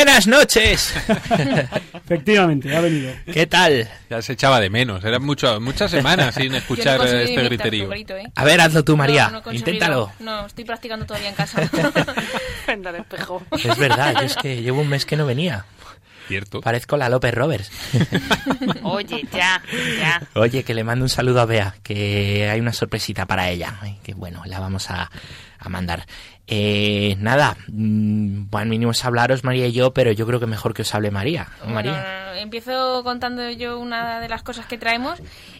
Buenas 0.04 0.28
noches. 0.28 0.94
Efectivamente, 1.94 2.76
ha 2.76 2.82
venido. 2.82 3.14
¿Qué 3.26 3.48
tal? 3.48 3.90
Ya 4.10 4.22
se 4.22 4.34
echaba 4.34 4.60
de 4.60 4.70
menos. 4.70 5.02
Eran 5.06 5.24
mucho, 5.24 5.62
muchas 5.62 5.92
semanas 5.92 6.36
sin 6.40 6.54
escuchar 6.54 7.00
no 7.00 7.06
eh, 7.06 7.24
este 7.24 7.42
griterío. 7.42 7.90
¿eh? 7.94 8.26
A 8.36 8.44
ver, 8.44 8.60
hazlo 8.60 8.84
tú, 8.84 8.98
María. 8.98 9.30
No, 9.30 9.42
no. 9.42 9.54
Inténtalo. 9.54 10.12
No, 10.20 10.46
estoy 10.46 10.66
practicando 10.66 11.06
todavía 11.06 11.30
en 11.30 11.36
casa. 11.36 11.66
Frente 12.66 12.90
al 12.90 12.96
espejo. 12.96 13.44
Es 13.64 13.78
verdad, 13.78 14.22
es 14.26 14.36
que 14.36 14.62
llevo 14.62 14.82
un 14.82 14.90
mes 14.90 15.06
que 15.06 15.16
no 15.16 15.26
venía. 15.26 15.64
Cierto. 16.28 16.62
Parezco 16.62 16.98
la 16.98 17.10
López 17.10 17.34
Roberts. 17.34 17.72
Oye, 18.84 19.28
ya, 19.32 19.62
ya. 20.00 20.22
Oye, 20.36 20.64
que 20.64 20.74
le 20.74 20.84
mando 20.84 21.04
un 21.06 21.10
saludo 21.10 21.42
a 21.42 21.46
Bea, 21.46 21.76
que 21.84 22.50
hay 22.50 22.60
una 22.60 22.74
sorpresita 22.74 23.26
para 23.26 23.50
ella. 23.50 23.76
Ay, 23.82 23.98
que 24.04 24.14
bueno, 24.14 24.42
la 24.46 24.60
vamos 24.60 24.90
a, 24.90 25.10
a 25.60 25.70
mandar. 25.70 26.06
Eh, 26.48 27.16
nada, 27.20 27.56
mm, 27.68 28.50
bueno, 28.50 28.72
vinimos 28.72 29.04
a 29.04 29.08
hablaros 29.08 29.44
María 29.44 29.68
y 29.68 29.72
yo, 29.72 29.94
pero 29.94 30.12
yo 30.12 30.26
creo 30.28 30.40
que 30.40 30.46
mejor 30.48 30.74
que 30.74 30.82
os 30.82 30.94
hable 30.94 31.10
María. 31.12 31.48
¿no, 31.66 31.74
Bueno, 31.74 31.92
María. 31.92 32.42
empiezo 32.42 33.02
contando 33.04 33.50
yo 33.52 33.80
una 33.80 34.20
de 34.20 34.30
las 34.30 34.44
cosas 34.44 34.66
que 34.66 34.78
traemos. 34.78 35.20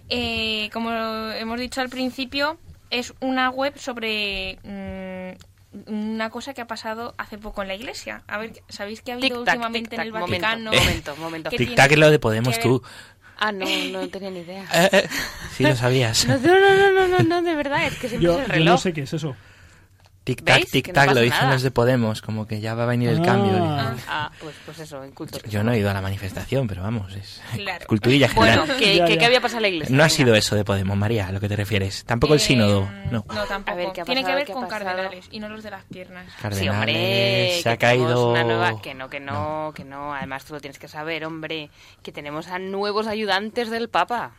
Eh, 0.10 0.70
como 0.74 0.92
hemos 0.92 1.60
dicho 1.60 1.80
al 1.82 1.90
principio, 1.90 2.58
es 2.90 3.14
una 3.22 3.50
web 3.50 3.78
sobre 3.78 4.60
mm, 4.64 5.13
una 5.88 6.30
cosa 6.30 6.54
que 6.54 6.62
ha 6.62 6.68
pasado 6.68 7.16
hace 7.18 7.38
poco 7.38 7.62
en 7.62 7.68
la 7.70 7.76
iglesia. 7.76 8.24
A 8.28 8.38
ver, 8.38 8.54
¿sabéis 8.70 9.02
que 9.02 9.12
ha 9.12 9.16
habido 9.16 9.40
últimamente 9.40 9.96
en 9.96 10.02
el 10.02 10.12
Vaticano? 10.12 10.72
Momento, 10.72 11.16
momento, 11.20 11.50
Tic-tac 11.50 11.92
es 11.92 11.98
lo 11.98 12.12
de 12.12 12.20
Podemos, 12.20 12.60
tú. 12.60 12.82
Ah, 13.38 13.52
no, 13.52 13.66
no 13.92 14.08
tenía 14.10 14.30
ni 14.30 14.40
idea. 14.40 14.66
Eh, 14.74 14.90
eh, 14.92 15.10
sí 15.56 15.64
lo 15.64 15.76
sabías. 15.76 16.26
No, 16.28 16.38
no, 16.38 16.60
no, 16.60 16.92
no, 16.92 17.08
no, 17.08 17.20
no, 17.24 17.42
de 17.42 17.56
verdad, 17.56 17.86
es 17.86 17.96
que 17.96 18.08
siempre 18.10 18.26
Yo, 18.26 18.34
es 18.34 18.40
el 18.40 18.46
yo 18.46 18.54
reloj. 18.54 18.74
no 18.74 18.78
sé 18.78 18.94
qué 18.94 19.02
es 19.02 19.14
eso. 19.14 19.36
Tic-tac, 20.26 20.60
no 20.60 20.66
tic-tac, 20.72 20.94
pasa 20.94 21.14
lo 21.16 21.20
dicen 21.20 21.40
nada. 21.42 21.54
los 21.54 21.64
de 21.64 21.72
Podemos, 21.72 22.22
como 22.22 22.48
que 22.48 22.62
ya 22.62 22.76
va 22.76 22.84
a 22.84 22.86
venir 22.86 23.10
el 23.10 23.20
Ah. 23.20 23.24
cambio. 23.26 23.58
Ah, 23.58 23.96
ah, 24.08 24.32
pues, 24.40 24.56
pues 24.66 24.80
eso, 24.80 25.04
en 25.04 25.12
culto. 25.12 25.38
Yo 25.50 25.64
no 25.64 25.74
he 25.74 25.80
ido 25.80 25.90
a 25.90 25.94
la 25.94 26.02
manifestación, 26.02 26.66
pero 26.66 26.82
vamos, 26.82 27.14
es 27.14 27.42
Claro. 27.56 27.86
culturilla 27.88 28.30
Bueno, 28.34 28.62
general. 28.62 28.78
¿qué, 28.80 28.96
Ya, 28.96 29.06
qué, 29.06 29.14
ya. 29.16 29.20
qué 29.20 29.26
había 29.26 29.42
pasado 29.42 29.58
en 29.58 29.62
la 29.64 29.68
iglesia? 29.68 29.96
No 29.96 30.02
ha 30.04 30.08
sido 30.10 30.34
eso 30.36 30.56
de 30.56 30.64
Podemos, 30.64 30.96
María, 30.96 31.28
a 31.28 31.32
lo 31.34 31.42
que 31.42 31.50
te 31.50 31.58
refieres. 31.58 32.06
Tampoco 32.06 32.36
el 32.36 32.40
Eh, 32.40 32.44
sínodo, 32.44 32.90
no. 33.12 33.26
No, 33.34 33.44
tampoco. 33.48 33.72
A 33.72 33.76
ver, 33.76 33.88
¿qué 33.94 34.02
ha 34.02 34.06
Tiene 34.06 34.22
que 34.22 34.26
pasado? 34.26 34.38
ver 34.38 34.46
¿Qué 34.46 34.52
ha 34.52 34.56
con 34.56 34.64
pasado? 34.70 34.86
cardenales 34.86 35.26
y 35.30 35.40
no 35.40 35.50
los 35.50 35.62
de 35.64 35.72
las 35.72 35.84
piernas. 35.86 36.26
Sí, 36.28 36.42
Cardenales, 36.42 36.78
hombre, 36.78 37.60
se 37.62 37.70
ha 37.70 37.78
caído... 37.78 38.32
una 38.32 38.44
nueva... 38.46 38.82
Que 38.82 38.94
no, 38.94 39.10
que 39.10 39.20
no, 39.20 39.74
que 39.76 39.84
no. 39.84 40.14
Además, 40.14 40.46
tú 40.46 40.54
lo 40.54 40.62
tienes 40.62 40.80
que 40.80 40.88
saber, 40.88 41.26
hombre, 41.26 41.70
que 42.02 42.12
tenemos 42.14 42.48
a 42.48 42.60
nuevos 42.60 43.08
ayudantes 43.08 43.70
del 43.70 43.90
Papa. 43.90 44.32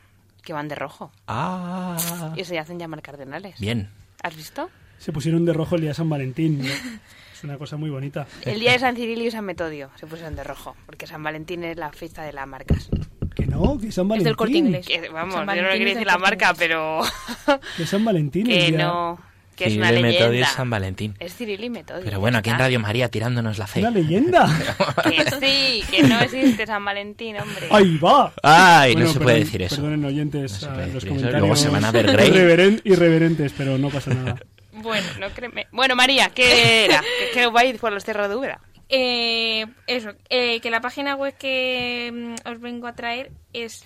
que 0.42 0.52
van 0.54 0.68
de 0.68 0.74
rojo. 0.74 1.10
Ah. 1.26 1.96
Y 2.36 2.44
se 2.44 2.58
hacen 2.58 2.78
llamar 2.78 3.00
cardenales. 3.02 3.58
Bien. 3.58 3.90
¿Has 4.22 4.36
visto? 4.36 4.70
Se 4.98 5.12
pusieron 5.12 5.44
de 5.44 5.52
rojo 5.52 5.74
el 5.74 5.82
día 5.82 5.90
de 5.90 5.94
San 5.94 6.08
Valentín. 6.08 6.58
¿no? 6.58 6.64
Es 6.64 7.44
una 7.44 7.58
cosa 7.58 7.76
muy 7.76 7.90
bonita. 7.90 8.26
El 8.42 8.58
día 8.60 8.72
de 8.72 8.78
San 8.78 8.96
Cirilo 8.96 9.22
y 9.24 9.30
San 9.30 9.44
Metodio 9.44 9.90
se 10.00 10.06
pusieron 10.06 10.34
de 10.36 10.44
rojo, 10.44 10.76
porque 10.86 11.06
San 11.06 11.22
Valentín 11.22 11.62
es 11.64 11.76
la 11.76 11.90
fiesta 11.92 12.22
de 12.22 12.32
las 12.32 12.46
marcas. 12.46 12.88
Que 13.34 13.46
no, 13.46 13.78
que 13.78 13.90
San 13.92 14.04
Es 14.04 14.08
Valentín. 14.08 14.24
del 14.24 14.36
corte 14.36 14.56
inglés. 14.58 14.86
Que, 14.86 15.08
vamos, 15.10 15.34
San 15.34 15.46
yo 15.56 15.62
no 15.62 15.68
es 15.70 15.78
decir 15.84 16.06
la 16.06 16.18
marca, 16.18 16.54
pero 16.56 17.00
Que 17.76 17.84
San 17.86 18.04
Valentín. 18.04 18.46
que 18.46 18.68
día- 18.70 18.78
no, 18.78 19.18
que 19.56 19.64
es 19.64 19.70
Cirilo 19.72 19.88
una 19.90 19.98
y 19.98 20.02
Metodio 20.02 20.28
leyenda. 20.30 20.46
es 20.48 20.54
San 20.54 20.70
Valentín. 20.70 21.14
Es 21.18 21.34
Cirilo 21.36 21.64
y 21.66 21.70
Metodio. 21.70 22.04
Pero 22.04 22.20
bueno, 22.20 22.38
aquí 22.38 22.50
en. 22.50 22.58
Radio 22.58 22.80
María 22.80 23.08
tirándonos 23.10 23.58
la 23.58 23.66
fe. 23.66 23.80
Una 23.80 23.90
leyenda. 23.90 24.46
Que 25.04 25.24
sí, 25.40 25.82
que 25.90 26.02
no 26.04 26.18
existe 26.20 26.66
San 26.66 26.84
Valentín, 26.84 27.36
hombre. 27.36 27.66
Ahí 27.70 27.98
va. 27.98 28.32
Ay, 28.42 28.92
Bueno, 28.94 29.08
no 29.08 29.12
se 29.12 29.18
perdón- 29.18 29.22
puede 29.24 29.38
decir 29.40 29.62
eso. 29.62 29.76
Perdonen 29.76 30.04
oyentes 30.04 30.52
No 30.52 30.58
se 30.58 30.66
los 30.86 30.96
eso. 30.96 31.06
comentarios. 31.08 31.40
Luego 31.40 31.56
se 31.56 31.68
van 31.68 31.84
a 31.84 31.90
ver 31.92 32.06
Grey. 32.12 32.30
irreveren- 32.30 32.80
irreverentes, 32.84 33.52
pero 33.58 33.76
no 33.76 33.90
pasa 33.90 34.14
nada. 34.14 34.36
Bueno, 34.84 35.08
no 35.18 35.30
créeme. 35.30 35.66
Bueno, 35.72 35.96
María, 35.96 36.30
¿qué 36.32 36.84
era? 36.84 37.00
¿Qué, 37.18 37.30
qué 37.32 37.46
vais 37.48 37.78
por 37.80 37.92
los 37.92 38.04
Úbeda? 38.06 38.60
Eh, 38.88 39.66
eso, 39.86 40.12
eh, 40.28 40.60
que 40.60 40.70
la 40.70 40.80
página 40.80 41.16
web 41.16 41.34
que 41.36 42.10
mm, 42.12 42.48
os 42.48 42.60
vengo 42.60 42.86
a 42.86 42.94
traer 42.94 43.32
es... 43.52 43.82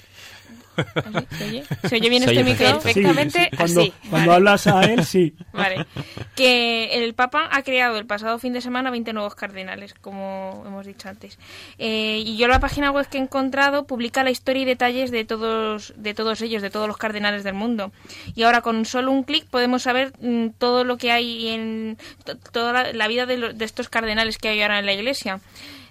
¿Se 1.38 1.44
oye? 1.44 1.64
¿Se 1.88 1.96
oye 1.96 2.08
bien 2.08 2.22
Se 2.22 2.30
este 2.30 2.40
oye 2.42 2.44
micro? 2.50 2.66
Sí, 2.68 2.72
Perfectamente 2.84 3.48
sí. 3.50 3.56
Cuando, 3.56 3.80
así, 3.80 3.92
cuando 4.10 4.18
vale. 4.30 4.32
hablas 4.36 4.66
a 4.66 4.80
él, 4.84 5.04
sí. 5.04 5.34
Vale. 5.52 5.86
Que 6.36 7.04
el 7.04 7.14
Papa 7.14 7.48
ha 7.50 7.62
creado 7.62 7.98
el 7.98 8.06
pasado 8.06 8.38
fin 8.38 8.52
de 8.52 8.60
semana 8.60 8.90
20 8.90 9.12
nuevos 9.12 9.34
cardenales, 9.34 9.94
como 9.94 10.62
hemos 10.66 10.86
dicho 10.86 11.08
antes. 11.08 11.38
Eh, 11.78 12.22
y 12.24 12.36
yo 12.36 12.46
la 12.48 12.60
página 12.60 12.90
web 12.90 13.06
que 13.08 13.18
he 13.18 13.20
encontrado 13.20 13.86
publica 13.86 14.22
la 14.22 14.30
historia 14.30 14.62
y 14.62 14.66
detalles 14.66 15.10
de 15.10 15.24
todos, 15.24 15.94
de 15.96 16.14
todos 16.14 16.40
ellos, 16.42 16.62
de 16.62 16.70
todos 16.70 16.86
los 16.86 16.96
cardenales 16.96 17.42
del 17.44 17.54
mundo. 17.54 17.92
Y 18.34 18.42
ahora 18.44 18.60
con 18.60 18.84
solo 18.84 19.10
un 19.10 19.24
clic 19.24 19.46
podemos 19.46 19.82
saber 19.82 20.12
mm, 20.20 20.48
todo 20.58 20.84
lo 20.84 20.96
que 20.96 21.10
hay 21.10 21.48
en 21.48 21.98
to- 22.24 22.36
toda 22.52 22.72
la, 22.72 22.92
la 22.92 23.08
vida 23.08 23.26
de, 23.26 23.36
lo- 23.36 23.52
de 23.52 23.64
estos 23.64 23.88
cardenales 23.88 24.38
que 24.38 24.48
hay 24.48 24.62
ahora 24.62 24.78
en 24.78 24.86
la 24.86 24.92
Iglesia. 24.92 25.40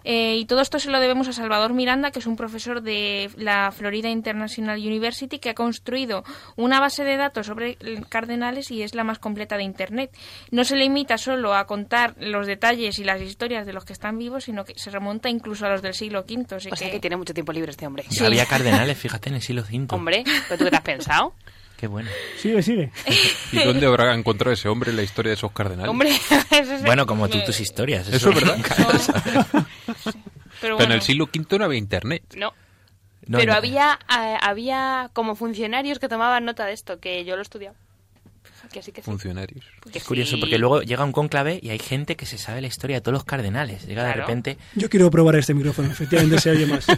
Eh, 0.10 0.38
y 0.38 0.46
todo 0.46 0.62
esto 0.62 0.80
se 0.80 0.90
lo 0.90 1.02
debemos 1.02 1.28
a 1.28 1.34
Salvador 1.34 1.74
Miranda, 1.74 2.12
que 2.12 2.20
es 2.20 2.28
un 2.28 2.38
profesor 2.38 2.82
de 2.82 3.30
la 3.36 3.74
Florida 3.74 4.08
International 4.08 4.80
University, 4.80 5.38
que 5.38 5.50
ha 5.50 5.54
construido 5.54 6.24
una 6.56 6.80
base 6.80 7.04
de 7.04 7.18
datos 7.18 7.48
sobre 7.48 7.78
cardenales 8.08 8.72
y 8.72 8.84
es 8.84 8.96
la 8.96 9.04
más 9.04 9.20
completa 9.20 9.58
de 9.58 9.64
Internet. 9.64 10.18
No 10.50 10.64
se 10.64 10.78
limita 10.78 11.18
solo 11.18 11.54
a 11.54 11.68
contar 11.68 12.16
los 12.20 12.48
detalles 12.48 13.00
y 13.00 13.04
las 13.04 13.22
historias 13.22 13.66
de 13.66 13.74
los 13.74 13.84
que 13.84 13.92
están 13.92 14.18
vivos, 14.18 14.46
sino 14.46 14.64
que 14.64 14.80
se 14.80 14.92
remonta 14.92 15.28
incluso 15.28 15.66
a 15.66 15.70
los 15.72 15.82
del 15.82 15.94
siglo 15.94 16.22
V. 16.22 16.56
así 16.56 16.70
O 16.72 16.76
sea 16.78 16.90
que 16.90 17.02
tiene 17.02 17.18
mucho 17.18 17.34
tiempo 17.34 17.52
libre 17.52 17.72
este 17.72 17.86
hombre. 17.86 18.06
Había 18.26 18.46
cardenales, 18.46 18.98
fíjate, 18.98 19.28
en 19.28 19.36
el 19.36 19.42
siglo 19.42 19.64
V. 19.64 19.88
Hombre, 19.90 20.24
¿pero 20.48 20.58
tú 20.58 20.64
qué 20.64 20.70
te 20.70 20.78
has 20.78 20.84
pensado? 20.84 21.34
Qué 21.78 21.88
bueno. 21.88 22.10
Sigue, 22.38 22.62
sigue. 22.64 22.92
¿Y 23.52 23.64
dónde 23.64 23.86
habrá 23.86 24.14
encontrado 24.16 24.52
ese 24.54 24.68
hombre 24.68 24.92
la 24.92 25.04
historia 25.04 25.30
de 25.30 25.36
esos 25.36 25.52
cardenales? 25.52 25.90
Hombre, 25.90 26.10
eso 26.52 26.74
es... 26.74 26.84
Bueno, 26.84 27.06
como 27.06 27.30
tú 27.30 27.38
tus 27.46 27.60
historias. 27.60 28.08
Eso 28.10 28.30
es 28.32 28.36
verdad. 28.36 28.58
Pero 29.86 30.06
Pero 30.60 30.74
en 30.74 30.78
bueno, 30.78 30.94
el 30.96 31.02
siglo 31.04 31.26
V 31.26 31.60
no 31.60 31.66
había 31.66 31.78
internet. 31.78 32.24
No, 32.36 32.52
No, 33.28 33.38
pero 33.38 33.52
no. 33.52 33.58
había, 33.60 34.00
eh, 34.10 34.38
había 34.42 35.10
como 35.14 35.36
funcionarios 35.36 36.00
que 36.00 36.10
tomaban 36.10 36.46
nota 36.46 36.66
de 36.66 36.74
esto, 36.74 37.00
que 37.00 37.24
yo 37.26 37.36
lo 37.36 37.42
he 37.42 37.44
estudiado. 37.44 37.76
Que 38.72 38.82
sí 38.82 38.92
que 38.92 39.02
sí. 39.02 39.06
Funcionarios. 39.06 39.66
Es 39.94 40.04
curioso 40.04 40.38
porque 40.40 40.58
luego 40.58 40.82
llega 40.82 41.04
un 41.04 41.12
cónclave 41.12 41.60
y 41.62 41.70
hay 41.70 41.80
gente 41.80 42.16
que 42.16 42.26
se 42.26 42.38
sabe 42.38 42.62
la 42.62 42.68
historia 42.68 42.98
de 42.98 43.02
todos 43.02 43.14
los 43.14 43.24
cardenales. 43.24 43.86
Llega 43.88 44.04
de 44.04 44.14
Claro. 44.14 44.28
repente. 44.28 44.58
Yo 44.76 44.90
quiero 44.90 45.10
probar 45.12 45.36
este 45.36 45.54
micrófono. 45.54 45.90
Efectivamente 45.92 46.40
se 46.40 46.52
oye 46.52 46.66
más. 46.66 46.86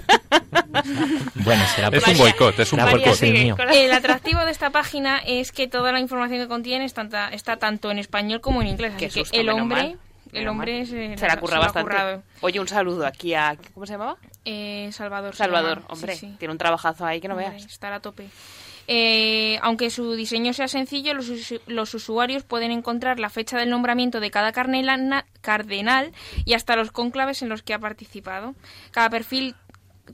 Bueno, 1.43 1.63
será 1.75 1.87
Es 1.89 2.07
un 2.07 2.17
boicot, 2.17 2.59
es 2.59 2.73
un 2.73 2.79
es 2.79 3.21
el 3.23 3.55
el 3.73 3.91
atractivo 3.91 4.41
de 4.45 4.51
esta 4.51 4.69
página 4.71 5.19
es 5.19 5.51
que 5.51 5.67
toda 5.67 5.91
la 5.91 5.99
información 5.99 6.39
que 6.41 6.47
contiene 6.47 6.85
está, 6.85 7.29
está 7.31 7.57
tanto 7.57 7.91
en 7.91 7.99
español 7.99 8.41
como 8.41 8.61
en 8.61 8.67
inglés. 8.67 8.93
Así 8.95 9.09
susto, 9.09 9.31
que 9.33 9.39
el 9.41 9.49
hombre, 9.49 9.81
mal. 9.83 9.99
el 10.33 10.47
hombre 10.47 10.77
mal. 10.79 10.87
se, 10.87 11.17
se 11.17 11.27
la 11.27 11.37
curra 11.39 11.57
ha 11.57 11.59
bastante. 11.59 11.89
currado. 11.89 12.23
Oye, 12.41 12.59
un 12.59 12.67
saludo 12.67 13.05
aquí 13.05 13.33
a... 13.33 13.57
¿Cómo 13.73 13.85
se 13.85 13.93
llamaba? 13.93 14.17
Eh, 14.45 14.89
Salvador. 14.91 15.33
se 15.33 15.39
Salvador, 15.39 15.81
hombre. 15.87 16.13
Sí, 16.15 16.27
sí. 16.27 16.35
Tiene 16.39 16.51
un 16.51 16.57
trabajazo 16.57 17.05
ahí 17.05 17.19
que 17.21 17.27
no 17.27 17.35
Hombre, 17.35 17.49
veas. 17.51 17.65
Estar 17.65 17.93
a 17.93 17.99
tope. 17.99 18.27
Eh, 18.91 19.59
aunque 19.61 19.91
su 19.91 20.13
diseño 20.13 20.51
sea 20.51 20.67
sencillo, 20.67 21.13
los, 21.13 21.29
los 21.67 21.93
usuarios 21.93 22.43
pueden 22.43 22.71
encontrar 22.71 23.19
la 23.19 23.29
fecha 23.29 23.59
del 23.59 23.69
nombramiento 23.69 24.19
de 24.19 24.31
cada 24.31 24.51
cardenal 24.51 26.11
y 26.43 26.53
hasta 26.55 26.75
los 26.75 26.91
cónclaves 26.91 27.43
en 27.43 27.49
los 27.49 27.61
que 27.61 27.75
ha 27.75 27.79
participado. 27.79 28.55
Cada 28.89 29.11
perfil 29.11 29.53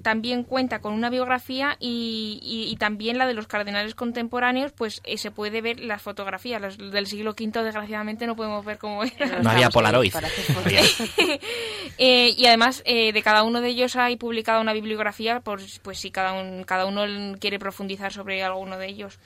también 0.01 0.43
cuenta 0.43 0.79
con 0.79 0.93
una 0.93 1.09
biografía 1.09 1.77
y, 1.79 2.39
y- 2.41 2.71
y 2.71 2.75
también 2.77 3.17
la 3.17 3.27
de 3.27 3.33
los 3.33 3.47
cardenales 3.47 3.95
contemporáneos, 3.95 4.71
pues 4.71 5.01
eh, 5.03 5.17
se 5.17 5.31
puede 5.31 5.61
ver 5.61 5.79
las 5.79 6.01
fotografías. 6.01 6.61
Los 6.61 6.77
del 6.77 7.07
siglo 7.07 7.31
V, 7.31 7.63
desgraciadamente, 7.63 8.27
no 8.27 8.35
podemos 8.35 8.63
ver 8.65 8.77
cómo 8.77 9.03
eran. 9.03 9.43
No 9.43 9.49
había 9.49 9.69
Polaroid. 9.69 10.11
Eh, 11.97 12.33
y 12.37 12.45
además 12.47 12.81
eh, 12.85 13.13
de 13.13 13.21
cada 13.21 13.43
uno 13.43 13.61
de 13.61 13.69
ellos 13.69 13.95
hay 13.95 14.17
publicada 14.17 14.59
una 14.59 14.73
bibliografía, 14.73 15.39
por, 15.39 15.61
pues 15.81 15.99
si 15.99 16.11
cada, 16.11 16.33
un- 16.33 16.63
cada 16.63 16.85
uno 16.85 17.35
quiere 17.39 17.57
profundizar 17.59 18.11
sobre 18.11 18.43
alguno 18.43 18.77
de 18.77 18.87
ellos. 18.87 19.17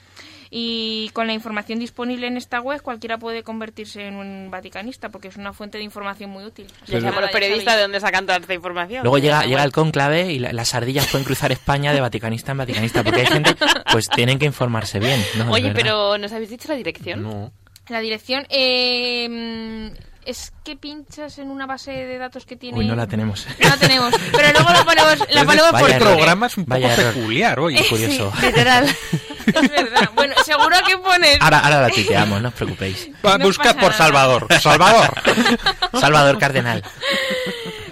Y 0.52 1.10
con 1.14 1.28
la 1.28 1.34
información 1.34 1.78
disponible 1.78 2.26
en 2.26 2.36
esta 2.36 2.60
web, 2.60 2.82
cualquiera 2.82 3.20
puede 3.20 3.44
convertirse 3.44 4.08
en 4.08 4.16
un 4.16 4.50
vaticanista, 4.50 5.10
porque 5.10 5.28
es 5.28 5.38
una 5.38 5.54
fuente 5.54 5.78
de 5.78 5.84
información 5.84 6.32
muy 6.32 6.44
útil. 6.44 6.66
Nada, 6.88 7.22
los 7.22 7.30
periodistas 7.30 7.76
de 7.76 7.82
dónde 7.84 8.00
sacan 8.00 8.26
toda 8.26 8.40
esta 8.40 8.54
información. 8.56 9.04
Luego 9.04 9.20
llega, 9.20 9.42
llega 9.44 9.64
el 9.64 9.70
bueno. 9.70 9.72
cónclave 9.72 10.32
y 10.32 10.40
la- 10.40 10.52
las 10.52 10.74
ardillas 10.74 11.06
pueden 11.08 11.26
cruzar 11.26 11.52
España 11.52 11.94
de 11.94 12.02
vaticanista 12.02 12.52
en 12.54 12.58
vaticanista, 12.58 13.04
porque 13.04 13.22
hay 13.22 13.28
gente, 13.28 13.56
pues 13.92 14.08
tienen 14.16 14.40
que 14.40 14.46
informarse 14.48 15.00
bien. 15.00 15.24
¿no? 15.38 15.52
Oye, 15.52 15.72
pero 15.76 16.18
¿nos 16.18 16.32
habéis 16.32 16.50
dicho 16.50 16.68
la 16.70 16.76
dirección? 16.76 17.22
No. 17.22 17.52
La 17.90 18.00
dirección 18.00 18.46
eh, 18.50 19.92
es 20.26 20.52
que 20.64 20.76
pinchas 20.76 21.40
en 21.40 21.50
una 21.50 21.66
base 21.66 21.92
de 21.92 22.18
datos 22.18 22.46
que 22.46 22.56
tiene... 22.56 22.78
Uy, 22.78 22.86
no 22.86 22.96
la 22.96 23.08
tenemos. 23.08 23.48
No 23.62 23.70
la 23.70 23.78
tenemos, 23.78 24.14
pero 24.32 24.52
luego 24.54 24.70
la 24.72 24.84
ponemos, 24.84 25.20
la 25.32 25.44
ponemos 25.46 25.72
por 25.72 25.82
Vaya 25.82 25.96
El 25.98 26.02
programa 26.04 26.48
es 26.48 26.58
un 26.58 26.66
poco 26.66 26.82
Vaya 26.82 26.94
error. 26.94 27.14
peculiar 27.14 27.60
hoy. 27.60 27.84
Curioso. 27.90 28.32
Literal. 28.42 28.96
Es 29.50 29.68
verdad. 29.72 30.12
Bueno, 30.14 30.36
seguro 30.46 30.76
que 30.86 30.96
pones... 31.00 31.42
Ahora, 31.42 31.60
ahora 31.60 31.82
la 31.82 31.90
tuiteamos, 31.90 32.40
no 32.40 32.50
os 32.50 32.54
preocupéis. 32.54 33.10
No 33.24 33.40
buscad 33.40 33.74
por 33.74 33.86
nada. 33.86 33.98
Salvador. 33.98 34.48
Salvador. 34.62 35.14
Salvador 36.00 36.38
Cardenal. 36.38 36.84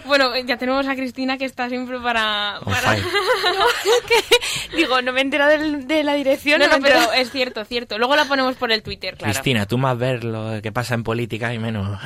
Bueno, 0.07 0.35
ya 0.37 0.57
tenemos 0.57 0.87
a 0.87 0.95
Cristina 0.95 1.37
que 1.37 1.45
está 1.45 1.69
siempre 1.69 1.99
para... 1.99 2.59
On 2.59 2.73
para-. 2.73 2.95
Digo, 4.75 5.01
no 5.01 5.11
me 5.13 5.19
he 5.19 5.23
enterado 5.23 5.51
del- 5.51 5.87
de 5.87 6.03
la 6.03 6.13
dirección. 6.13 6.59
No, 6.59 6.67
no, 6.67 6.79
pero 6.81 7.11
es 7.13 7.31
cierto, 7.31 7.63
cierto. 7.65 7.97
Luego 7.97 8.15
la 8.15 8.25
ponemos 8.25 8.55
por 8.55 8.71
el 8.71 8.81
Twitter, 8.83 9.15
claro. 9.17 9.33
Cristina, 9.33 9.65
tú 9.65 9.77
más 9.77 9.97
ver 9.97 10.23
lo 10.23 10.61
que 10.61 10.71
pasa 10.71 10.93
en 10.95 11.03
política 11.03 11.53
y 11.53 11.59
menos 11.59 11.99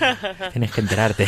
tienes 0.52 0.70
que 0.72 0.80
enterarte. 0.80 1.26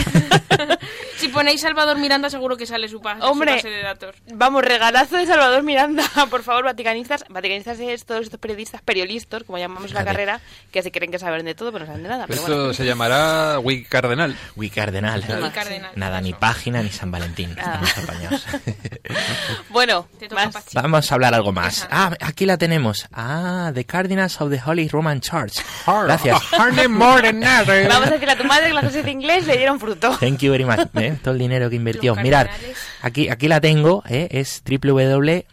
Si 1.17 1.29
ponéis 1.29 1.61
Salvador 1.61 1.99
Miranda, 1.99 2.31
seguro 2.31 2.57
que 2.57 2.67
sale 2.67 2.89
su, 2.89 3.01
pa- 3.01 3.19
su 3.19 3.25
Hombre. 3.27 3.55
base 3.57 3.69
de 3.69 3.83
datos. 3.83 4.17
Vamos, 4.33 4.65
regalazo 4.65 5.17
de 5.17 5.27
Salvador 5.27 5.63
Miranda. 5.63 6.05
Por 6.31 6.43
favor, 6.43 6.65
vaticanistas. 6.65 7.25
Vaticanistas 7.29 7.79
es 7.81 8.05
todos 8.05 8.23
estos 8.23 8.41
periodistas, 8.41 8.81
periodistas, 8.83 9.43
como 9.45 9.59
llamamos 9.59 9.93
la 9.93 10.05
carrera, 10.05 10.41
que 10.73 10.83
se 10.83 10.91
creen 10.91 11.11
que 11.11 11.19
saben 11.19 11.45
de 11.45 11.55
todo, 11.55 11.73
pero 11.73 11.85
no 11.85 11.87
saben 11.91 12.03
de 12.05 12.09
nada. 12.09 12.27
Pero 12.27 12.41
Esto 12.41 12.57
bueno. 12.57 12.73
se 12.75 12.85
llamará 12.85 13.59
Wiki 13.59 13.85
Cardenal. 13.85 14.37
Uy, 14.57 14.71
Cardenal. 14.71 15.21
Uy, 15.43 15.51
Cardenal. 15.51 15.90
Nada, 15.97 16.21
ni 16.21 16.33
página 16.33 16.83
ni 16.83 16.91
San 16.91 17.11
Valentín. 17.11 17.51
Estamos 17.51 17.99
apañados. 17.99 18.47
Bueno. 19.71 20.07
Vamos 20.75 21.11
a 21.11 21.15
hablar 21.15 21.35
algo 21.35 21.53
más. 21.53 21.89
Ah, 21.91 22.13
aquí 22.21 22.47
la 22.47 22.59
tenemos. 22.59 23.09
Ah, 23.13 23.73
The 23.75 23.85
Cardinals 23.85 24.41
of 24.41 24.51
the 24.51 24.61
Holy 24.65 24.89
Roman 24.89 25.21
Church. 25.21 25.59
Gracias. 25.87 26.41
Vamos 26.53 27.21
a 27.21 28.11
decirle 28.11 28.33
a 28.33 28.39
tu 28.39 28.45
madre 28.45 28.69
que 28.69 28.75
las 28.75 28.83
clases 28.83 29.05
de 29.05 29.11
inglés 29.11 29.47
le 29.47 29.57
dieron 29.57 29.81
fruto. 29.81 30.17
Thank 30.19 30.39
you 30.39 30.53
very 30.53 30.65
much. 30.65 30.81
¿eh? 30.95 31.19
Todo 31.23 31.35
el 31.35 31.41
dinero 31.41 31.69
que 31.71 31.77
invirtió. 31.77 32.15
Mirad, 32.17 32.47
aquí, 33.03 33.29
aquí 33.29 33.49
la 33.49 33.61
tengo. 33.61 34.03
¿eh? 34.09 34.29
Es 34.31 34.63
www.fiu.edu. 34.65 35.47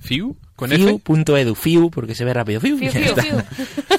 Fiu, 0.00 0.36
con. 0.58 0.70
Fiu.edu. 0.70 1.54
Fiu, 1.54 1.90
porque 1.90 2.14
se 2.14 2.24
ve 2.26 2.34
rápido. 2.34 2.60
Fiu. 2.60 2.76
Fiu, 2.76 2.90
fiu, 2.90 3.14
fiu. 3.16 3.38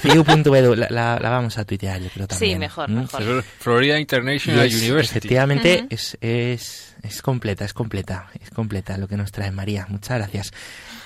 Fiu.edu. 0.00 0.74
La, 0.76 0.86
la- 0.90 1.18
la 1.18 1.30
vamos 1.30 1.58
a 1.58 1.64
tuitear, 1.64 2.00
yo 2.00 2.08
creo 2.10 2.28
también. 2.28 2.52
Sí, 2.52 2.58
mejor, 2.58 2.88
¿Mm? 2.88 2.94
mejor. 3.00 3.44
Florida 3.58 3.98
International 3.98 4.66
es- 4.66 4.74
University. 4.80 5.18
Efectivamente, 5.18 5.86
es, 5.90 6.16
es, 6.20 6.94
es 7.02 7.22
completa, 7.22 7.64
es 7.64 7.72
completa, 7.72 8.28
es 8.40 8.50
completa 8.50 8.96
lo 8.98 9.08
que 9.08 9.16
nos 9.16 9.32
trae 9.32 9.50
María. 9.50 9.86
Muchas 9.88 10.18
gracias. 10.18 10.52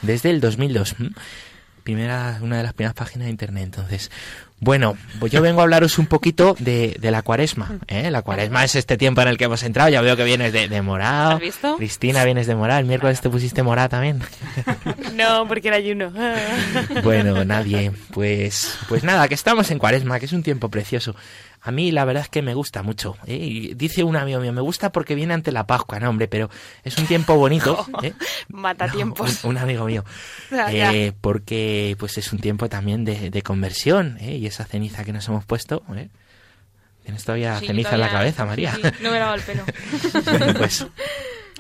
Desde 0.03 0.31
el 0.31 0.41
2002. 0.43 0.97
¿m? 1.01 1.11
Primera, 1.85 2.39
una 2.43 2.57
de 2.59 2.63
las 2.63 2.73
primeras 2.73 2.95
páginas 2.95 3.27
de 3.27 3.31
internet, 3.31 3.65
entonces. 3.65 4.11
Bueno, 4.65 4.97
pues 5.21 5.31
yo 5.31 5.43
vengo 5.43 5.61
a 5.61 5.65
hablaros 5.65 5.99
un 5.99 6.07
poquito 6.07 6.57
de, 6.59 6.97
de 6.99 7.11
la 7.11 7.21
cuaresma. 7.21 7.73
¿eh? 7.87 8.11
La 8.11 8.23
cuaresma 8.23 8.65
es 8.65 8.75
este 8.77 8.97
tiempo 8.97 9.21
en 9.21 9.29
el 9.29 9.37
que 9.37 9.45
hemos 9.45 9.63
entrado. 9.63 9.91
Ya 9.91 10.01
veo 10.01 10.17
que 10.17 10.25
vienes 10.25 10.55
de, 10.55 10.69
de 10.69 10.81
morado. 10.81 11.33
¿Has 11.33 11.41
visto? 11.41 11.77
Cristina, 11.77 12.25
vienes 12.25 12.47
de 12.47 12.55
morado. 12.55 12.81
El 12.81 12.87
miércoles 12.87 13.21
te 13.21 13.29
pusiste 13.29 13.63
morada 13.63 13.91
también. 13.91 14.23
No, 15.15 15.47
porque 15.47 15.69
era 15.69 15.77
ayuno. 15.77 16.13
Bueno, 17.03 17.45
nadie. 17.45 17.93
Pues, 18.13 18.77
pues 18.89 19.05
nada, 19.05 19.29
que 19.29 19.35
estamos 19.35 19.71
en 19.71 19.79
cuaresma, 19.79 20.19
que 20.19 20.27
es 20.27 20.33
un 20.33 20.43
tiempo 20.43 20.69
precioso. 20.71 21.15
A 21.67 21.71
mí 21.73 21.91
la 21.91 22.05
verdad 22.05 22.23
es 22.25 22.29
que 22.29 22.43
me 22.43 22.53
gusta 22.53 22.83
mucho. 22.83 23.17
¿eh? 23.27 23.37
Y 23.37 23.75
dice 23.75 24.05
un 24.05 24.17
amigo 24.17 24.39
mío, 24.39 24.53
me 24.53 24.61
gusta 24.61 24.93
porque 24.93 25.15
viene 25.15 25.33
ante 25.33 25.51
la 25.51 25.67
Pascua, 25.67 25.99
no 25.99 26.11
hombre, 26.11 26.29
pero 26.29 26.51
es 26.83 26.97
un 26.99 27.07
tiempo 27.07 27.37
bonito. 27.37 27.87
¿eh? 28.03 28.13
Mata 28.49 28.87
No, 28.89 28.93
tiempos. 28.93 29.43
un, 29.45 29.51
un 29.53 29.59
amigo 29.59 29.85
mío. 29.87 30.05
Eh, 30.69 31.13
porque 31.21 31.97
pues 31.99 32.19
es 32.19 32.33
un 32.33 32.39
tiempo 32.39 32.69
también 32.69 33.05
de, 33.05 33.31
de 33.31 33.43
conversión, 33.43 34.19
¿eh? 34.21 34.37
Y 34.37 34.47
esa 34.47 34.65
ceniza 34.65 35.05
que 35.05 35.13
nos 35.13 35.27
hemos 35.29 35.45
puesto, 35.47 35.83
¿eh? 35.97 36.09
Tienes 37.03 37.25
todavía 37.25 37.59
Sí, 37.61 37.67
ceniza 37.67 37.95
en 37.95 38.01
la 38.01 38.11
cabeza, 38.11 38.45
María. 38.45 38.75
sí, 38.75 38.83
sí, 38.83 39.03
no 39.03 39.11
me 39.11 39.19
lavo 39.19 39.35
el 39.35 39.41
pelo. 39.43 39.65
Pues, 40.59 40.87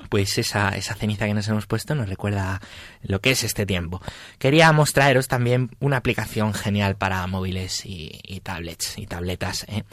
pues 0.08 0.38
esa, 0.38 0.70
esa 0.70 0.94
ceniza 0.94 1.26
que 1.26 1.34
nos 1.34 1.48
hemos 1.48 1.66
puesto 1.66 1.94
nos 1.94 2.08
recuerda 2.08 2.60
lo 3.02 3.20
que 3.20 3.30
es 3.32 3.44
este 3.44 3.66
tiempo. 3.66 4.00
Queríamos 4.38 4.92
traeros 4.92 5.28
también 5.28 5.70
una 5.80 5.96
aplicación 5.96 6.54
genial 6.54 6.96
para 6.96 7.26
móviles 7.26 7.84
y, 7.86 8.20
y 8.22 8.40
tablets 8.40 8.98
y 8.98 9.06
tabletas, 9.06 9.64
¿eh? 9.68 9.84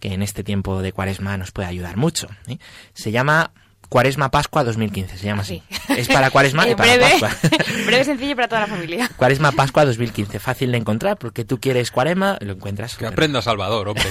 que 0.00 0.12
en 0.14 0.22
este 0.22 0.44
tiempo 0.44 0.82
de 0.82 0.92
cuaresma 0.92 1.36
nos 1.36 1.50
puede 1.50 1.68
ayudar 1.68 1.96
mucho. 1.96 2.28
¿eh? 2.46 2.58
Se 2.92 3.10
llama 3.10 3.50
Cuaresma 3.88 4.30
Pascua 4.30 4.64
2015, 4.64 5.18
se 5.18 5.26
llama 5.26 5.42
así. 5.42 5.62
Es 5.88 6.08
para 6.08 6.30
cuaresma 6.30 6.68
y 6.68 6.74
para 6.74 6.96
breve, 6.96 7.16
Pascua. 7.20 7.50
breve, 7.86 8.04
sencillo 8.04 8.32
y 8.32 8.34
para 8.34 8.48
toda 8.48 8.62
la 8.62 8.66
familia. 8.66 9.10
Cuaresma 9.16 9.52
Pascua 9.52 9.84
2015, 9.84 10.40
fácil 10.40 10.72
de 10.72 10.78
encontrar 10.78 11.16
porque 11.18 11.44
tú 11.44 11.60
quieres 11.60 11.90
cuaresma, 11.90 12.36
lo 12.40 12.54
encuentras. 12.54 12.96
Que 12.96 13.06
aprenda 13.06 13.40
Salvador, 13.42 13.88
hombre. 13.88 14.06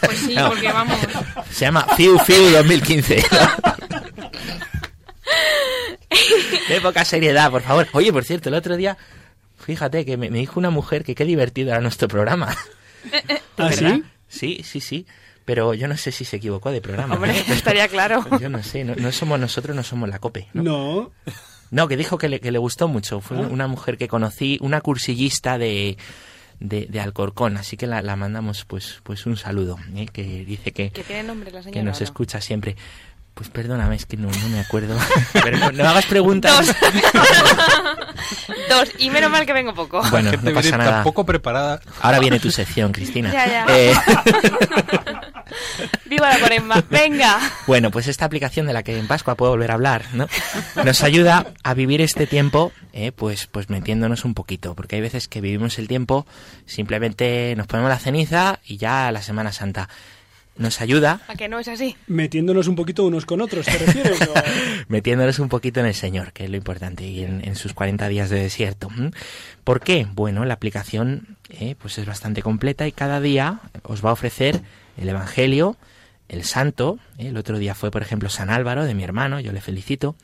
Pues 0.00 0.18
sí, 0.20 0.34
No. 0.34 0.48
porque 0.48 0.72
vamos. 0.72 0.96
Se 1.50 1.64
llama 1.66 1.86
Fiu 1.96 2.18
Fiu 2.20 2.50
2015. 2.50 3.22
De 6.68 6.80
poca 6.80 7.04
seriedad, 7.04 7.50
por 7.50 7.62
favor. 7.62 7.86
Oye, 7.92 8.12
por 8.12 8.24
cierto, 8.24 8.48
el 8.48 8.54
otro 8.54 8.76
día, 8.76 8.96
fíjate 9.58 10.04
que 10.04 10.16
me, 10.16 10.30
me 10.30 10.38
dijo 10.38 10.58
una 10.58 10.70
mujer 10.70 11.04
que 11.04 11.14
qué 11.14 11.24
divertido 11.24 11.70
era 11.70 11.80
nuestro 11.80 12.08
programa. 12.08 12.56
¿Ah, 13.56 13.68
¿Verdad? 13.68 13.94
sí? 13.96 14.04
Sí, 14.28 14.60
sí, 14.64 14.80
sí. 14.80 15.06
Pero 15.44 15.74
yo 15.74 15.86
no 15.86 15.96
sé 15.96 16.10
si 16.10 16.24
se 16.24 16.36
equivocó 16.36 16.72
de 16.72 16.80
programa. 16.80 17.14
Hombre, 17.14 17.38
estaría 17.48 17.86
claro. 17.88 18.24
Yo 18.40 18.48
no 18.48 18.62
sé, 18.64 18.82
no, 18.84 18.94
no 18.96 19.12
somos 19.12 19.38
nosotros, 19.38 19.76
no 19.76 19.84
somos 19.84 20.08
la 20.08 20.18
COPE. 20.18 20.48
¿no? 20.54 20.62
No. 20.62 21.12
No, 21.70 21.88
que 21.88 21.96
dijo 21.96 22.18
que 22.18 22.28
le, 22.28 22.40
que 22.40 22.50
le 22.50 22.58
gustó 22.58 22.88
mucho. 22.88 23.20
Fue 23.20 23.36
Ah. 23.38 23.40
una 23.48 23.68
mujer 23.68 23.96
que 23.96 24.08
conocí, 24.08 24.58
una 24.60 24.80
cursillista 24.80 25.56
de, 25.58 25.96
de, 26.58 26.86
de 26.86 27.00
Alcorcón. 27.00 27.56
Así 27.58 27.76
que 27.76 27.86
la, 27.86 28.02
la 28.02 28.16
mandamos 28.16 28.64
pues, 28.64 29.00
pues 29.04 29.24
un 29.26 29.36
saludo. 29.36 29.76
¿eh? 29.94 30.06
Que 30.12 30.44
dice 30.44 30.72
que, 30.72 30.90
Que 30.90 31.04
tiene 31.04 31.22
nombre 31.22 31.52
la 31.52 31.62
señora. 31.62 31.80
que 31.80 31.84
nos 31.84 32.00
escucha 32.00 32.40
siempre. 32.40 32.74
Pues 33.36 33.50
perdóname, 33.50 33.96
es 33.96 34.06
que 34.06 34.16
no, 34.16 34.30
no 34.30 34.48
me 34.48 34.60
acuerdo. 34.60 34.96
Pero 35.34 35.58
no, 35.58 35.70
no 35.70 35.86
hagas 35.86 36.06
preguntas. 36.06 36.56
Dos. 36.56 36.68
Dos. 38.70 38.92
Y 38.98 39.10
menos 39.10 39.30
mal 39.30 39.44
que 39.44 39.52
vengo 39.52 39.74
poco. 39.74 40.00
Bueno, 40.10 40.32
no 40.40 40.54
pasa 40.54 40.78
nada. 40.78 40.90
tan 40.90 41.04
poco 41.04 41.26
preparada. 41.26 41.78
Ahora 42.00 42.18
viene 42.18 42.40
tu 42.40 42.50
sección, 42.50 42.92
Cristina. 42.92 43.30
Ya, 43.30 43.46
ya. 43.46 43.66
Eh, 43.68 43.94
Viva 46.06 46.30
la 46.30 46.38
cuaresma. 46.38 46.82
Venga. 46.88 47.38
bueno, 47.66 47.90
pues 47.90 48.08
esta 48.08 48.24
aplicación 48.24 48.66
de 48.66 48.72
la 48.72 48.82
que 48.82 48.98
en 48.98 49.06
Pascua 49.06 49.34
puedo 49.34 49.52
volver 49.52 49.70
a 49.70 49.74
hablar, 49.74 50.06
¿no? 50.14 50.28
Nos 50.82 51.02
ayuda 51.02 51.46
a 51.62 51.74
vivir 51.74 52.00
este 52.00 52.26
tiempo, 52.26 52.72
eh, 52.94 53.12
pues, 53.12 53.48
pues 53.48 53.68
metiéndonos 53.68 54.24
un 54.24 54.32
poquito, 54.32 54.74
porque 54.74 54.96
hay 54.96 55.02
veces 55.02 55.28
que 55.28 55.42
vivimos 55.42 55.78
el 55.78 55.88
tiempo, 55.88 56.26
simplemente 56.64 57.52
nos 57.54 57.66
ponemos 57.66 57.90
la 57.90 57.98
ceniza 57.98 58.60
y 58.64 58.78
ya 58.78 59.12
la 59.12 59.20
Semana 59.20 59.52
Santa. 59.52 59.90
Nos 60.58 60.80
ayuda 60.80 61.20
¿A 61.28 61.34
que 61.34 61.48
no 61.48 61.58
es 61.58 61.68
así? 61.68 61.96
Metiéndonos 62.06 62.66
un 62.66 62.76
poquito 62.76 63.04
unos 63.04 63.26
con 63.26 63.40
otros, 63.40 63.66
¿te 63.66 63.78
refieres? 63.78 64.20
o? 64.28 64.34
metiéndonos 64.88 65.38
un 65.38 65.48
poquito 65.48 65.80
en 65.80 65.86
el 65.86 65.94
Señor, 65.94 66.32
que 66.32 66.44
es 66.44 66.50
lo 66.50 66.56
importante, 66.56 67.06
y 67.06 67.24
en, 67.24 67.46
en 67.46 67.56
sus 67.56 67.74
40 67.74 68.08
días 68.08 68.30
de 68.30 68.40
desierto. 68.40 68.88
¿m? 68.96 69.10
¿Por 69.64 69.80
qué? 69.80 70.06
Bueno, 70.14 70.44
la 70.44 70.54
aplicación 70.54 71.36
eh, 71.50 71.74
pues 71.78 71.98
es 71.98 72.06
bastante 72.06 72.42
completa 72.42 72.86
y 72.86 72.92
cada 72.92 73.20
día 73.20 73.60
os 73.82 74.04
va 74.04 74.10
a 74.10 74.12
ofrecer 74.14 74.62
el 74.96 75.08
Evangelio, 75.08 75.76
el 76.28 76.44
Santo. 76.44 76.98
¿eh? 77.18 77.28
El 77.28 77.36
otro 77.36 77.58
día 77.58 77.74
fue, 77.74 77.90
por 77.90 78.02
ejemplo, 78.02 78.28
San 78.28 78.50
Álvaro, 78.50 78.84
de 78.84 78.94
mi 78.94 79.04
hermano, 79.04 79.40
yo 79.40 79.52
le 79.52 79.60
felicito. 79.60 80.16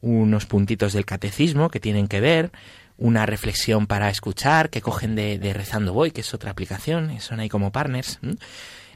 Unos 0.00 0.46
puntitos 0.46 0.94
del 0.94 1.04
catecismo 1.04 1.68
que 1.68 1.78
tienen 1.78 2.08
que 2.08 2.20
ver, 2.20 2.50
una 2.96 3.26
reflexión 3.26 3.86
para 3.86 4.10
escuchar, 4.10 4.70
que 4.70 4.80
cogen 4.80 5.14
de, 5.14 5.38
de 5.38 5.52
Rezando 5.52 5.92
Voy, 5.92 6.10
que 6.10 6.22
es 6.22 6.34
otra 6.34 6.50
aplicación, 6.50 7.20
son 7.20 7.40
ahí 7.40 7.48
como 7.48 7.70
partners. 7.70 8.18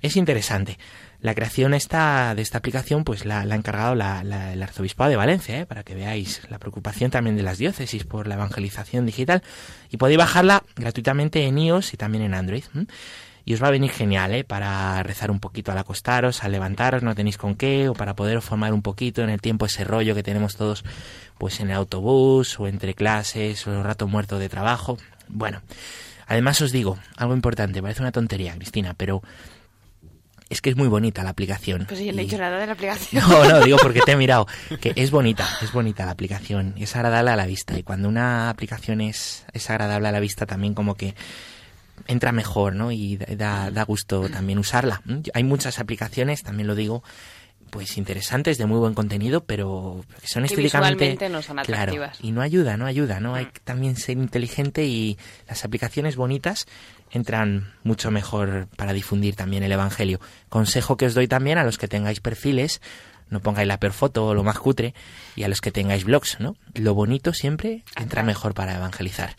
Es 0.05 0.17
interesante. 0.17 0.79
La 1.23 1.35
creación 1.35 1.73
esta, 1.73 2.35
de 2.35 2.43
esta 2.43 2.59
aplicación 2.59 3.05
pues 3.05 3.25
la, 3.25 3.41
ha 3.41 3.55
encargado 3.55 3.95
la- 3.95 4.23
la- 4.23 4.53
el 4.53 4.63
Arzobispado 4.63 5.09
de 5.09 5.17
Valencia, 5.17 5.59
¿eh? 5.61 5.65
para 5.65 5.83
que 5.83 5.95
veáis 5.95 6.43
la 6.51 6.59
preocupación 6.59 7.11
también 7.11 7.37
de 7.37 7.43
las 7.43 7.57
diócesis 7.57 8.05
por 8.05 8.27
la 8.29 8.35
evangelización 8.35 9.07
digital. 9.07 9.43
Y 9.89 9.97
podéis 9.97 10.19
bajarla 10.19 10.63
gratuitamente 10.77 11.47
en 11.47 11.57
iOS 11.57 11.95
y 11.95 11.97
también 11.97 12.23
en 12.23 12.35
Android. 12.35 12.65
Y 13.47 13.55
os 13.55 13.63
va 13.63 13.69
a 13.69 13.71
venir 13.71 13.91
genial, 13.93 14.35
¿eh? 14.35 14.45
Para 14.45 15.03
rezar 15.05 15.31
un 15.31 15.41
poquito 15.41 15.73
al 15.73 15.79
acostaros, 15.79 16.45
al 16.45 16.53
levantaros, 16.53 17.03
no 17.03 17.15
tenéis 17.15 17.39
con 17.39 17.55
qué, 17.55 17.89
o 17.89 17.95
para 17.95 18.15
poder 18.15 18.43
formar 18.43 18.75
un 18.75 18.83
poquito 18.83 19.23
en 19.23 19.31
el 19.31 19.41
tiempo 19.41 19.65
ese 19.65 19.85
rollo 19.85 20.15
que 20.15 20.23
tenemos 20.23 20.57
todos, 20.57 20.85
pues 21.39 21.61
en 21.61 21.71
el 21.71 21.77
autobús, 21.77 22.61
o 22.61 22.69
entre 22.69 22.93
clases, 22.93 23.67
o 23.67 23.73
el 23.73 23.83
rato 23.83 24.07
muerto 24.07 24.39
de 24.39 24.51
trabajo. 24.51 24.99
Bueno, 25.29 25.63
además 26.27 26.61
os 26.61 26.73
digo, 26.73 26.99
algo 27.17 27.33
importante, 27.35 27.81
parece 27.81 28.03
una 28.03 28.13
tontería, 28.13 28.55
Cristina, 28.57 28.93
pero 28.95 29.23
es 30.55 30.63
que 30.63 30.71
es 30.71 30.77
muy 30.77 30.89
bonita 30.89 31.23
la 31.23 31.31
aplicación. 31.31 31.85
Pues 31.87 31.99
sí, 32.01 32.07
yo 32.07 32.13
no 32.13 32.21
he 32.21 32.25
dicho 32.25 32.39
nada 32.39 32.59
de 32.59 32.67
la 32.67 32.73
aplicación. 32.73 33.23
no, 33.29 33.45
no, 33.45 33.61
digo 33.61 33.77
porque 33.83 34.01
te 34.01 34.13
he 34.13 34.17
mirado. 34.17 34.47
Que 34.81 34.93
es 34.97 35.11
bonita, 35.11 35.47
es 35.63 35.73
bonita 35.73 36.05
la 36.07 36.13
aplicación. 36.13 36.75
Es 36.79 36.97
agradable 36.97 37.31
a 37.33 37.37
la 37.37 37.47
vista. 37.47 37.79
Y 37.79 37.83
cuando 37.83 38.09
una 38.09 38.49
aplicación 38.51 39.01
es, 39.01 39.45
es 39.53 39.69
agradable 39.71 40.09
a 40.09 40.13
la 40.13 40.21
vista, 40.21 40.47
también 40.47 40.75
como 40.75 40.95
que 40.97 41.15
entra 42.07 42.33
mejor, 42.33 42.75
¿no? 42.75 42.91
Y 42.93 43.17
da, 43.17 43.71
da 43.71 43.85
gusto 43.85 44.29
también 44.29 44.59
usarla. 44.59 45.03
Hay 45.33 45.45
muchas 45.45 45.79
aplicaciones, 45.79 46.43
también 46.43 46.67
lo 46.67 46.75
digo, 46.75 47.03
pues 47.71 47.97
interesantes, 47.97 48.59
de 48.59 48.67
muy 48.67 48.79
buen 48.79 48.95
contenido, 48.95 49.45
pero 49.45 50.05
que 50.21 50.29
son 50.29 50.43
Que 50.43 50.49
estéticamente... 50.55 51.29
no 51.29 51.41
son 51.43 51.57
Claro, 51.59 51.93
atractivas. 51.93 52.19
y 52.21 52.33
no 52.33 52.41
ayuda, 52.43 52.77
no 52.77 52.87
ayuda, 52.87 53.21
¿no? 53.21 53.35
Hay 53.35 53.47
Mm. 53.47 53.51
que 53.51 53.61
también 53.61 53.97
ser 53.97 54.17
inteligente 54.19 54.85
y 54.87 55.19
las 55.49 55.65
aplicaciones 55.65 56.17
bonitas 56.17 56.67
entran 57.11 57.73
mucho 57.83 58.11
mejor 58.11 58.69
para 58.77 58.93
difundir 58.93 59.37
también 59.37 59.63
el 59.63 59.73
Evangelio. 59.73 60.21
Consejo 60.49 60.97
que 60.97 61.07
os 61.07 61.15
doy 61.15 61.29
también 61.29 61.59
a 61.59 61.65
los 61.65 61.79
que 61.79 61.89
tengáis 61.89 62.21
perfiles, 62.21 62.81
no 63.31 63.41
pongáis 63.41 63.69
la 63.69 63.79
peor 63.79 63.93
foto 63.93 64.27
o 64.27 64.35
lo 64.35 64.45
más 64.45 64.59
cutre, 64.59 64.95
y 65.37 65.45
a 65.45 65.49
los 65.49 65.61
que 65.61 65.73
tengáis 65.73 66.05
blogs, 66.05 66.41
¿no? 66.41 66.57
Lo 66.75 66.95
bonito 66.95 67.33
siempre 67.33 67.85
entra 67.97 68.23
mejor 68.23 68.55
para 68.55 68.77
evangelizar. 68.77 69.37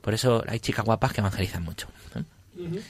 Por 0.00 0.14
eso 0.14 0.44
hay 0.46 0.60
chicas 0.60 0.84
guapas 0.84 1.12
que 1.12 1.20
evangelizan 1.20 1.62
mucho. 1.64 1.88
¿eh? 2.14 2.80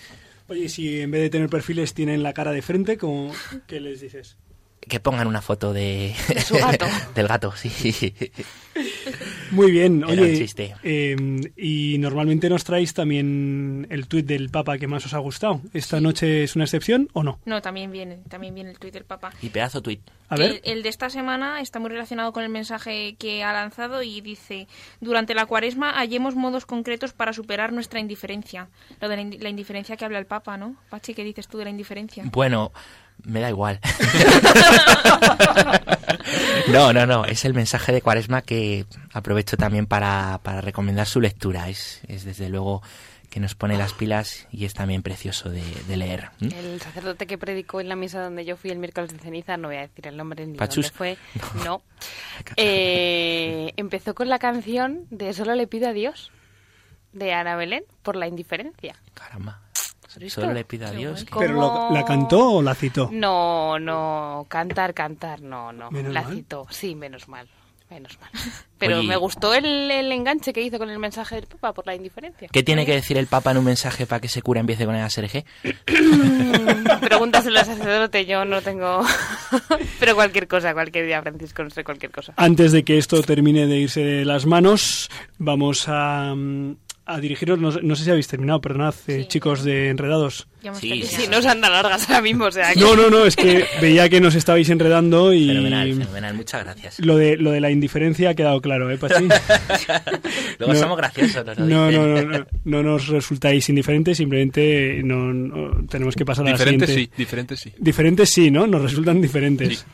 Oye, 0.49 0.69
si 0.69 1.01
en 1.01 1.11
vez 1.11 1.23
de 1.23 1.31
tener 1.31 1.49
perfiles 1.49 1.95
tienen 1.95 2.23
la 2.23 2.33
cara 2.33 2.53
de 2.53 2.63
frente, 2.63 2.99
¿cómo, 2.99 3.33
¿qué 3.67 3.81
les 3.81 4.01
dices? 4.01 4.37
Que 4.89 5.01
pongan 5.01 5.27
una 5.27 5.43
foto 5.43 5.73
de... 5.73 6.15
De 6.29 6.41
su 6.41 6.55
gato. 6.55 6.87
del 7.15 7.27
gato, 7.27 7.53
sí. 7.57 8.15
Muy 9.51 9.71
bien, 9.71 9.99
Era 10.07 10.09
oye, 10.23 10.31
un 10.33 10.37
chiste. 10.39 10.75
eh, 10.83 11.17
y 11.57 11.97
normalmente 11.99 12.49
nos 12.49 12.65
traéis 12.65 12.95
también 12.95 13.87
el 13.91 14.07
tuit 14.07 14.27
del 14.27 14.51
Papa 14.51 14.79
que 14.79 14.87
más 14.87 15.05
os 15.07 15.15
ha 15.15 15.19
gustado. 15.19 15.61
¿Esta 15.73 16.01
noche 16.01 16.45
es 16.45 16.55
una 16.57 16.65
excepción 16.65 17.09
o 17.15 17.23
no? 17.23 17.41
No, 17.47 17.63
también 17.63 17.91
viene, 17.91 18.19
también 18.29 18.55
viene 18.55 18.71
el 18.71 18.79
tuit 18.79 18.93
del 18.93 19.05
Papa. 19.05 19.33
Y 19.43 19.49
pedazo 19.49 19.81
tuit. 19.83 20.01
A 20.29 20.37
ver, 20.37 20.61
El, 20.65 20.73
el 20.79 20.83
de 20.83 20.89
esta 20.89 21.09
semana 21.11 21.61
está 21.61 21.79
muy 21.79 21.91
relacionado 21.91 22.33
con 22.33 22.43
el 22.43 22.49
mensaje 22.49 23.15
que 23.19 23.43
ha 23.45 23.53
lanzado 23.53 24.03
y 24.03 24.21
dice, 24.21 24.67
durante 25.01 25.35
la 25.35 25.47
cuaresma 25.47 25.93
hallemos 25.93 26.35
modos 26.35 26.67
concretos 26.67 27.13
para 27.13 27.33
superar 27.33 27.73
nuestra 27.73 28.01
indiferencia. 28.01 28.69
Lo 29.01 29.09
de 29.09 29.17
la, 29.17 29.23
indi- 29.23 29.39
la 29.41 29.49
indiferencia 29.49 29.97
que 29.97 30.05
habla 30.05 30.19
el 30.19 30.27
Papa, 30.27 30.57
¿no? 30.57 30.77
Pachi, 30.91 31.15
¿qué 31.15 31.25
dices 31.25 31.49
tú 31.49 31.59
de 31.59 31.65
la 31.65 31.71
indiferencia? 31.71 32.25
Bueno, 32.33 32.73
me 33.25 33.41
da 33.41 33.51
igual. 33.51 33.81
no, 36.69 36.93
no, 36.93 37.07
no. 37.07 37.25
Es 37.25 37.45
el 37.45 37.55
mensaje 37.55 37.93
de 37.93 38.03
Cuaresma 38.03 38.43
que 38.43 38.87
aprovecho 39.13 39.57
también 39.57 39.87
para, 39.87 40.41
para 40.43 40.61
recomendar 40.61 41.07
su 41.07 41.21
lectura. 41.21 41.69
Es, 41.69 42.01
es 42.09 42.25
desde 42.25 42.49
luego 42.49 42.83
que 43.31 43.41
nos 43.41 43.55
pone 43.55 43.77
las 43.77 43.93
pilas 43.93 44.47
y 44.51 44.65
es 44.65 44.75
también 44.75 45.03
precioso 45.03 45.51
de, 45.51 45.63
de 45.89 45.97
leer. 45.97 46.31
El 46.41 46.81
sacerdote 46.81 47.27
que 47.27 47.37
predicó 47.37 47.81
en 47.81 47.89
la 47.89 47.97
misa 47.97 48.23
donde 48.23 48.45
yo 48.45 48.57
fui 48.57 48.71
el 48.71 48.79
miércoles 48.79 49.13
de 49.13 49.19
ceniza, 49.19 49.57
no 49.57 49.69
voy 49.69 49.77
a 49.77 49.81
decir 49.83 50.07
el 50.07 50.17
nombre 50.17 50.47
ni 50.47 50.57
Pachus. 50.57 50.93
dónde 50.93 50.97
fue, 50.97 51.19
no. 51.65 51.83
Eh, 52.57 53.73
empezó 53.77 54.15
con 54.15 54.29
la 54.29 54.39
canción 54.39 55.07
de 55.11 55.33
Solo 55.35 55.55
le 55.55 55.67
pido 55.67 55.89
a 55.89 55.93
Dios, 55.93 56.31
de 57.13 57.35
Ana 57.35 57.57
Belén, 57.57 57.83
por 58.03 58.17
la 58.17 58.27
indiferencia. 58.27 58.97
Caramba. 59.15 59.61
Solo 60.29 60.53
le 60.53 60.65
pido 60.65 60.87
a 60.87 60.91
Dios 60.91 61.25
que... 61.25 61.35
¿pero 61.39 61.55
lo- 61.55 61.91
la 61.93 62.05
cantó 62.05 62.53
o 62.55 62.63
la 62.63 62.75
citó? 62.75 63.09
No, 63.13 63.79
no, 63.79 64.47
cantar, 64.49 64.95
cantar, 64.95 65.41
no, 65.41 65.73
no. 65.73 65.91
Menos 65.91 66.13
la 66.13 66.23
mal. 66.23 66.35
citó, 66.35 66.67
sí, 66.71 66.95
menos 66.95 67.29
mal. 67.29 67.47
Menos 67.89 68.19
mal. 68.21 68.31
Pero 68.79 68.99
Oye, 68.99 69.07
me 69.09 69.17
gustó 69.17 69.55
el, 69.55 69.65
el 69.91 70.11
enganche 70.13 70.53
que 70.53 70.61
hizo 70.61 70.77
con 70.77 70.91
el 70.91 70.99
mensaje 70.99 71.37
del 71.37 71.47
Papa 71.47 71.73
por 71.73 71.87
la 71.87 71.95
indiferencia. 71.95 72.49
¿Qué 72.53 72.63
tiene 72.65 72.85
que 72.85 72.93
decir 72.93 73.17
el 73.17 73.27
Papa 73.29 73.53
en 73.53 73.59
un 73.59 73.65
mensaje 73.65 74.07
para 74.07 74.21
que 74.21 74.27
ese 74.27 74.43
cura 74.43 74.59
empiece 74.61 74.85
con 74.85 74.95
el 74.97 75.03
ASRG? 75.03 75.45
Pregúntaselo 77.01 77.59
al 77.61 77.65
sacerdote, 77.65 78.27
yo 78.27 78.45
no 78.45 78.61
tengo... 78.63 79.03
Pero 80.01 80.15
cualquier 80.15 80.49
cosa, 80.49 80.73
cualquier 80.75 81.07
día, 81.07 81.23
Francisco, 81.23 81.63
no 81.65 81.71
sé, 81.71 81.85
cualquier 81.85 82.11
cosa. 82.13 82.35
Antes 82.37 82.73
de 82.73 82.85
que 82.85 82.99
esto 82.99 83.23
termine 83.23 83.67
de 83.67 83.77
irse 83.79 84.01
de 84.01 84.25
las 84.25 84.47
manos, 84.47 85.09
vamos 85.39 85.85
a, 85.89 86.35
mm, 86.35 86.77
a 87.07 87.21
dirigirnos, 87.21 87.59
no, 87.61 87.71
no 87.83 87.97
sé 87.97 88.05
si 88.05 88.11
habéis 88.11 88.29
terminado, 88.29 88.61
perdonad, 88.61 88.95
eh, 89.07 89.21
Sí. 89.23 89.29
chicos 89.29 89.63
de 89.65 89.89
Enredados. 89.91 90.49
Ya 90.67 90.71
hemos 90.71 90.81
Sí, 90.81 90.89
terminado. 90.89 91.17
sí, 91.17 91.23
Si 91.23 91.29
no 91.29 91.43
se 91.43 91.49
anda 91.49 91.71
largas 91.71 92.09
ahora 92.11 92.23
mismo, 92.23 92.45
o 92.47 92.51
sea 92.51 92.73
que... 92.75 92.81
No, 92.81 92.97
no, 92.97 93.09
no, 93.09 93.25
es 93.25 93.37
que 93.37 93.65
veía 93.81 94.09
que 94.09 94.21
nos 94.21 94.35
estabais 94.35 94.69
enredando 94.69 95.33
y 95.33 95.47
Fenomenal, 95.47 95.93
fenomenal, 95.95 96.35
muchas 96.35 96.65
gracias. 96.65 96.99
lo 96.99 97.17
de 97.17 97.37
lo 97.37 97.53
de 97.53 97.61
la 97.61 97.71
indiferencia 97.71 98.31
ha 98.31 98.35
quedado 98.35 98.61
claro, 98.61 98.91
¿eh, 98.91 98.99
Pachi? 98.99 99.25
Luego 100.59 100.75
No. 100.75 100.79
somos 100.81 100.97
graciosos, 100.99 101.45
nos 101.47 101.59
lo 101.59 101.67
No, 101.67 101.89
dicen. 101.89 102.03
no, 102.15 102.23
no, 102.23 102.39
no, 102.39 102.47
no 102.65 102.83
nos 102.83 103.07
resultáis 103.09 103.69
indiferentes, 103.69 104.17
simplemente 104.17 105.01
no, 105.05 105.33
no- 105.33 105.87
tenemos 105.89 106.15
que 106.17 106.25
pasar 106.25 106.47
a 106.49 106.51
la 106.51 106.59
siguiente. 106.59 106.87
sí, 106.89 107.11
diferente 107.17 107.57
sí. 107.57 107.73
Diferentes 107.79 108.31
sí, 108.31 108.51
¿no? 108.51 108.67
Nos 108.67 108.83
resultan 108.83 109.21
diferentes. 109.21 109.79
Sí. 109.79 109.85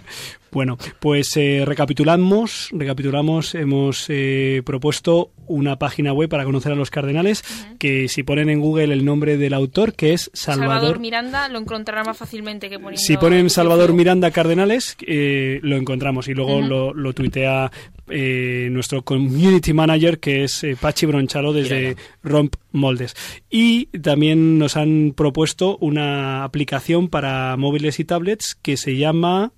Bueno, 0.50 0.76
pues 1.00 1.34
eh, 1.38 1.62
recapitulamos, 1.66 2.68
recapitulamos, 2.72 3.54
hemos 3.54 4.04
eh, 4.10 4.60
propuesto 4.66 5.30
una 5.46 5.78
página 5.78 6.12
web 6.12 6.28
para 6.28 6.44
conocer 6.44 6.72
a 6.72 6.74
los 6.74 6.90
cardenales, 6.90 7.42
que 7.78 8.06
si 8.08 8.22
ponen 8.22 8.50
en 8.50 8.60
Google 8.60 8.92
el 8.92 9.02
nombre 9.04 9.38
del 9.38 9.54
autor, 9.54 9.94
que 9.94 10.12
es 10.12 10.30
Salvador, 10.34 10.61
Salvador... 10.62 10.98
Miranda 10.98 11.48
lo 11.48 11.58
encontrará 11.58 12.04
más 12.04 12.16
fácilmente 12.16 12.68
que 12.68 12.78
poniendo... 12.78 13.00
si 13.00 13.16
ponen 13.16 13.50
Salvador. 13.50 13.92
Miranda 13.92 14.30
Cardenales, 14.30 14.96
eh, 15.06 15.60
lo 15.62 15.76
encontramos 15.76 16.28
y 16.28 16.34
luego 16.34 16.60
lo, 16.60 16.94
lo 16.94 17.12
tuitea 17.12 17.70
eh, 18.08 18.68
nuestro 18.70 19.02
community 19.02 19.72
manager, 19.72 20.18
que 20.18 20.44
es 20.44 20.64
eh, 20.64 20.76
Pachi 20.80 21.06
Bronchalo 21.06 21.52
desde. 21.52 21.96
Romp 22.22 22.56
Moldes. 22.72 23.14
Y 23.50 23.86
también 23.98 24.58
nos 24.58 24.76
han 24.76 25.12
propuesto 25.16 25.76
una 25.78 26.44
aplicación 26.44 27.08
para 27.08 27.56
móviles 27.56 28.00
y 28.00 28.04
tablets 28.04 28.54
que 28.54 28.76
se 28.76 28.96
llama 28.96 29.52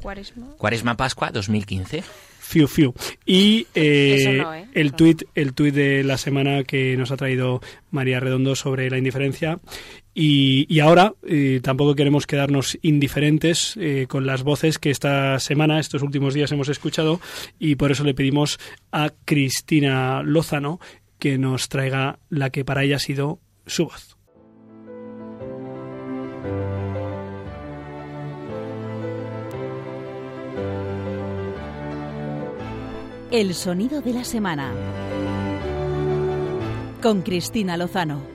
Cuaresma. 0.00 0.54
Cuaresma 0.58 0.96
Pascua 0.96 1.30
2015. 1.30 2.02
Fiu 2.38 2.68
Fiu. 2.68 2.94
Y 3.24 3.66
eh, 3.74 4.40
no, 4.42 4.54
¿eh? 4.54 4.66
el 4.74 4.92
tuit 4.92 5.22
el 5.34 5.54
tuit 5.54 5.74
de 5.74 6.04
la 6.04 6.18
semana 6.18 6.62
que 6.64 6.96
nos 6.96 7.10
ha 7.10 7.16
traído 7.16 7.62
María 7.90 8.20
Redondo 8.20 8.54
sobre 8.54 8.90
la 8.90 8.98
indiferencia. 8.98 9.60
Y, 10.16 10.78
ahora 10.78 11.14
eh, 11.26 11.60
tampoco 11.62 11.96
queremos 11.96 12.26
quedarnos 12.26 12.78
indiferentes 12.82 13.76
eh, 13.80 14.06
con 14.08 14.26
las 14.26 14.44
voces 14.44 14.78
que 14.78 14.90
esta 14.90 15.40
semana, 15.40 15.80
estos 15.80 16.02
últimos 16.02 16.34
días 16.34 16.52
hemos 16.52 16.68
escuchado 16.68 17.20
y 17.58 17.74
por 17.74 17.90
eso 17.90 18.04
le 18.04 18.14
pedimos 18.14 18.60
a 18.92 19.10
Cristina 19.24 20.22
Lozano 20.22 20.78
que 21.18 21.36
nos 21.36 21.68
traiga 21.68 22.20
la 22.28 22.50
que 22.50 22.64
para 22.64 22.84
ella 22.84 22.96
ha 22.96 23.00
sido 23.00 23.40
su 23.66 23.86
voz. 23.86 24.16
El 33.32 33.52
sonido 33.54 34.00
de 34.00 34.12
la 34.12 34.22
semana. 34.22 34.72
Con 37.02 37.22
Cristina 37.22 37.76
Lozano. 37.76 38.33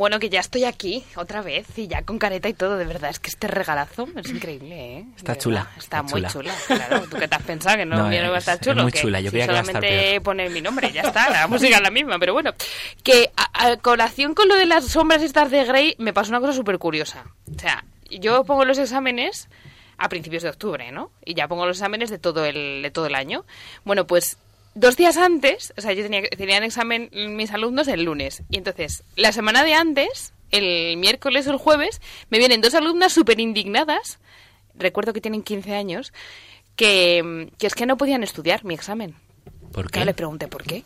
Bueno, 0.00 0.18
que 0.18 0.30
ya 0.30 0.40
estoy 0.40 0.64
aquí 0.64 1.04
otra 1.14 1.42
vez 1.42 1.66
y 1.76 1.86
ya 1.86 2.00
con 2.06 2.18
careta 2.18 2.48
y 2.48 2.54
todo, 2.54 2.78
de 2.78 2.86
verdad. 2.86 3.10
Es 3.10 3.18
que 3.18 3.28
este 3.28 3.48
regalazo 3.48 4.08
es 4.16 4.30
increíble, 4.30 4.96
¿eh? 4.96 5.04
Está 5.14 5.36
chula, 5.36 5.68
está 5.76 5.98
Está 5.98 6.02
muy 6.04 6.10
chula. 6.12 6.28
chula, 6.30 6.54
claro. 6.66 7.02
¿Tú 7.02 7.18
qué 7.18 7.28
te 7.28 7.34
has 7.36 7.42
pensado? 7.42 7.76
Que 7.76 7.84
no, 7.84 7.96
No, 7.96 8.04
va 8.04 8.08
a 8.08 8.14
es- 8.14 8.38
estar 8.38 8.54
es 8.54 8.60
chulo. 8.62 8.82
muy 8.84 8.92
que 8.92 9.00
chula, 9.02 9.20
yo 9.20 9.30
que 9.30 9.42
a 9.42 9.44
estar 9.44 9.56
solamente 9.66 10.20
poner 10.22 10.50
mi 10.52 10.62
nombre, 10.62 10.90
ya 10.90 11.02
está, 11.02 11.28
la 11.28 11.46
música 11.48 11.76
es 11.76 11.82
la 11.82 11.90
misma. 11.90 12.18
Pero 12.18 12.32
bueno, 12.32 12.54
que 13.02 13.30
a, 13.36 13.66
a 13.72 13.76
colación 13.76 14.32
con 14.32 14.48
lo 14.48 14.54
de 14.54 14.64
las 14.64 14.86
sombras 14.86 15.20
estas 15.20 15.50
de 15.50 15.64
Grey 15.66 15.96
me 15.98 16.14
pasó 16.14 16.30
una 16.30 16.40
cosa 16.40 16.54
súper 16.54 16.78
curiosa. 16.78 17.26
O 17.54 17.58
sea, 17.60 17.84
yo 18.10 18.42
pongo 18.44 18.64
los 18.64 18.78
exámenes 18.78 19.50
a 19.98 20.08
principios 20.08 20.42
de 20.44 20.48
octubre, 20.48 20.90
¿no? 20.92 21.10
Y 21.26 21.34
ya 21.34 21.46
pongo 21.46 21.66
los 21.66 21.76
exámenes 21.76 22.08
de 22.08 22.18
todo 22.18 22.46
el, 22.46 22.80
de 22.82 22.90
todo 22.90 23.04
el 23.04 23.14
año. 23.14 23.44
Bueno, 23.84 24.06
pues 24.06 24.38
dos 24.74 24.96
días 24.96 25.16
antes, 25.16 25.72
o 25.76 25.80
sea, 25.80 25.92
yo 25.92 26.02
tenía, 26.02 26.22
tenían 26.22 26.62
examen 26.62 27.10
mis 27.12 27.52
alumnos 27.52 27.88
el 27.88 28.04
lunes. 28.04 28.42
Y 28.50 28.58
entonces, 28.58 29.04
la 29.16 29.32
semana 29.32 29.64
de 29.64 29.74
antes, 29.74 30.32
el 30.50 30.96
miércoles 30.96 31.46
o 31.46 31.50
el 31.50 31.58
jueves, 31.58 32.00
me 32.30 32.38
vienen 32.38 32.60
dos 32.60 32.74
alumnas 32.74 33.12
súper 33.12 33.40
indignadas, 33.40 34.18
recuerdo 34.74 35.12
que 35.12 35.20
tienen 35.20 35.42
15 35.42 35.74
años, 35.74 36.12
que, 36.76 37.50
que 37.58 37.66
es 37.66 37.74
que 37.74 37.86
no 37.86 37.96
podían 37.96 38.22
estudiar 38.22 38.64
mi 38.64 38.74
examen. 38.74 39.14
¿Por 39.72 39.86
qué? 39.86 39.92
Claro, 39.92 40.06
le 40.06 40.14
pregunté 40.14 40.48
por 40.48 40.62
qué. 40.62 40.84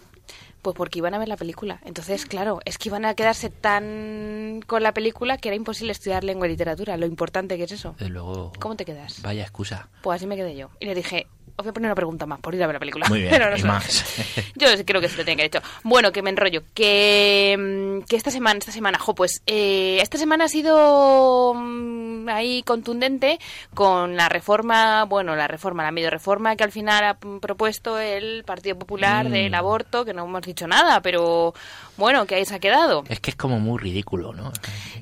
Pues 0.63 0.75
porque 0.77 0.99
iban 0.99 1.13
a 1.13 1.19
ver 1.19 1.29
la 1.29 1.37
película. 1.37 1.81
Entonces, 1.85 2.25
claro, 2.25 2.61
es 2.65 2.79
que 2.79 2.89
iban 2.89 3.05
a 3.05 3.15
quedarse 3.15 3.51
tan 3.51 4.63
con 4.67 4.83
la 4.83 4.95
película 4.95 5.37
que 5.37 5.51
era 5.51 5.57
imposible 5.57 5.93
estudiar 5.93 6.25
lengua 6.25 6.47
y 6.47 6.51
literatura. 6.51 6.97
Lo 6.97 7.05
importante 7.05 7.59
que 7.59 7.65
es 7.65 7.73
eso. 7.73 7.95
Desde 7.99 8.11
luego. 8.11 8.51
¿Cómo 8.61 8.75
te 8.75 8.87
quedas? 8.87 9.21
Vaya 9.21 9.43
excusa. 9.43 9.91
Pues 10.03 10.17
así 10.17 10.27
me 10.27 10.37
quedé 10.37 10.57
yo. 10.57 10.71
Y 10.81 10.87
le 10.87 10.95
dije, 10.95 11.27
os 11.57 11.65
voy 11.65 11.71
a 11.71 11.73
poner 11.73 11.89
una 11.89 11.95
pregunta 11.95 12.27
más 12.27 12.41
por 12.41 12.55
ir 12.55 12.63
a 12.63 12.67
ver 12.67 12.75
la 12.75 12.81
película. 12.81 13.07
Muy 13.09 13.21
bien, 13.21 13.31
Pero 13.33 13.51
no 13.51 13.57
y 13.57 13.63
más. 13.63 14.05
Yo 14.57 14.69
creo 14.85 15.01
que 15.01 15.09
se 15.09 15.17
lo 15.17 15.25
tenía 15.25 15.37
que 15.49 15.57
haber 15.57 15.63
hecho. 15.63 15.81
Bueno, 15.83 16.13
que 16.13 16.23
me 16.23 16.31
enrollo. 16.31 16.63
Que, 16.75 17.57
mm, 17.59 18.07
que 18.07 18.17
esta 18.17 18.31
semana, 18.31 18.59
esta 18.59 18.73
semana, 18.73 18.99
jo, 18.99 19.15
pues 19.15 19.43
eh, 19.47 19.99
esta 20.01 20.19
semana 20.19 20.45
ha 20.45 20.49
sido 20.49 21.55
mm, 21.55 22.29
ahí 22.29 22.63
contundente 22.65 23.39
con 23.75 24.17
la 24.17 24.29
reforma, 24.29 25.05
bueno, 25.05 25.37
la 25.37 25.47
reforma, 25.49 25.83
la 25.83 25.91
medio 25.93 26.11
reforma 26.11 26.57
que 26.57 26.65
al 26.65 26.73
final 26.73 27.05
ha 27.05 27.15
mm, 27.15 27.39
propuesto 27.41 27.99
el 27.99 28.45
Partido 28.45 28.79
Popular 28.79 29.29
Mm. 29.29 29.33
del 29.33 29.55
aborto, 29.55 30.05
que 30.05 30.13
no 30.15 30.25
hemos 30.25 30.43
dicho 30.43 30.67
nada, 30.67 31.01
pero 31.01 31.55
bueno, 31.97 32.27
que 32.27 32.35
ahí 32.37 32.45
se 32.45 32.55
ha 32.55 32.59
quedado. 32.59 33.05
Es 33.09 33.21
que 33.21 33.31
es 33.31 33.37
como 33.37 33.61
muy 33.61 33.79
ridículo, 33.79 34.33
¿no? 34.33 34.53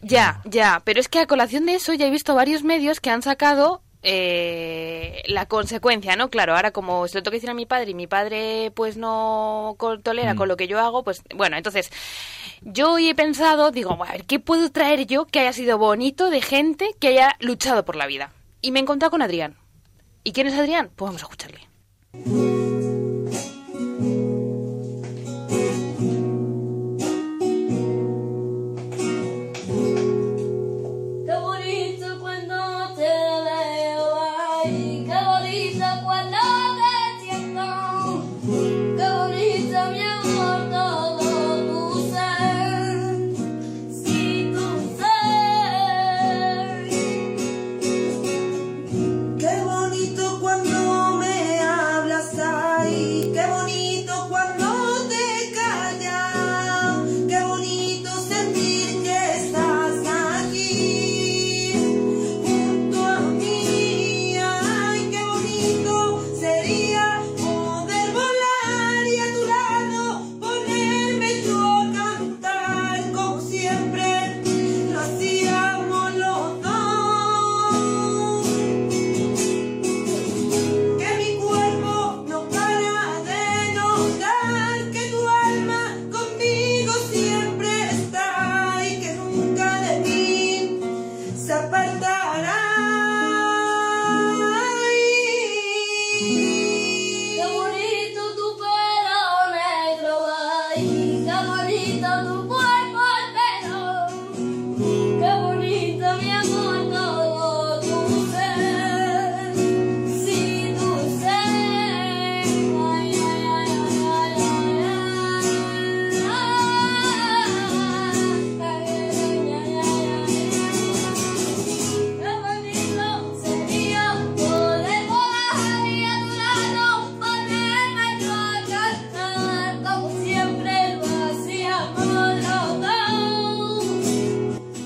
Ya, 0.03 0.41
ya, 0.45 0.83
pero 0.85 1.01
es 1.01 1.09
que 1.09 1.21
a 1.21 1.27
colación 1.27 1.67
de 1.67 1.75
eso 1.75 1.95
ya 1.95 2.07
he 2.07 2.11
visto 2.11 2.35
varios 2.35 2.63
medios 2.63 3.01
que 3.01 3.11
han 3.11 3.23
sacado 3.23 3.83
eh, 4.03 5.23
la 5.27 5.47
consecuencia, 5.47 6.17
¿no? 6.17 6.29
Claro, 6.29 6.55
ahora 6.57 6.71
como 6.73 7.07
se 7.09 7.17
lo 7.19 7.23
tengo 7.23 7.33
que 7.33 7.37
decir 7.39 7.51
a 7.51 7.55
mi 7.55 7.67
padre 7.67 7.91
y 7.93 7.95
mi 7.95 8.07
padre 8.07 8.73
pues 8.75 8.97
no 8.97 9.77
tolera 10.03 10.35
Mm. 10.35 10.37
con 10.37 10.49
lo 10.49 10.57
que 10.57 10.67
yo 10.69 10.81
hago, 10.81 11.03
pues 11.05 11.23
bueno, 11.35 11.57
entonces 11.57 11.91
yo 12.63 12.93
hoy 12.93 13.09
he 13.09 13.15
pensado, 13.15 13.71
digo, 13.71 13.93
a 14.03 14.13
ver, 14.13 14.25
¿qué 14.25 14.39
puedo 14.41 14.71
traer 14.71 15.07
yo 15.07 15.25
que 15.27 15.41
haya 15.41 15.53
sido 15.53 15.79
bonito 15.79 16.31
de 16.31 16.41
gente 16.43 16.95
que 16.99 17.09
haya 17.09 17.37
luchado 17.41 17.85
por 17.85 17.97
la 17.97 18.07
vida? 18.07 18.33
Y 18.61 18.71
me 18.73 18.79
he 18.81 18.83
encontrado 18.83 19.11
con 19.11 19.23
Adrián. 19.23 19.57
¿Y 20.25 20.33
quién 20.33 20.47
es 20.47 20.55
Adrián? 20.55 20.91
Pues 20.95 21.09
vamos 21.09 21.23
a 21.23 21.27
escucharle. 21.27 22.52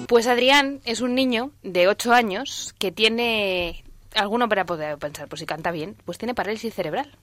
Pues 0.07 0.27
Adrián 0.29 0.81
es 0.85 1.01
un 1.01 1.15
niño 1.15 1.51
de 1.63 1.89
8 1.89 2.13
años 2.13 2.75
que 2.79 2.93
tiene... 2.93 3.85
Alguno 4.15 4.49
para 4.49 4.65
poder 4.65 4.97
pensar, 4.97 5.29
pues 5.29 5.41
si 5.41 5.47
canta 5.47 5.71
bien, 5.71 5.97
pues 6.07 6.17
tiene 6.17 6.35
parálisis 6.35 6.73
cerebral. 6.73 7.19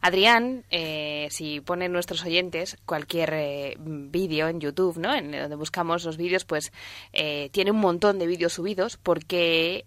Adrián, 0.00 0.64
eh, 0.70 1.28
si 1.30 1.60
ponen 1.60 1.92
nuestros 1.92 2.24
oyentes 2.24 2.78
cualquier 2.84 3.32
eh, 3.34 3.76
vídeo 3.78 4.48
en 4.48 4.60
YouTube, 4.60 4.98
¿no? 4.98 5.14
En 5.14 5.30
donde 5.30 5.54
buscamos 5.54 6.04
los 6.04 6.16
vídeos, 6.16 6.44
pues 6.44 6.72
eh, 7.12 7.48
tiene 7.52 7.70
un 7.70 7.78
montón 7.78 8.18
de 8.18 8.26
vídeos 8.26 8.54
subidos 8.54 8.96
porque 8.96 9.86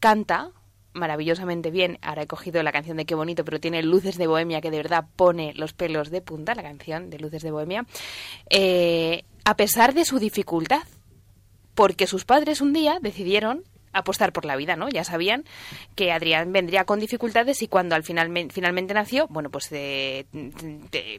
canta 0.00 0.50
maravillosamente 0.94 1.70
bien. 1.70 1.98
Ahora 2.02 2.22
he 2.22 2.26
cogido 2.26 2.62
la 2.62 2.72
canción 2.72 2.96
de 2.96 3.04
Qué 3.04 3.14
bonito, 3.14 3.44
pero 3.44 3.60
tiene 3.60 3.82
Luces 3.82 4.18
de 4.18 4.26
Bohemia 4.26 4.60
que 4.60 4.70
de 4.70 4.78
verdad 4.78 5.06
pone 5.16 5.54
los 5.54 5.72
pelos 5.72 6.10
de 6.10 6.20
punta, 6.20 6.54
la 6.54 6.62
canción 6.62 7.08
de 7.08 7.18
Luces 7.18 7.42
de 7.42 7.50
Bohemia, 7.50 7.86
eh, 8.50 9.24
a 9.44 9.56
pesar 9.56 9.94
de 9.94 10.04
su 10.04 10.18
dificultad. 10.18 10.82
Porque 11.78 12.08
sus 12.08 12.24
padres 12.24 12.60
un 12.60 12.72
día 12.72 12.98
decidieron 13.00 13.62
apostar 13.92 14.32
por 14.32 14.44
la 14.44 14.56
vida, 14.56 14.74
¿no? 14.74 14.88
Ya 14.88 15.04
sabían 15.04 15.44
que 15.94 16.10
Adrián 16.10 16.52
vendría 16.52 16.82
con 16.82 16.98
dificultades 16.98 17.62
y 17.62 17.68
cuando 17.68 17.94
al 17.94 18.02
final, 18.02 18.32
finalmente 18.50 18.94
nació, 18.94 19.28
bueno, 19.28 19.48
pues 19.48 19.68
eh, 19.70 20.26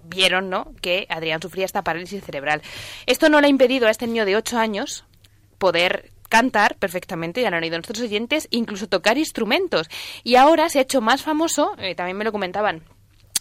vieron, 0.04 0.50
¿no? 0.50 0.74
Que 0.82 1.08
Adrián 1.08 1.42
sufría 1.42 1.64
esta 1.64 1.82
parálisis 1.82 2.26
cerebral. 2.26 2.62
Esto 3.06 3.30
no 3.30 3.40
le 3.40 3.48
ha 3.48 3.50
impedido 3.50 3.88
a 3.88 3.90
este 3.90 4.06
niño 4.06 4.26
de 4.26 4.36
8 4.36 4.58
años 4.58 5.06
poder 5.60 6.12
cantar 6.28 6.76
perfectamente, 6.76 7.42
ya 7.42 7.52
lo 7.52 7.56
han 7.56 7.64
oído 7.64 7.78
nuestros 7.78 8.02
oyentes, 8.02 8.50
incluso 8.52 8.90
tocar 8.90 9.18
instrumentos. 9.18 9.90
Y 10.26 10.36
ahora 10.36 10.68
se 10.68 10.80
ha 10.80 10.82
hecho 10.82 11.00
más 11.00 11.22
famoso, 11.22 11.74
eh, 11.78 11.96
también 11.96 12.18
me 12.18 12.26
lo 12.26 12.34
comentaban 12.34 12.84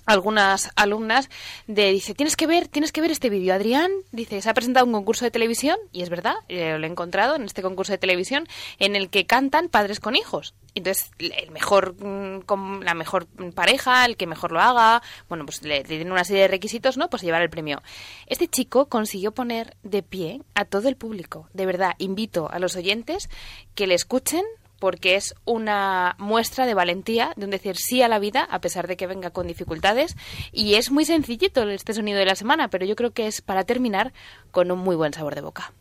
algunas 0.09 0.70
alumnas 0.76 1.30
de 1.66 1.92
dice 1.92 2.14
tienes 2.14 2.36
que 2.36 2.46
ver 2.46 2.68
tienes 2.68 2.92
que 2.92 3.00
ver 3.00 3.11
este 3.11 3.30
vídeo 3.30 3.54
Adrián 3.54 3.90
dice 4.12 4.42
se 4.42 4.50
ha 4.50 4.54
presentado 4.54 4.86
un 4.86 4.92
concurso 4.92 5.24
de 5.24 5.30
televisión 5.30 5.78
y 5.92 6.02
es 6.02 6.11
verdad 6.11 6.34
eh, 6.48 6.76
lo 6.78 6.86
he 6.86 6.90
encontrado 6.90 7.36
en 7.36 7.42
este 7.42 7.62
concurso 7.62 7.92
de 7.92 7.98
televisión 7.98 8.46
en 8.78 8.96
el 8.96 9.11
que 9.11 9.26
cantan 9.26 9.68
padres 9.68 10.00
con 10.00 10.16
hijos 10.16 10.54
entonces 10.74 11.11
el 11.18 11.50
mejor 11.50 11.94
mm, 12.02 12.40
con 12.42 12.84
la 12.84 12.94
mejor 12.94 13.26
pareja 13.54 14.04
el 14.04 14.16
que 14.16 14.26
mejor 14.26 14.52
lo 14.52 14.61
haga 14.61 15.02
bueno 15.28 15.44
pues 15.46 15.62
le 15.62 15.84
tienen 15.84 16.11
una 16.11 16.24
serie 16.24 16.42
de 16.42 16.48
requisitos 16.48 16.96
no 16.96 17.09
pues 17.09 17.22
llevar 17.22 17.42
el 17.42 17.50
premio. 17.50 17.82
Este 18.26 18.48
chico 18.48 18.86
consiguió 18.86 19.32
poner 19.32 19.76
de 19.82 20.02
pie 20.02 20.42
a 20.54 20.64
todo 20.64 20.88
el 20.88 20.96
público. 20.96 21.48
De 21.52 21.66
verdad 21.66 21.94
invito 21.98 22.50
a 22.50 22.59
los 22.59 22.76
oyentes 22.76 23.28
que 23.74 23.86
le 23.86 23.94
escuchen 23.94 24.44
porque 24.79 25.16
es 25.16 25.35
una 25.45 26.14
muestra 26.18 26.66
de 26.66 26.74
valentía, 26.74 27.33
de 27.37 27.45
un 27.45 27.51
decir 27.51 27.76
sí 27.76 28.03
a 28.03 28.09
la 28.09 28.18
vida, 28.18 28.45
a 28.51 28.61
pesar 28.61 28.87
de 28.87 28.97
que 28.97 29.07
venga 29.07 29.31
con 29.31 29.47
dificultades. 29.47 30.16
Y 30.53 30.74
es 30.74 30.91
muy 30.91 31.05
sencillito 31.05 31.68
este 31.68 31.95
sonido 31.95 32.18
de 32.18 32.26
la 32.26 32.35
semana, 32.35 32.68
pero 32.68 32.87
yo 32.87 32.97
creo 32.97 33.12
que 33.12 33.26
es 33.26 33.41
para 33.41 33.64
terminar 33.64 34.12
con 34.51 34.70
un 34.70 34.79
muy 34.79 34.97
buen 34.97 35.12
sabor 35.12 35.35
de 35.35 35.41
boca. 35.41 35.72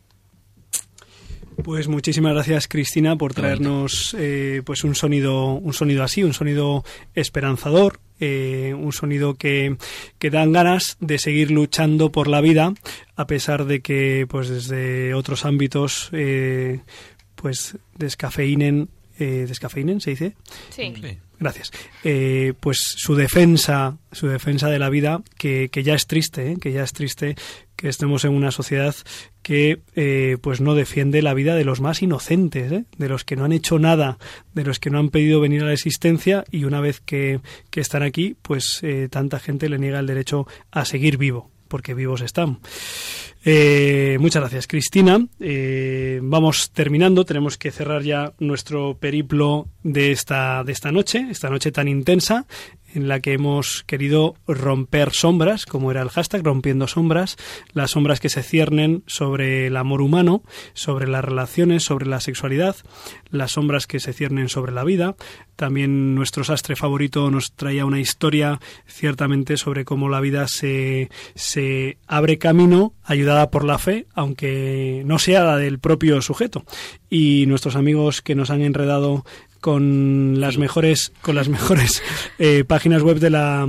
Pues 1.62 1.88
muchísimas 1.88 2.34
gracias 2.34 2.68
Cristina 2.68 3.16
por 3.16 3.34
traernos 3.34 4.14
eh, 4.16 4.62
pues 4.64 4.84
un 4.84 4.94
sonido 4.94 5.54
un 5.54 5.72
sonido 5.72 6.04
así, 6.04 6.22
un 6.22 6.32
sonido 6.32 6.84
esperanzador, 7.16 7.98
eh, 8.20 8.74
un 8.78 8.92
sonido 8.92 9.34
que, 9.34 9.76
que 10.20 10.30
dan 10.30 10.52
ganas 10.52 10.96
de 11.00 11.18
seguir 11.18 11.50
luchando 11.50 12.12
por 12.12 12.28
la 12.28 12.40
vida 12.40 12.74
a 13.16 13.26
pesar 13.26 13.64
de 13.64 13.80
que 13.80 14.26
pues 14.28 14.48
desde 14.48 15.14
otros 15.14 15.44
ámbitos 15.44 16.10
eh, 16.12 16.80
pues 17.40 17.76
descafeinen, 17.96 18.88
eh, 19.18 19.46
descafeinen, 19.48 20.00
se 20.00 20.10
dice. 20.10 20.34
Sí. 20.70 20.92
Gracias. 21.40 21.70
Eh, 22.02 22.52
pues 22.58 22.78
su 22.96 23.14
defensa, 23.14 23.96
su 24.10 24.26
defensa 24.26 24.68
de 24.68 24.80
la 24.80 24.90
vida, 24.90 25.22
que, 25.36 25.68
que 25.70 25.84
ya 25.84 25.94
es 25.94 26.06
triste, 26.06 26.52
¿eh? 26.52 26.56
que 26.60 26.72
ya 26.72 26.82
es 26.82 26.92
triste 26.92 27.36
que 27.76 27.88
estemos 27.88 28.24
en 28.24 28.32
una 28.32 28.50
sociedad 28.50 28.94
que 29.42 29.80
eh, 29.94 30.36
pues 30.40 30.60
no 30.60 30.74
defiende 30.74 31.22
la 31.22 31.32
vida 31.32 31.54
de 31.54 31.64
los 31.64 31.80
más 31.80 32.02
inocentes, 32.02 32.72
¿eh? 32.72 32.84
de 32.98 33.08
los 33.08 33.24
que 33.24 33.36
no 33.36 33.44
han 33.44 33.52
hecho 33.52 33.78
nada, 33.78 34.18
de 34.52 34.64
los 34.64 34.80
que 34.80 34.90
no 34.90 34.98
han 34.98 35.10
pedido 35.10 35.40
venir 35.40 35.62
a 35.62 35.66
la 35.66 35.74
existencia 35.74 36.44
y 36.50 36.64
una 36.64 36.80
vez 36.80 37.00
que, 37.00 37.40
que 37.70 37.80
están 37.80 38.02
aquí, 38.02 38.36
pues 38.42 38.80
eh, 38.82 39.08
tanta 39.08 39.38
gente 39.38 39.68
le 39.68 39.78
niega 39.78 40.00
el 40.00 40.08
derecho 40.08 40.48
a 40.72 40.84
seguir 40.84 41.18
vivo, 41.18 41.52
porque 41.68 41.94
vivos 41.94 42.22
están. 42.22 42.58
Eh, 43.44 44.18
muchas 44.20 44.42
gracias, 44.42 44.66
Cristina. 44.66 45.26
Eh, 45.40 46.20
vamos 46.22 46.70
terminando. 46.72 47.24
Tenemos 47.24 47.56
que 47.56 47.70
cerrar 47.70 48.02
ya 48.02 48.32
nuestro 48.38 48.98
periplo 48.98 49.68
de 49.82 50.10
esta, 50.10 50.64
de 50.64 50.72
esta 50.72 50.92
noche, 50.92 51.26
esta 51.30 51.48
noche 51.48 51.72
tan 51.72 51.88
intensa, 51.88 52.46
en 52.94 53.08
la 53.08 53.20
que 53.20 53.32
hemos 53.32 53.84
querido 53.84 54.34
romper 54.46 55.12
sombras, 55.12 55.66
como 55.66 55.90
era 55.90 56.02
el 56.02 56.08
hashtag, 56.08 56.42
rompiendo 56.42 56.86
sombras, 56.86 57.36
las 57.72 57.92
sombras 57.92 58.20
que 58.20 58.28
se 58.28 58.42
ciernen 58.42 59.02
sobre 59.06 59.66
el 59.66 59.76
amor 59.76 60.00
humano, 60.00 60.42
sobre 60.74 61.08
las 61.08 61.24
relaciones, 61.24 61.84
sobre 61.84 62.06
la 62.06 62.20
sexualidad, 62.20 62.76
las 63.30 63.52
sombras 63.52 63.86
que 63.86 64.00
se 64.00 64.12
ciernen 64.12 64.48
sobre 64.48 64.72
la 64.72 64.84
vida. 64.84 65.16
También 65.56 66.14
nuestro 66.14 66.44
sastre 66.44 66.76
favorito 66.76 67.30
nos 67.30 67.52
traía 67.52 67.84
una 67.84 68.00
historia 68.00 68.60
ciertamente 68.86 69.56
sobre 69.56 69.84
cómo 69.84 70.08
la 70.08 70.20
vida 70.20 70.46
se, 70.48 71.10
se 71.34 71.98
abre 72.06 72.38
camino 72.38 72.94
ayudada 73.04 73.50
por 73.50 73.64
la 73.64 73.78
fe, 73.78 74.06
aunque 74.14 75.02
no 75.04 75.18
sea 75.18 75.44
la 75.44 75.56
del 75.56 75.78
propio 75.78 76.22
sujeto. 76.22 76.64
Y 77.10 77.46
nuestros 77.46 77.74
amigos 77.74 78.22
que 78.22 78.34
nos 78.34 78.50
han 78.50 78.60
enredado 78.60 79.24
con 79.60 80.40
las 80.40 80.58
mejores 80.58 81.12
con 81.20 81.34
las 81.34 81.48
mejores 81.48 82.02
eh, 82.38 82.64
páginas 82.66 83.02
web 83.02 83.18
de 83.18 83.30
la 83.30 83.66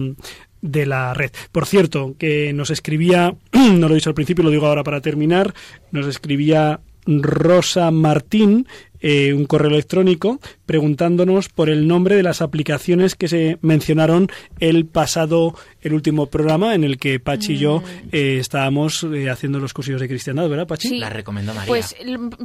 de 0.62 0.86
la 0.86 1.14
red. 1.14 1.32
Por 1.52 1.66
cierto, 1.66 2.16
que 2.18 2.52
nos 2.54 2.70
escribía, 2.70 3.36
no 3.54 3.88
lo 3.88 3.94
he 3.94 3.96
dicho 3.96 4.10
al 4.10 4.16
principio, 4.16 4.44
lo 4.44 4.50
digo 4.50 4.68
ahora 4.68 4.84
para 4.84 5.02
terminar, 5.02 5.54
nos 5.92 6.06
escribía 6.06 6.82
Rosa 7.06 7.92
Martín 7.92 8.68
eh, 9.02 9.34
un 9.34 9.45
correo 9.45 9.70
electrónico 9.72 10.39
preguntándonos 10.66 11.50
por 11.50 11.70
el 11.70 11.88
nombre 11.88 12.16
de 12.16 12.24
las 12.24 12.41
aplicaciones 12.41 13.16
que 13.16 13.28
se 13.28 13.58
mencionaron 13.62 14.30
el 14.60 14.86
pasado, 14.86 15.56
el 15.82 15.93
último 15.93 16.28
programa 16.28 16.76
en 16.76 16.84
el 16.84 16.97
que 16.97 17.20
Pachi 17.20 17.54
y 17.54 17.58
yo 17.58 17.84
eh, 18.12 18.38
estábamos 18.39 19.04
eh, 19.04 19.30
haciendo 19.30 19.60
los 19.60 19.74
cursillos 19.74 20.02
de 20.02 20.08
cristiandad, 20.08 20.47
¿verdad, 20.47 20.68
Pachi? 20.68 20.89
Sí. 20.89 20.97
La 21.00 21.10
recomiendo 21.10 21.54
María. 21.54 21.68
Pues 21.68 21.95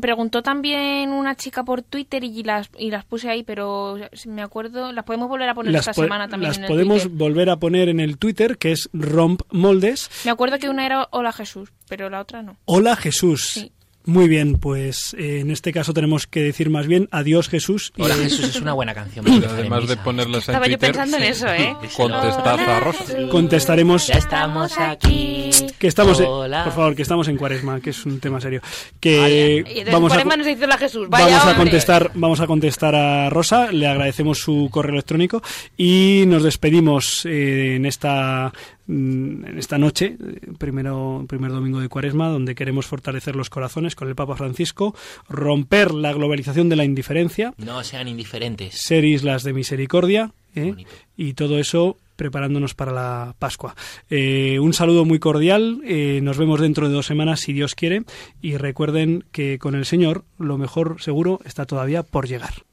preguntó 0.01 0.43
también 0.43 1.11
una 1.11 1.35
chica 1.35 1.65
por 1.65 1.83
Twitter 1.83 2.25
y 2.25 2.43
las, 2.43 2.71
y 2.79 2.91
las 2.91 3.05
puse 3.05 3.29
ahí, 3.29 3.43
pero 3.43 3.99
si 4.13 4.29
me 4.29 4.43
acuerdo, 4.43 4.93
las 4.93 5.05
podemos 5.05 5.29
volver 5.29 5.49
a 5.49 5.55
poner 5.55 5.75
esta 5.75 5.93
semana 5.93 6.29
también 6.29 6.49
las 6.51 6.59
en 6.59 6.65
el 6.65 6.69
podemos 6.69 7.03
Twitter. 7.03 7.19
volver 7.19 7.51
a 7.51 7.57
poner 7.57 7.89
en 7.89 8.01
el 8.01 8.19
Twitter, 8.19 8.59
que 8.59 8.73
es 8.73 8.89
Romp 8.93 9.43
Moldes. 9.51 10.11
Me 10.25 10.31
acuerdo 10.31 10.59
que 10.59 10.69
una 10.69 10.87
era 10.87 11.09
Hola 11.11 11.33
Jesús, 11.33 11.73
pero 11.89 12.09
la 12.09 12.21
otra 12.21 12.43
no. 12.43 12.57
Hola 12.65 12.97
Jesús. 12.97 13.45
Sí. 13.45 13.73
Muy 14.07 14.29
bien, 14.29 14.59
pues 14.59 15.15
eh, 15.19 15.41
en 15.41 15.51
este 15.51 15.73
caso 15.73 15.95
tenemos 15.95 16.27
que 16.27 16.43
decir 16.43 16.69
más 16.69 16.87
bien 16.87 17.09
adiós 17.11 17.49
Jesús. 17.49 17.91
y- 17.97 18.03
Hola 18.03 18.15
Jesús 18.17 18.51
es 18.51 18.61
una 18.61 18.75
buena 18.75 18.93
canción. 18.93 19.25
Además 19.49 19.89
de 19.89 19.97
ponerlas 19.97 20.47
en 20.49 20.55
Estaba 20.55 20.67
yo 20.69 20.79
pensando 20.79 21.17
en 21.17 21.23
eso, 21.23 21.47
¿eh? 21.49 21.75
contestad 21.97 22.61
a 22.61 22.81
Rosa. 22.81 23.05
contestaremos 23.31 24.07
Ya 24.09 24.15
estamos 24.19 24.77
aquí. 24.79 25.49
que 25.79 25.87
estamos 25.87 26.21
eh, 26.21 26.25
Hola. 26.27 26.65
por 26.65 26.73
favor 26.75 26.95
que 26.95 27.01
estamos 27.03 27.29
en 27.29 27.37
cuaresma 27.39 27.81
que 27.81 27.91
es 27.91 28.05
un 28.05 28.21
tema 28.21 28.41
serio 28.41 28.61
que 29.01 29.85
vamos 29.91 30.13
a 30.13 30.17
Cuaresma 30.17 30.37
nos 30.37 30.47
dice 30.47 30.67
la 30.67 30.77
Jesús. 30.79 31.09
Vaya 31.09 31.39
vamos 31.39 31.55
a 31.55 31.57
contestar 31.57 32.11
vamos 32.15 32.41
a 32.41 32.47
contestar 32.47 32.95
a 32.95 33.31
Rosa 33.31 33.73
le 33.73 33.87
agradecemos 33.87 34.39
su 34.39 34.69
correo 34.71 34.93
electrónico 34.95 35.43
y 35.79 36.25
nos 36.27 36.43
despedimos 36.43 37.25
eh, 37.25 37.77
en 37.77 37.87
esta 37.87 38.53
en 38.89 39.59
esta 39.59 39.79
noche 39.79 40.17
eh, 40.19 40.41
primero 40.59 41.25
primer 41.29 41.51
domingo 41.53 41.81
de 41.81 41.89
cuaresma 41.89 42.29
donde 42.29 42.55
queremos 42.55 42.87
fortalecer 42.87 43.37
los 43.37 43.51
corazones 43.51 43.95
con 43.97 44.09
el 44.09 44.15
Papa 44.15 44.37
Francisco 44.37 44.95
romper 45.29 45.93
la 45.93 46.13
globalización 46.13 46.69
de 46.69 46.77
la 46.77 46.85
indiferencia 46.85 47.55
No 47.59 47.83
sean 47.83 48.09
indiferentes. 48.09 48.75
ser 48.75 49.05
islas 49.05 49.43
de 49.43 49.53
misericordia 49.53 50.33
¿eh? 50.55 50.75
y 51.17 51.35
todo 51.35 51.59
eso 51.59 51.97
preparándonos 52.17 52.75
para 52.75 52.93
la 52.93 53.35
Pascua. 53.39 53.75
Eh, 54.09 54.59
un 54.61 54.73
saludo 54.73 55.05
muy 55.05 55.19
cordial, 55.19 55.81
eh, 55.85 56.21
nos 56.23 56.39
vemos 56.39 56.61
dentro 56.61 56.89
de 56.89 56.95
dos 56.95 57.07
semanas 57.07 57.41
si 57.41 57.53
Dios 57.53 57.75
quiere 57.75 58.05
y 58.41 58.57
recuerden 58.57 59.25
que 59.33 59.59
con 59.59 59.75
el 59.75 59.85
Señor 59.85 60.25
lo 60.39 60.59
mejor 60.59 61.03
seguro 61.03 61.41
está 61.45 61.67
todavía 61.67 62.03
por 62.03 62.29
llegar. 62.29 62.65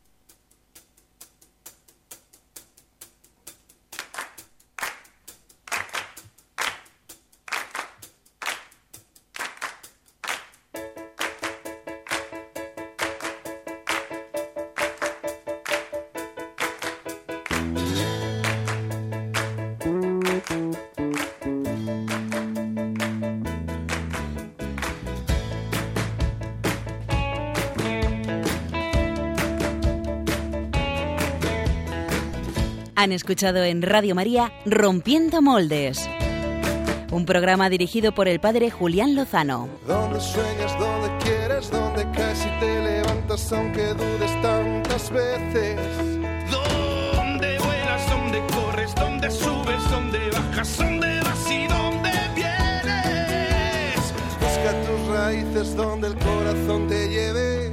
Han 33.12 33.16
escuchado 33.16 33.62
en 33.66 33.82
Radio 33.82 34.16
María 34.16 34.54
Rompiendo 34.66 35.42
Moldes, 35.42 36.10
un 37.12 37.26
programa 37.26 37.70
dirigido 37.70 38.14
por 38.14 38.30
el 38.30 38.40
padre 38.40 38.72
Julián 38.72 39.16
Lozano. 39.16 39.68
Donde 39.86 40.22
sueñas, 40.22 40.80
donde 40.80 41.10
quieres, 41.22 41.70
donde 41.70 42.10
caes 42.12 42.40
y 42.40 42.60
te 42.62 42.82
levantas 42.82 43.52
aunque 43.52 43.86
dudes 43.96 44.42
tantas 44.42 45.12
veces. 45.12 45.78
Donde 46.50 47.58
vuelas, 47.60 48.10
donde 48.10 48.42
corres, 48.56 48.96
donde 48.96 49.30
subes, 49.30 49.92
donde 49.92 50.30
bajas, 50.32 50.78
donde 50.78 51.20
vas 51.20 51.52
y 51.52 51.68
donde 51.68 52.12
vienes. 52.34 54.14
Busca 54.40 54.72
tus 54.88 55.18
raíces 55.18 55.76
donde 55.76 56.08
el 56.08 56.16
corazón 56.16 56.88
te 56.88 57.10
lleve. 57.10 57.71